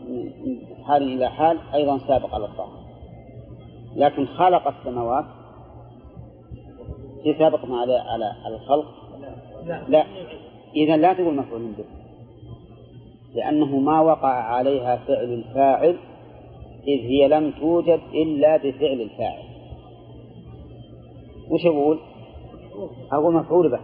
[0.88, 2.80] حال إلى حال أيضا سابق على الطعام.
[3.96, 5.26] لكن خلق السماوات
[7.24, 8.86] في سابق على على على الخلق؟
[9.88, 10.06] لا.
[10.76, 11.84] إذا لا تقول مفعول به
[13.36, 15.98] لأنه ما وقع عليها فعل الفاعل
[16.88, 19.44] إذ هي لم توجد إلا بفعل الفاعل.
[21.50, 22.00] وش أقول؟
[23.12, 23.80] أقول مفعول به.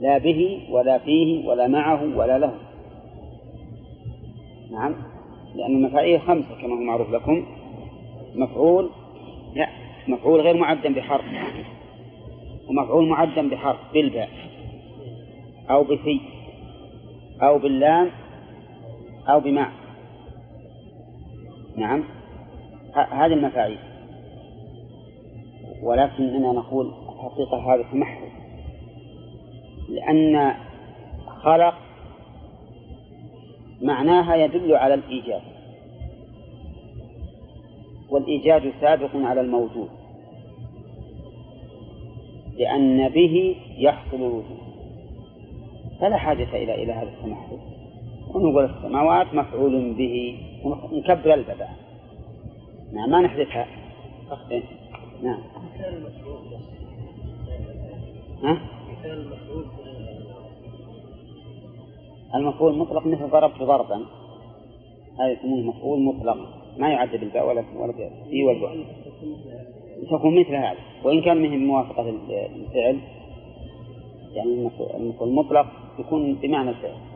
[0.00, 2.54] لا به ولا فيه ولا معه ولا له.
[4.70, 4.94] نعم.
[5.54, 7.46] لأن المفاعيل خمسة كما هو معروف لكم.
[8.34, 8.90] مفعول
[9.54, 9.68] لا
[10.08, 11.24] مفعول غير معدم بحرف.
[12.68, 14.28] ومفعول معدم بحرف بالباء.
[15.70, 16.20] أو بفي.
[17.42, 18.10] أو باللام.
[19.28, 19.79] أو بمع
[21.80, 22.04] نعم.
[22.94, 23.78] هذه المفاعيل.
[25.82, 28.28] ولكننا نقول الحقيقة هذا تمحل
[29.88, 30.54] لأن
[31.26, 31.74] خلق
[33.82, 35.42] معناها يدل على الإيجاد.
[38.10, 39.88] والإيجاد سابق على الموجود.
[42.56, 44.60] لأن به يحصل الوجود.
[46.00, 47.58] فلا حاجة إلى إلى هذا التمحل
[48.34, 50.49] ونقول السماوات مفعول به.
[50.64, 51.68] ونكبر البدع.
[52.92, 53.66] نعم ما نحذفها
[55.22, 55.40] نعم.
[58.42, 58.60] ها؟
[62.34, 64.06] المفعول مطلق مثل ضربت ضربا.
[65.18, 66.36] هذا يسمونه مفعول مطلق.
[66.78, 67.92] ما يعد بالباء ولا ولا
[68.30, 68.76] في والباء.
[70.10, 70.76] تكون مثل هذا.
[71.04, 72.98] وإن كان مهم موافقة الفعل
[74.32, 75.66] يعني المفعول المطلق
[75.98, 77.09] يكون بمعنى الفعل.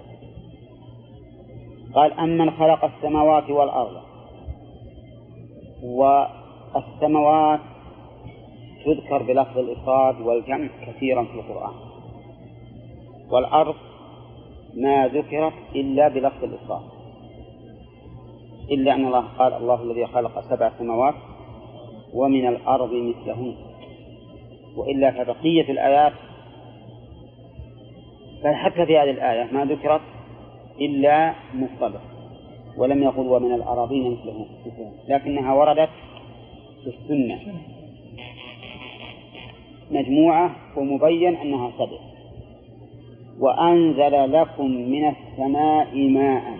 [1.94, 4.02] قال أمن خلق السماوات والأرض.
[5.82, 7.60] والسماوات
[8.84, 11.74] تذكر بلفظ الإفراد والجمع كثيرا في القرآن.
[13.30, 13.74] والأرض
[14.74, 16.82] ما ذكرت إلا بلفظ الإفراد.
[18.70, 21.14] إلا أن الله قال الله الذي خلق سبع سماوات
[22.14, 23.54] ومن الأرض مثلهن.
[24.76, 26.12] وإلا فبقية الآيات
[28.44, 30.00] فحتى في هذه الآية ما ذكرت
[30.80, 32.00] إلا مفردة
[32.78, 34.46] ولم يقل ومن الأراضين مثلهن
[35.08, 35.90] لكنها وردت
[36.84, 37.54] في السنة.
[39.90, 41.98] مجموعة ومبين أنها سبع
[43.40, 46.58] وأنزل لكم من السماء ماء.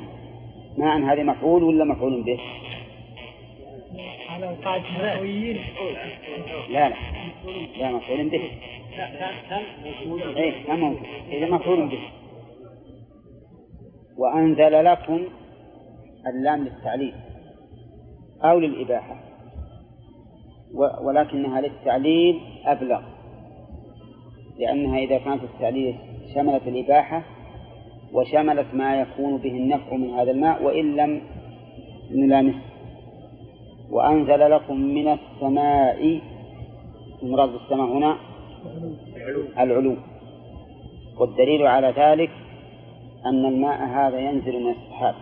[0.79, 2.39] ماء هذا مفعول ولا مفعول به؟
[4.29, 4.57] على
[6.71, 6.97] لا لا.
[7.79, 8.51] لا مفعول به.
[10.37, 11.99] إيه كان موجود إذا مفعول به.
[14.19, 15.21] وأنزل لكم
[16.27, 17.15] اللام للتعليل
[18.45, 19.17] أو للإباحة.
[21.03, 23.01] ولكنها للتعليل أبلغ.
[24.59, 25.97] لأنها إذا كانت التعليل
[26.35, 27.23] شملت الإباحة
[28.13, 31.23] وشملت ما يكون به النفع من هذا الماء وإن لم
[32.11, 32.61] نلامسه.
[33.91, 36.21] وأنزل لكم من السماء
[37.23, 38.17] المراد بالسماء هنا
[39.59, 39.97] العلو
[41.19, 42.31] والدليل على ذلك
[43.27, 45.15] أن الماء هذا ينزل من السحاب.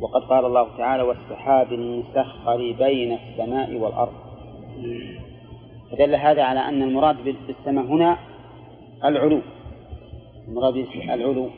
[0.00, 4.12] وقد قال الله تعالى والسحاب المسخر بين السماء والأرض.
[5.90, 8.18] فدل هذا على أن المراد بالسماء هنا
[9.04, 9.40] العلو.
[10.48, 11.48] المراد العلو.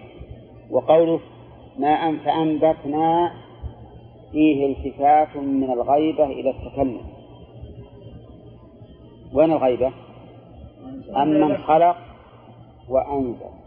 [0.71, 1.21] وقوله
[1.79, 3.33] ماء فأنبتنا
[4.33, 7.01] فيه التفات من الغيبة إلى التكلم.
[9.35, 9.93] وين الغيبة؟
[11.17, 11.97] أمن خلق
[12.89, 13.64] وأنزل.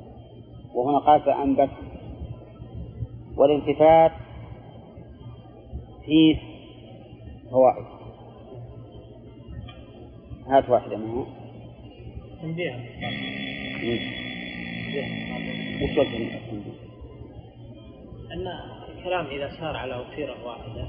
[0.73, 1.69] وهنا قال فأنبت
[3.37, 4.11] والالتفات
[6.05, 6.37] فيه
[7.51, 7.85] فوائد
[10.47, 11.25] هات واحدة منها
[12.41, 12.75] تنبيه
[15.83, 16.77] وش وجه التنبيه؟
[18.33, 18.47] أن
[18.97, 20.87] الكلام إذا سار على وتيرة واحدة.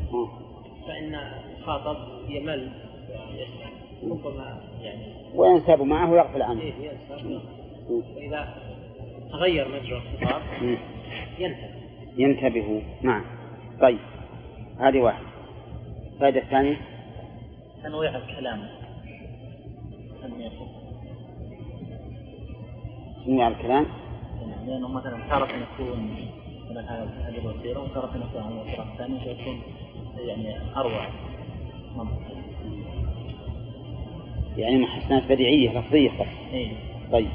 [0.86, 1.14] فإن
[1.58, 1.96] الخاطب
[2.28, 2.70] يمل
[3.30, 3.68] ويسمع
[4.04, 7.40] ربما يعني وينساب معه ويغفل عنه إيه ينسى مم.
[8.16, 8.54] وإذا
[9.32, 10.76] تغير مجرى الخطاب؟ مم.
[11.38, 11.70] ينتهي
[12.16, 13.24] ينتبهوا نعم.
[13.80, 13.98] طيب.
[14.80, 15.26] هذه واحدة
[16.14, 16.76] الفائدة الثانية؟
[17.82, 18.68] تنويع الكلام.
[23.26, 23.86] تنويع الكلام.
[24.66, 26.16] لأنه مثلا تارة يكون
[26.70, 29.62] مثلا هذه الوسيلة وتارة يكون على الوسيلة الثانية فيكون
[30.18, 31.08] يعني أروع.
[34.56, 36.10] يعني محسنات بديعية لفظية.
[36.52, 36.72] إيه.
[37.12, 37.28] طيب.